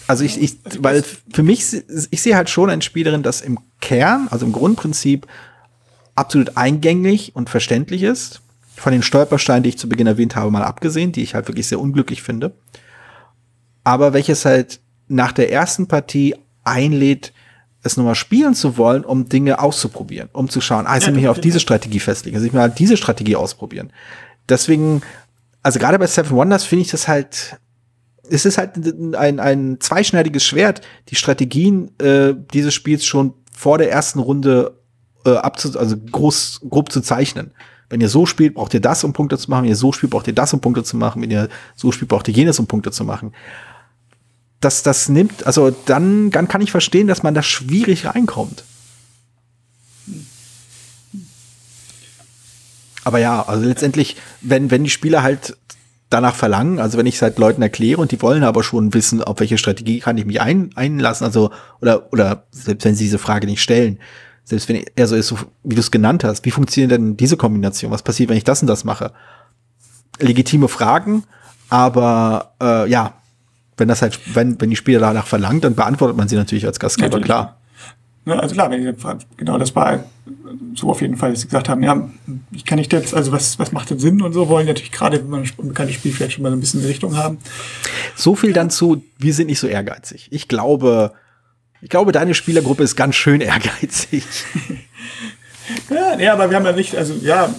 Also 0.08 0.24
ich, 0.24 0.42
ich 0.42 0.58
weil 0.80 1.04
für 1.32 1.44
mich, 1.44 1.84
ich 2.10 2.20
sehe 2.20 2.34
halt 2.34 2.50
schon 2.50 2.68
ein 2.68 2.82
Spiel 2.82 3.04
darin, 3.04 3.22
das 3.22 3.42
im 3.42 3.60
Kern, 3.80 4.26
also 4.30 4.44
im 4.44 4.52
Grundprinzip, 4.52 5.28
absolut 6.16 6.56
eingängig 6.56 7.36
und 7.36 7.48
verständlich 7.48 8.02
ist. 8.02 8.40
Von 8.74 8.92
den 8.92 9.02
Stolpersteinen, 9.02 9.62
die 9.62 9.68
ich 9.68 9.78
zu 9.78 9.88
Beginn 9.88 10.08
erwähnt 10.08 10.34
habe, 10.34 10.50
mal 10.50 10.64
abgesehen, 10.64 11.12
die 11.12 11.22
ich 11.22 11.36
halt 11.36 11.46
wirklich 11.46 11.68
sehr 11.68 11.78
unglücklich 11.78 12.24
finde. 12.24 12.56
Aber 13.84 14.14
welches 14.14 14.44
halt 14.44 14.80
nach 15.06 15.30
der 15.30 15.52
ersten 15.52 15.86
Partie 15.86 16.34
einlädt, 16.64 17.32
es 17.84 17.96
nochmal 17.96 18.14
spielen 18.14 18.54
zu 18.54 18.76
wollen, 18.76 19.04
um 19.04 19.28
Dinge 19.28 19.60
auszuprobieren, 19.60 20.30
um 20.32 20.48
zu 20.48 20.60
schauen, 20.60 20.86
ah, 20.86 20.96
ich 20.96 21.06
will 21.06 21.14
mich 21.14 21.28
auf 21.28 21.40
diese 21.40 21.60
Strategie 21.60 22.00
festlegen, 22.00 22.36
also 22.36 22.46
ich 22.46 22.52
will 22.52 22.60
halt 22.60 22.78
diese 22.78 22.96
Strategie 22.96 23.36
ausprobieren. 23.36 23.92
Deswegen, 24.48 25.02
also 25.62 25.78
gerade 25.78 25.98
bei 25.98 26.06
Seven 26.06 26.36
Wonders 26.36 26.64
finde 26.64 26.82
ich 26.82 26.90
das 26.90 27.08
halt, 27.08 27.58
es 28.28 28.46
ist 28.46 28.56
halt 28.56 28.72
ein, 29.16 29.38
ein 29.38 29.76
zweischneidiges 29.80 30.44
Schwert, 30.44 30.80
die 31.10 31.14
Strategien 31.14 31.90
äh, 32.00 32.34
dieses 32.54 32.72
Spiels 32.72 33.04
schon 33.04 33.34
vor 33.52 33.76
der 33.76 33.90
ersten 33.90 34.18
Runde 34.18 34.80
äh, 35.26 35.36
abzu 35.36 35.78
also 35.78 35.96
groß, 35.96 36.62
grob 36.68 36.90
zu 36.90 37.02
zeichnen. 37.02 37.52
Wenn 37.90 38.00
ihr 38.00 38.08
so 38.08 38.24
spielt, 38.24 38.54
braucht 38.54 38.72
ihr 38.72 38.80
das, 38.80 39.04
um 39.04 39.12
Punkte 39.12 39.36
zu 39.36 39.50
machen. 39.50 39.64
Wenn 39.64 39.70
ihr 39.70 39.76
so 39.76 39.92
spielt, 39.92 40.10
braucht 40.10 40.26
ihr 40.26 40.34
das, 40.34 40.52
um 40.54 40.60
Punkte 40.60 40.82
zu 40.82 40.96
machen. 40.96 41.22
Wenn 41.22 41.30
ihr 41.30 41.48
so 41.76 41.92
spielt, 41.92 42.08
braucht 42.08 42.26
ihr 42.28 42.34
jenes, 42.34 42.58
um 42.58 42.66
Punkte 42.66 42.90
zu 42.90 43.04
machen. 43.04 43.32
Das, 44.64 44.82
das 44.82 45.10
nimmt, 45.10 45.46
also 45.46 45.70
dann, 45.70 46.30
dann 46.30 46.48
kann 46.48 46.62
ich 46.62 46.70
verstehen, 46.70 47.06
dass 47.06 47.22
man 47.22 47.34
da 47.34 47.42
schwierig 47.42 48.06
reinkommt. 48.06 48.64
Aber 53.04 53.18
ja, 53.18 53.46
also 53.46 53.66
letztendlich, 53.66 54.16
wenn, 54.40 54.70
wenn 54.70 54.82
die 54.82 54.88
Spieler 54.88 55.22
halt 55.22 55.58
danach 56.08 56.34
verlangen, 56.34 56.78
also 56.78 56.96
wenn 56.96 57.04
ich 57.04 57.16
es 57.16 57.22
halt 57.22 57.38
Leuten 57.38 57.60
erkläre 57.60 58.00
und 58.00 58.10
die 58.10 58.22
wollen 58.22 58.42
aber 58.42 58.64
schon 58.64 58.94
wissen, 58.94 59.22
auf 59.22 59.38
welche 59.38 59.58
Strategie 59.58 60.00
kann 60.00 60.16
ich 60.16 60.24
mich 60.24 60.40
ein, 60.40 60.70
einlassen, 60.76 61.26
also, 61.26 61.50
oder, 61.82 62.10
oder 62.10 62.44
selbst 62.50 62.86
wenn 62.86 62.94
sie 62.94 63.04
diese 63.04 63.18
Frage 63.18 63.46
nicht 63.46 63.60
stellen, 63.60 63.98
selbst 64.44 64.70
wenn 64.70 64.82
er 64.96 65.06
so 65.06 65.14
ist, 65.14 65.34
wie 65.62 65.74
du 65.74 65.80
es 65.80 65.90
genannt 65.90 66.24
hast, 66.24 66.42
wie 66.46 66.50
funktioniert 66.50 66.92
denn 66.92 67.18
diese 67.18 67.36
Kombination? 67.36 67.90
Was 67.90 68.02
passiert, 68.02 68.30
wenn 68.30 68.38
ich 68.38 68.44
das 68.44 68.62
und 68.62 68.68
das 68.68 68.84
mache? 68.84 69.12
Legitime 70.20 70.68
Fragen, 70.68 71.24
aber 71.68 72.54
äh, 72.62 72.88
ja, 72.88 73.12
wenn 73.76 73.88
das 73.88 74.02
halt, 74.02 74.18
wenn, 74.34 74.60
wenn 74.60 74.70
die 74.70 74.76
Spieler 74.76 75.00
danach 75.00 75.26
verlangt, 75.26 75.64
dann 75.64 75.74
beantwortet 75.74 76.16
man 76.16 76.28
sie 76.28 76.36
natürlich 76.36 76.66
als 76.66 76.78
Gastgeber, 76.78 77.08
natürlich. 77.08 77.26
klar. 77.26 77.58
Ne, 78.26 78.40
also 78.40 78.54
klar, 78.54 78.70
genau 79.36 79.58
das 79.58 79.76
war 79.76 80.04
so 80.74 80.88
auf 80.88 81.02
jeden 81.02 81.16
Fall, 81.16 81.32
dass 81.32 81.40
sie 81.40 81.46
gesagt 81.46 81.68
haben, 81.68 81.82
ja, 81.82 82.08
ich 82.52 82.64
kann 82.64 82.78
nicht 82.78 82.92
jetzt, 82.92 83.14
also 83.14 83.32
was, 83.32 83.58
was 83.58 83.72
macht 83.72 83.90
denn 83.90 83.98
Sinn 83.98 84.22
und 84.22 84.32
so, 84.32 84.48
wollen 84.48 84.66
natürlich 84.66 84.92
gerade, 84.92 85.18
wenn 85.18 85.28
man 85.28 85.42
ein 85.42 85.50
unbekanntes 85.58 85.96
Spiel 85.96 86.12
vielleicht 86.12 86.32
schon 86.32 86.42
mal 86.42 86.50
so 86.50 86.56
ein 86.56 86.60
bisschen 86.60 86.80
in 86.80 86.86
Richtung 86.86 87.16
haben. 87.18 87.38
So 88.16 88.34
viel 88.34 88.54
dann 88.54 88.70
zu, 88.70 89.04
wir 89.18 89.34
sind 89.34 89.48
nicht 89.48 89.58
so 89.58 89.66
ehrgeizig. 89.66 90.28
Ich 90.30 90.48
glaube, 90.48 91.12
ich 91.82 91.90
glaube, 91.90 92.12
deine 92.12 92.32
Spielergruppe 92.32 92.82
ist 92.82 92.96
ganz 92.96 93.14
schön 93.14 93.42
ehrgeizig. 93.42 94.24
ja, 95.90 96.16
nee, 96.16 96.28
aber 96.28 96.48
wir 96.48 96.56
haben 96.56 96.64
ja 96.64 96.72
nicht, 96.72 96.96
also 96.96 97.12
ja, 97.20 97.54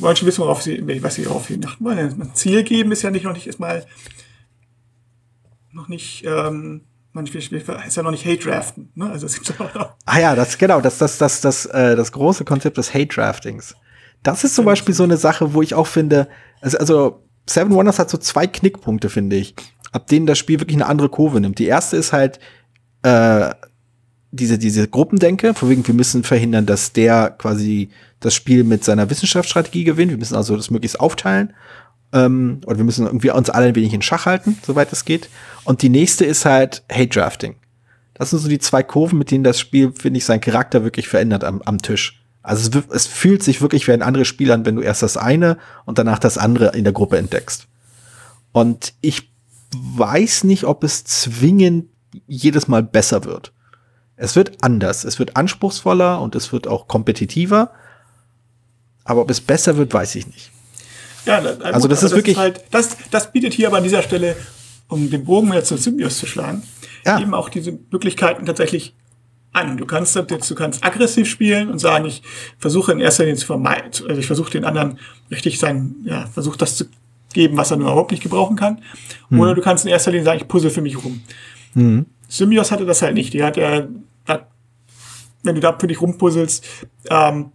wollen 0.00 0.16
schon 0.16 0.26
wissen, 0.26 0.40
worauf 0.40 0.62
sie, 0.62 0.82
was 1.00 1.14
sie 1.14 1.22
darauf 1.22 1.46
hinachten 1.46 1.86
wollen. 1.86 1.98
Ein 1.98 2.34
Ziel 2.34 2.64
geben 2.64 2.90
ist 2.90 3.02
ja 3.02 3.10
nicht 3.10 3.24
noch 3.24 3.34
nicht 3.34 3.46
erstmal 3.46 3.86
noch 5.72 5.88
nicht 5.88 6.24
ähm, 6.24 6.82
manchmal 7.12 7.42
ist 7.42 7.96
ja 7.96 8.02
noch 8.02 8.10
nicht 8.10 8.24
Hate 8.24 8.38
Draften. 8.44 8.90
Ne? 8.94 9.10
Also 9.10 9.26
ah 10.06 10.20
ja, 10.20 10.34
das 10.34 10.58
genau, 10.58 10.80
das 10.80 10.98
das 10.98 11.18
das 11.18 11.40
das 11.40 11.66
äh, 11.66 11.96
das 11.96 12.12
große 12.12 12.44
Konzept 12.44 12.78
des 12.78 12.94
Hate 12.94 13.06
Draftings. 13.06 13.74
Das 14.22 14.44
ist 14.44 14.54
zum 14.54 14.64
Beispiel 14.64 14.94
so 14.94 15.04
eine 15.04 15.16
Sache, 15.16 15.54
wo 15.54 15.62
ich 15.62 15.74
auch 15.74 15.86
finde, 15.86 16.28
also, 16.60 16.78
also 16.78 17.22
Seven 17.48 17.72
Wonders 17.72 17.98
hat 17.98 18.10
so 18.10 18.18
zwei 18.18 18.46
Knickpunkte, 18.46 19.08
finde 19.08 19.36
ich, 19.36 19.54
ab 19.92 20.06
denen 20.08 20.26
das 20.26 20.38
Spiel 20.38 20.60
wirklich 20.60 20.76
eine 20.76 20.86
andere 20.86 21.08
Kurve 21.08 21.40
nimmt. 21.40 21.58
Die 21.58 21.66
erste 21.66 21.96
ist 21.96 22.12
halt 22.12 22.38
äh, 23.02 23.50
diese 24.30 24.58
diese 24.58 24.86
Gruppendenke, 24.86 25.54
von 25.54 25.70
wegen 25.70 25.86
wir 25.86 25.94
müssen 25.94 26.22
verhindern, 26.22 26.66
dass 26.66 26.92
der 26.92 27.30
quasi 27.30 27.90
das 28.20 28.34
Spiel 28.34 28.62
mit 28.62 28.84
seiner 28.84 29.08
Wissenschaftsstrategie 29.08 29.84
gewinnt. 29.84 30.10
Wir 30.10 30.18
müssen 30.18 30.36
also 30.36 30.54
das 30.54 30.70
möglichst 30.70 31.00
aufteilen. 31.00 31.54
Ähm, 32.12 32.60
oder 32.66 32.78
wir 32.78 32.84
müssen 32.84 33.06
irgendwie 33.06 33.30
uns 33.30 33.50
alle 33.50 33.66
ein 33.66 33.74
wenig 33.74 33.92
in 33.92 34.02
Schach 34.02 34.26
halten, 34.26 34.58
soweit 34.66 34.92
es 34.92 35.04
geht. 35.04 35.28
Und 35.64 35.82
die 35.82 35.88
nächste 35.88 36.24
ist 36.24 36.44
halt 36.44 36.82
Hate 36.90 37.08
Drafting. 37.08 37.56
Das 38.14 38.30
sind 38.30 38.40
so 38.40 38.48
die 38.48 38.58
zwei 38.58 38.82
Kurven, 38.82 39.18
mit 39.18 39.30
denen 39.30 39.44
das 39.44 39.58
Spiel, 39.58 39.92
finde 39.92 40.18
ich, 40.18 40.24
seinen 40.24 40.40
Charakter 40.40 40.84
wirklich 40.84 41.08
verändert 41.08 41.44
am, 41.44 41.62
am 41.62 41.80
Tisch. 41.80 42.22
Also 42.42 42.68
es, 42.68 42.86
es, 42.90 43.06
fühlt 43.06 43.42
sich 43.42 43.60
wirklich 43.60 43.86
wie 43.86 43.92
ein 43.92 44.02
anderes 44.02 44.28
Spiel 44.28 44.50
an, 44.50 44.66
wenn 44.66 44.76
du 44.76 44.82
erst 44.82 45.02
das 45.02 45.16
eine 45.16 45.58
und 45.84 45.98
danach 45.98 46.18
das 46.18 46.38
andere 46.38 46.76
in 46.76 46.84
der 46.84 46.92
Gruppe 46.92 47.18
entdeckst. 47.18 47.66
Und 48.52 48.94
ich 49.00 49.30
weiß 49.74 50.44
nicht, 50.44 50.64
ob 50.64 50.84
es 50.84 51.04
zwingend 51.04 51.86
jedes 52.26 52.66
Mal 52.66 52.82
besser 52.82 53.24
wird. 53.24 53.52
Es 54.16 54.36
wird 54.36 54.62
anders, 54.62 55.04
es 55.04 55.18
wird 55.18 55.36
anspruchsvoller 55.36 56.20
und 56.20 56.34
es 56.34 56.52
wird 56.52 56.66
auch 56.66 56.88
kompetitiver. 56.88 57.70
Aber 59.04 59.22
ob 59.22 59.30
es 59.30 59.40
besser 59.40 59.76
wird, 59.76 59.94
weiß 59.94 60.14
ich 60.16 60.26
nicht. 60.26 60.50
Ja, 61.26 61.38
also 61.38 61.88
das 61.88 61.98
ist 61.98 62.10
das 62.10 62.16
wirklich. 62.16 62.36
Ist 62.36 62.42
halt, 62.42 62.64
das, 62.70 62.96
das 63.10 63.32
bietet 63.32 63.52
hier 63.52 63.68
aber 63.68 63.78
an 63.78 63.82
dieser 63.82 64.02
Stelle, 64.02 64.36
um 64.88 65.10
den 65.10 65.24
Bogen 65.24 65.50
wieder 65.50 65.64
zu 65.64 65.76
Symbios 65.76 66.18
zu 66.18 66.26
schlagen, 66.26 66.62
ja. 67.04 67.20
eben 67.20 67.34
auch 67.34 67.48
diese 67.48 67.78
Möglichkeiten 67.90 68.46
tatsächlich 68.46 68.94
an. 69.52 69.76
Du 69.76 69.86
kannst 69.86 70.16
du 70.16 70.54
kannst 70.54 70.84
aggressiv 70.84 71.28
spielen 71.28 71.70
und 71.70 71.78
sagen, 71.78 72.06
ich 72.06 72.22
versuche 72.58 72.92
in 72.92 73.00
erster 73.00 73.24
Linie 73.24 73.38
zu 73.38 73.46
vermeiden, 73.46 73.90
also 74.08 74.20
ich 74.20 74.26
versuche 74.26 74.50
den 74.50 74.64
anderen 74.64 74.98
richtig 75.30 75.58
sein, 75.58 75.96
ja, 76.04 76.26
versuche 76.26 76.58
das 76.58 76.76
zu 76.76 76.84
geben, 77.32 77.56
was 77.56 77.70
er 77.70 77.76
nur 77.76 77.88
überhaupt 77.88 78.10
nicht 78.10 78.22
gebrauchen 78.22 78.56
kann. 78.56 78.82
Hm. 79.28 79.40
Oder 79.40 79.54
du 79.54 79.62
kannst 79.62 79.84
in 79.84 79.90
erster 79.90 80.10
Linie 80.10 80.24
sagen, 80.24 80.40
ich 80.40 80.48
puzzle 80.48 80.70
für 80.70 80.82
mich 80.82 81.02
rum. 81.02 81.22
Hm. 81.74 82.06
Symbios 82.28 82.70
hatte 82.70 82.86
das 82.86 83.02
halt 83.02 83.14
nicht. 83.14 83.32
Die 83.32 83.42
hat 83.42 83.56
ja, 83.56 83.86
wenn 85.42 85.54
du 85.54 85.60
da 85.60 85.76
für 85.78 85.86
dich 85.86 86.00
rumpuzzelst, 86.00 86.64
ähm, 87.08 87.52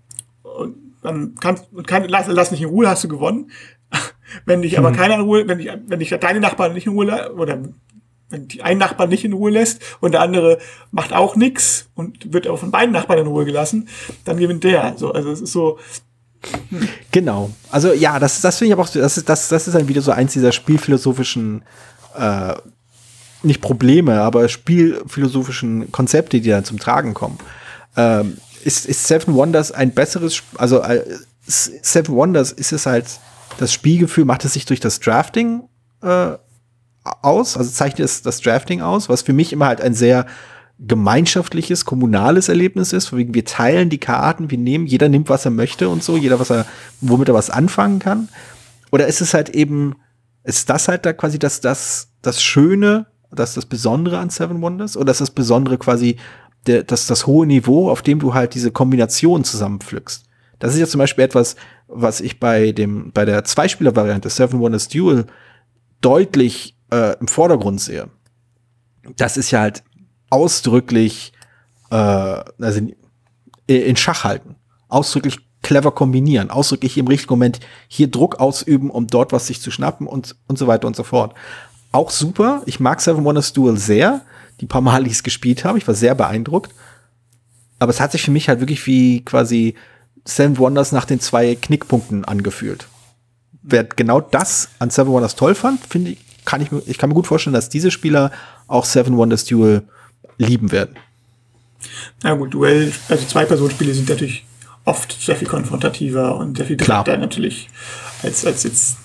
dann 1.05 1.35
kannst, 1.39 1.65
kann, 1.87 2.07
lass, 2.07 2.27
lass 2.27 2.51
nicht 2.51 2.61
in 2.61 2.69
Ruhe, 2.69 2.89
hast 2.89 3.03
du 3.03 3.07
gewonnen. 3.07 3.51
wenn 4.45 4.61
dich 4.61 4.77
aber 4.77 4.89
hm. 4.89 4.95
keiner 4.95 5.15
in 5.15 5.21
Ruhe, 5.21 5.47
wenn 5.47 5.57
dich, 5.57 5.69
wenn 5.87 5.99
dich 5.99 6.09
deine 6.09 6.39
Nachbarn 6.39 6.73
nicht 6.73 6.87
in 6.87 6.93
Ruhe, 6.93 7.33
oder 7.35 7.59
wenn 8.29 8.47
die 8.47 8.63
ein 8.63 8.77
Nachbar 8.77 9.07
nicht 9.07 9.23
in 9.23 9.33
Ruhe 9.33 9.51
lässt 9.51 9.81
und 10.01 10.13
der 10.13 10.21
andere 10.21 10.57
macht 10.91 11.13
auch 11.13 11.35
nichts 11.35 11.89
und 11.95 12.33
wird 12.33 12.47
auch 12.47 12.57
von 12.57 12.71
beiden 12.71 12.91
Nachbarn 12.91 13.19
in 13.19 13.27
Ruhe 13.27 13.45
gelassen, 13.45 13.87
dann 14.25 14.37
gewinnt 14.37 14.63
der. 14.63 14.95
So, 14.97 15.11
also 15.11 15.31
es 15.31 15.41
ist 15.41 15.51
so. 15.51 15.79
Hm. 16.69 16.87
Genau. 17.11 17.51
Also 17.71 17.93
ja, 17.93 18.19
das, 18.19 18.41
das 18.41 18.57
finde 18.57 18.69
ich 18.69 18.73
aber 18.73 18.83
auch, 18.83 18.89
das 18.89 19.17
ist, 19.17 19.29
das, 19.29 19.47
das 19.47 19.67
ist 19.67 19.73
dann 19.73 19.87
wieder 19.87 20.01
so 20.01 20.11
eins 20.11 20.33
dieser 20.33 20.51
spielphilosophischen 20.51 21.63
äh, 22.17 22.55
nicht 23.43 23.61
Probleme, 23.61 24.21
aber 24.21 24.49
spielphilosophischen 24.49 25.91
Konzepte, 25.91 26.41
die 26.41 26.49
dann 26.49 26.65
zum 26.65 26.79
Tragen 26.79 27.13
kommen. 27.13 27.37
Ähm, 27.95 28.37
ist, 28.65 28.85
ist 28.85 29.07
Seven 29.07 29.35
Wonders 29.35 29.71
ein 29.71 29.91
besseres, 29.91 30.41
also 30.57 30.81
äh, 30.81 31.03
Seven 31.47 32.15
Wonders 32.15 32.51
ist 32.51 32.71
es 32.71 32.85
halt, 32.85 33.05
das 33.57 33.71
Spielgefühl 33.71 34.25
macht 34.25 34.43
es 34.43 34.53
sich 34.53 34.65
durch 34.65 34.79
das 34.79 34.99
Drafting 34.99 35.63
äh, 36.01 36.31
aus, 37.03 37.57
also 37.57 37.69
zeichnet 37.69 38.05
es 38.05 38.23
das 38.23 38.41
Drafting 38.41 38.81
aus, 38.81 39.07
was 39.09 39.21
für 39.21 39.33
mich 39.33 39.53
immer 39.53 39.67
halt 39.67 39.81
ein 39.81 39.93
sehr 39.93 40.25
gemeinschaftliches, 40.79 41.85
kommunales 41.85 42.49
Erlebnis 42.49 42.91
ist, 42.91 43.15
wegen 43.15 43.33
wir 43.33 43.45
teilen 43.45 43.89
die 43.89 43.99
Karten, 43.99 44.51
wir 44.51 44.57
nehmen, 44.57 44.87
jeder 44.87 45.07
nimmt, 45.07 45.29
was 45.29 45.45
er 45.45 45.51
möchte 45.51 45.87
und 45.87 46.03
so, 46.03 46.17
jeder, 46.17 46.39
was 46.39 46.49
er, 46.49 46.65
womit 47.01 47.29
er 47.29 47.33
was 47.33 47.49
anfangen 47.49 47.99
kann. 47.99 48.27
Oder 48.91 49.07
ist 49.07 49.21
es 49.21 49.33
halt 49.33 49.49
eben, 49.49 49.95
ist 50.43 50.69
das 50.69 50.87
halt 50.87 51.05
da 51.05 51.13
quasi 51.13 51.39
das, 51.39 51.61
das, 51.61 52.09
das 52.21 52.41
Schöne, 52.41 53.05
das 53.31 53.53
das 53.53 53.65
Besondere 53.65 54.17
an 54.17 54.29
Seven 54.29 54.61
Wonders? 54.61 54.97
Oder 54.97 55.11
ist 55.11 55.21
das 55.21 55.31
Besondere 55.31 55.77
quasi 55.77 56.17
der, 56.67 56.83
das, 56.83 57.07
das 57.07 57.27
hohe 57.27 57.45
Niveau, 57.45 57.89
auf 57.89 58.01
dem 58.01 58.19
du 58.19 58.33
halt 58.33 58.53
diese 58.53 58.71
Kombination 58.71 59.43
zusammenpflückst? 59.43 60.25
Das 60.59 60.73
ist 60.73 60.79
ja 60.79 60.87
zum 60.87 60.99
Beispiel 60.99 61.23
etwas, 61.23 61.55
was 61.87 62.21
ich 62.21 62.39
bei 62.39 62.71
dem, 62.71 63.11
bei 63.11 63.25
der 63.25 63.43
Zweispieler-Variante 63.43 64.29
Seven 64.29 64.59
Wonders 64.59 64.87
Duel 64.87 65.25
deutlich 66.01 66.75
äh, 66.91 67.17
im 67.19 67.27
Vordergrund 67.27 67.81
sehe. 67.81 68.09
Das 69.17 69.37
ist 69.37 69.51
ja 69.51 69.61
halt 69.61 69.83
ausdrücklich, 70.29 71.33
äh, 71.91 71.95
also 71.95 72.79
in, 72.79 72.95
in 73.67 73.95
Schach 73.95 74.23
halten. 74.23 74.55
Ausdrücklich 74.87 75.39
clever 75.61 75.91
kombinieren, 75.91 76.51
ausdrücklich 76.51 76.97
im 76.97 77.07
richtigen 77.07 77.33
Moment 77.33 77.59
hier 77.87 78.07
Druck 78.07 78.39
ausüben, 78.39 78.91
um 78.91 79.07
dort 79.07 79.31
was 79.31 79.47
sich 79.47 79.61
zu 79.61 79.71
schnappen 79.71 80.05
und, 80.07 80.35
und 80.47 80.57
so 80.57 80.67
weiter 80.67 80.87
und 80.87 80.95
so 80.95 81.03
fort. 81.03 81.33
Auch 81.91 82.11
super. 82.11 82.61
Ich 82.65 82.79
mag 82.79 83.01
Seven 83.01 83.23
Wonders 83.23 83.53
Duel 83.53 83.77
sehr. 83.77 84.21
Die 84.61 84.65
paar 84.65 84.81
Mal, 84.81 85.03
die 85.03 85.09
ich 85.09 85.17
es 85.17 85.23
gespielt 85.23 85.65
habe, 85.65 85.77
ich 85.77 85.87
war 85.87 85.95
sehr 85.95 86.15
beeindruckt. 86.15 86.73
Aber 87.79 87.89
es 87.89 87.99
hat 87.99 88.11
sich 88.11 88.23
für 88.23 88.31
mich 88.31 88.47
halt 88.47 88.59
wirklich 88.59 88.85
wie 88.87 89.23
quasi 89.23 89.75
Seven 90.23 90.57
Wonders 90.57 90.91
nach 90.91 91.05
den 91.05 91.19
zwei 91.19 91.55
Knickpunkten 91.55 92.25
angefühlt. 92.25 92.87
Wer 93.61 93.83
genau 93.83 94.21
das 94.21 94.69
an 94.79 94.89
Seven 94.89 95.11
Wonders 95.11 95.35
toll 95.35 95.55
fand, 95.55 95.85
finde 95.85 96.11
ich, 96.11 96.19
kann 96.45 96.61
ich, 96.61 96.69
ich 96.87 96.97
kann 96.97 97.09
mir 97.09 97.15
gut 97.15 97.27
vorstellen, 97.27 97.53
dass 97.53 97.69
diese 97.69 97.91
Spieler 97.91 98.31
auch 98.67 98.85
Seven 98.85 99.17
Wonders 99.17 99.45
Duel 99.45 99.83
lieben 100.37 100.71
werden. 100.71 100.95
Na 102.23 102.33
gut, 102.33 102.53
Duell, 102.53 102.91
also 103.09 103.25
Zwei-Personen-Spiele 103.25 103.93
sind 103.93 104.09
natürlich 104.09 104.45
oft 104.85 105.19
sehr 105.19 105.35
viel 105.35 105.47
konfrontativer 105.47 106.35
und 106.37 106.57
sehr 106.57 106.65
viel 106.67 106.77
direkter 106.77 107.17
natürlich 107.17 107.69
als, 108.23 108.45
als 108.45 108.63
jetzt 108.63 108.97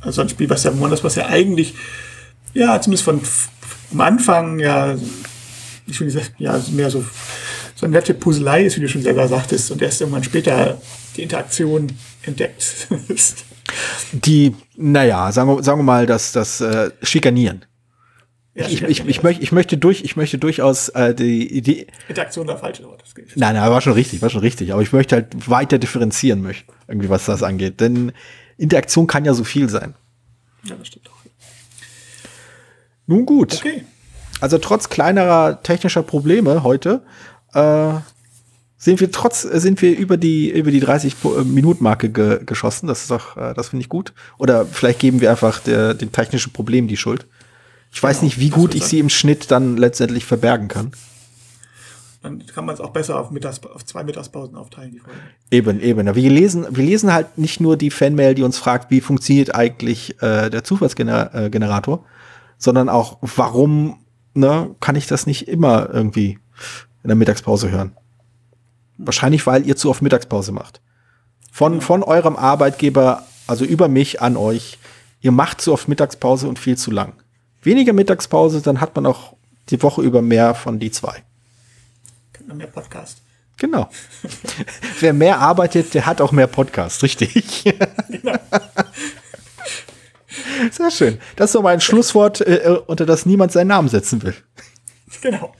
also 0.00 0.22
ein 0.22 0.28
Spiel, 0.28 0.48
was 0.48 0.64
ja 0.64 0.78
Wonders, 0.78 1.04
was 1.04 1.16
ja 1.16 1.26
eigentlich, 1.26 1.74
ja, 2.54 2.80
zumindest 2.80 3.04
von 3.04 3.20
am 3.92 4.00
Anfang, 4.00 4.58
ja, 4.58 4.96
ich 5.86 6.00
will 6.00 6.08
nicht 6.08 6.32
ja, 6.38 6.60
mehr 6.72 6.90
so, 6.90 7.04
so 7.74 7.86
eine 7.86 7.96
nette 7.96 8.14
Puzzlei 8.14 8.64
ist, 8.64 8.76
wie 8.76 8.80
du 8.80 8.88
schon 8.88 9.02
selber 9.02 9.28
sagtest, 9.28 9.70
und 9.70 9.82
erst 9.82 10.00
irgendwann 10.00 10.24
später 10.24 10.80
die 11.16 11.22
Interaktion 11.22 11.88
entdeckt. 12.22 12.88
die, 14.12 14.54
naja, 14.76 15.30
sagen 15.32 15.48
wir, 15.48 15.62
sagen 15.62 15.80
wir 15.80 15.84
mal, 15.84 16.06
dass 16.06 16.32
das 16.32 16.60
äh, 16.60 16.90
Schikanieren. 17.02 17.64
Ja, 18.54 18.66
ich, 18.68 18.82
ich, 18.82 19.06
ich, 19.06 19.22
möchte, 19.22 19.42
ich, 19.42 19.52
möchte 19.52 19.76
durch, 19.76 20.02
ich 20.02 20.16
möchte 20.16 20.38
durchaus 20.38 20.88
äh, 20.88 21.14
die 21.14 21.46
Idee. 21.54 21.88
Interaktion 22.08 22.46
war 22.46 22.56
falsch, 22.56 22.80
aber 22.82 22.96
das 22.96 23.14
geht. 23.14 23.36
Nein, 23.36 23.54
nein, 23.54 23.70
war 23.70 23.82
schon 23.82 23.92
richtig, 23.92 24.22
war 24.22 24.30
schon 24.30 24.40
richtig. 24.40 24.72
Aber 24.72 24.80
ich 24.80 24.94
möchte 24.94 25.16
halt 25.16 25.50
weiter 25.50 25.78
differenzieren 25.78 26.40
möchten, 26.40 26.72
irgendwie 26.88 27.10
was 27.10 27.26
das 27.26 27.42
angeht. 27.42 27.80
Denn 27.80 28.12
Interaktion 28.56 29.06
kann 29.06 29.26
ja 29.26 29.34
so 29.34 29.44
viel 29.44 29.68
sein. 29.68 29.94
Ja, 30.64 30.74
das 30.74 30.86
stimmt 30.86 31.10
auch. 31.10 31.25
Nun 33.06 33.26
gut. 33.26 33.54
Okay. 33.54 33.84
Also 34.40 34.58
trotz 34.58 34.88
kleinerer 34.88 35.62
technischer 35.62 36.02
Probleme 36.02 36.62
heute 36.62 37.02
äh, 37.54 37.94
sind 38.78 39.00
wir 39.00 39.10
trotz, 39.10 39.42
sind 39.42 39.80
wir 39.80 39.96
über 39.96 40.16
die, 40.16 40.50
über 40.50 40.70
die 40.70 40.80
30 40.80 41.16
äh, 41.24 41.44
Minuten 41.44 41.82
Marke 41.82 42.10
ge, 42.10 42.44
geschossen. 42.44 42.86
Das 42.86 43.02
ist 43.02 43.10
doch, 43.10 43.36
äh, 43.36 43.54
das 43.54 43.68
finde 43.68 43.82
ich 43.82 43.88
gut. 43.88 44.12
Oder 44.38 44.66
vielleicht 44.66 44.98
geben 44.98 45.20
wir 45.20 45.30
einfach 45.30 45.60
der, 45.60 45.94
dem 45.94 46.12
technischen 46.12 46.52
Problem 46.52 46.86
die 46.86 46.96
Schuld. 46.96 47.26
Ich 47.92 48.02
weiß 48.02 48.18
genau, 48.18 48.26
nicht, 48.26 48.40
wie 48.40 48.50
gut 48.50 48.74
ich 48.74 48.84
sie 48.84 48.98
im 48.98 49.08
Schnitt 49.08 49.50
dann 49.50 49.76
letztendlich 49.76 50.26
verbergen 50.26 50.68
kann. 50.68 50.92
Dann 52.22 52.44
kann 52.46 52.66
man 52.66 52.74
es 52.74 52.80
auch 52.80 52.90
besser 52.90 53.18
auf, 53.20 53.30
Mittags, 53.30 53.60
auf 53.64 53.84
zwei 53.84 54.02
Mittagspausen 54.02 54.56
aufteilen, 54.56 54.92
die 54.92 54.98
Folge. 54.98 55.18
Eben, 55.50 55.80
eben. 55.80 56.14
Wir 56.14 56.30
lesen, 56.30 56.66
wir 56.70 56.84
lesen 56.84 57.12
halt 57.12 57.38
nicht 57.38 57.60
nur 57.60 57.76
die 57.76 57.90
Fanmail, 57.90 58.34
die 58.34 58.42
uns 58.42 58.58
fragt, 58.58 58.90
wie 58.90 59.00
funktioniert 59.00 59.54
eigentlich 59.54 60.20
äh, 60.20 60.50
der 60.50 60.64
Zufallsgenerator, 60.64 62.04
sondern 62.58 62.88
auch, 62.88 63.18
warum 63.20 63.98
ne, 64.34 64.74
kann 64.80 64.96
ich 64.96 65.06
das 65.06 65.26
nicht 65.26 65.48
immer 65.48 65.88
irgendwie 65.92 66.38
in 67.02 67.08
der 67.08 67.16
Mittagspause 67.16 67.70
hören? 67.70 67.96
Wahrscheinlich, 68.98 69.46
weil 69.46 69.66
ihr 69.66 69.76
zu 69.76 69.90
oft 69.90 70.02
Mittagspause 70.02 70.52
macht. 70.52 70.80
Von, 71.52 71.80
von 71.80 72.02
eurem 72.02 72.36
Arbeitgeber, 72.36 73.24
also 73.46 73.64
über 73.64 73.88
mich 73.88 74.22
an 74.22 74.36
euch, 74.36 74.78
ihr 75.20 75.32
macht 75.32 75.60
zu 75.60 75.72
oft 75.72 75.88
Mittagspause 75.88 76.48
und 76.48 76.58
viel 76.58 76.76
zu 76.76 76.90
lang. 76.90 77.14
Weniger 77.62 77.92
Mittagspause, 77.92 78.62
dann 78.62 78.80
hat 78.80 78.94
man 78.94 79.06
auch 79.06 79.34
die 79.70 79.82
Woche 79.82 80.02
über 80.02 80.22
mehr 80.22 80.54
von 80.54 80.78
die 80.78 80.90
zwei. 80.90 81.22
Mehr 82.54 82.68
Podcast. 82.68 83.22
Genau. 83.56 83.88
Wer 85.00 85.12
mehr 85.12 85.40
arbeitet, 85.40 85.94
der 85.94 86.06
hat 86.06 86.20
auch 86.20 86.32
mehr 86.32 86.46
Podcast, 86.46 87.02
richtig. 87.02 87.64
genau. 88.08 88.38
Sehr 90.70 90.90
schön. 90.90 91.18
Das 91.36 91.50
ist 91.50 91.52
so 91.52 91.62
mein 91.62 91.80
Schlusswort, 91.80 92.40
äh, 92.40 92.56
äh, 92.56 92.78
unter 92.86 93.06
das 93.06 93.26
niemand 93.26 93.52
seinen 93.52 93.68
Namen 93.68 93.88
setzen 93.88 94.22
will. 94.22 94.34
Genau. 95.22 95.54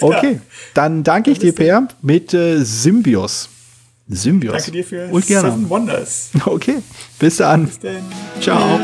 okay, 0.00 0.40
dann 0.74 1.02
danke 1.02 1.30
ich 1.30 1.38
dir, 1.38 1.54
Per, 1.54 1.88
mit 2.02 2.34
äh, 2.34 2.58
Symbios. 2.64 3.48
Symbios. 4.08 4.56
Danke 4.56 4.70
dir 4.72 4.84
für 4.84 5.08
Und 5.08 5.26
gerne. 5.26 5.50
Seven 5.50 5.70
Wonders. 5.70 6.30
Okay, 6.44 6.82
bis 7.18 7.36
dann. 7.36 7.66
Bis 7.66 7.78
dann. 7.78 8.02
Ciao. 8.40 8.80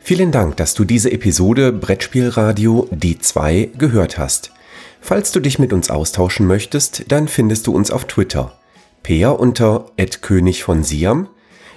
Vielen 0.00 0.32
Dank, 0.32 0.56
dass 0.56 0.74
du 0.74 0.84
diese 0.84 1.12
Episode 1.12 1.72
Brettspielradio 1.72 2.88
Die 2.90 3.18
2 3.18 3.70
gehört 3.78 4.18
hast. 4.18 4.52
Falls 5.00 5.32
du 5.32 5.40
dich 5.40 5.58
mit 5.58 5.72
uns 5.72 5.90
austauschen 5.90 6.46
möchtest, 6.46 7.10
dann 7.12 7.28
findest 7.28 7.66
du 7.66 7.72
uns 7.72 7.90
auf 7.90 8.04
Twitter. 8.06 8.58
Peer 9.02 9.38
unter 9.38 9.86
König 10.20 10.62
von 10.62 10.82
Siam, 10.84 11.28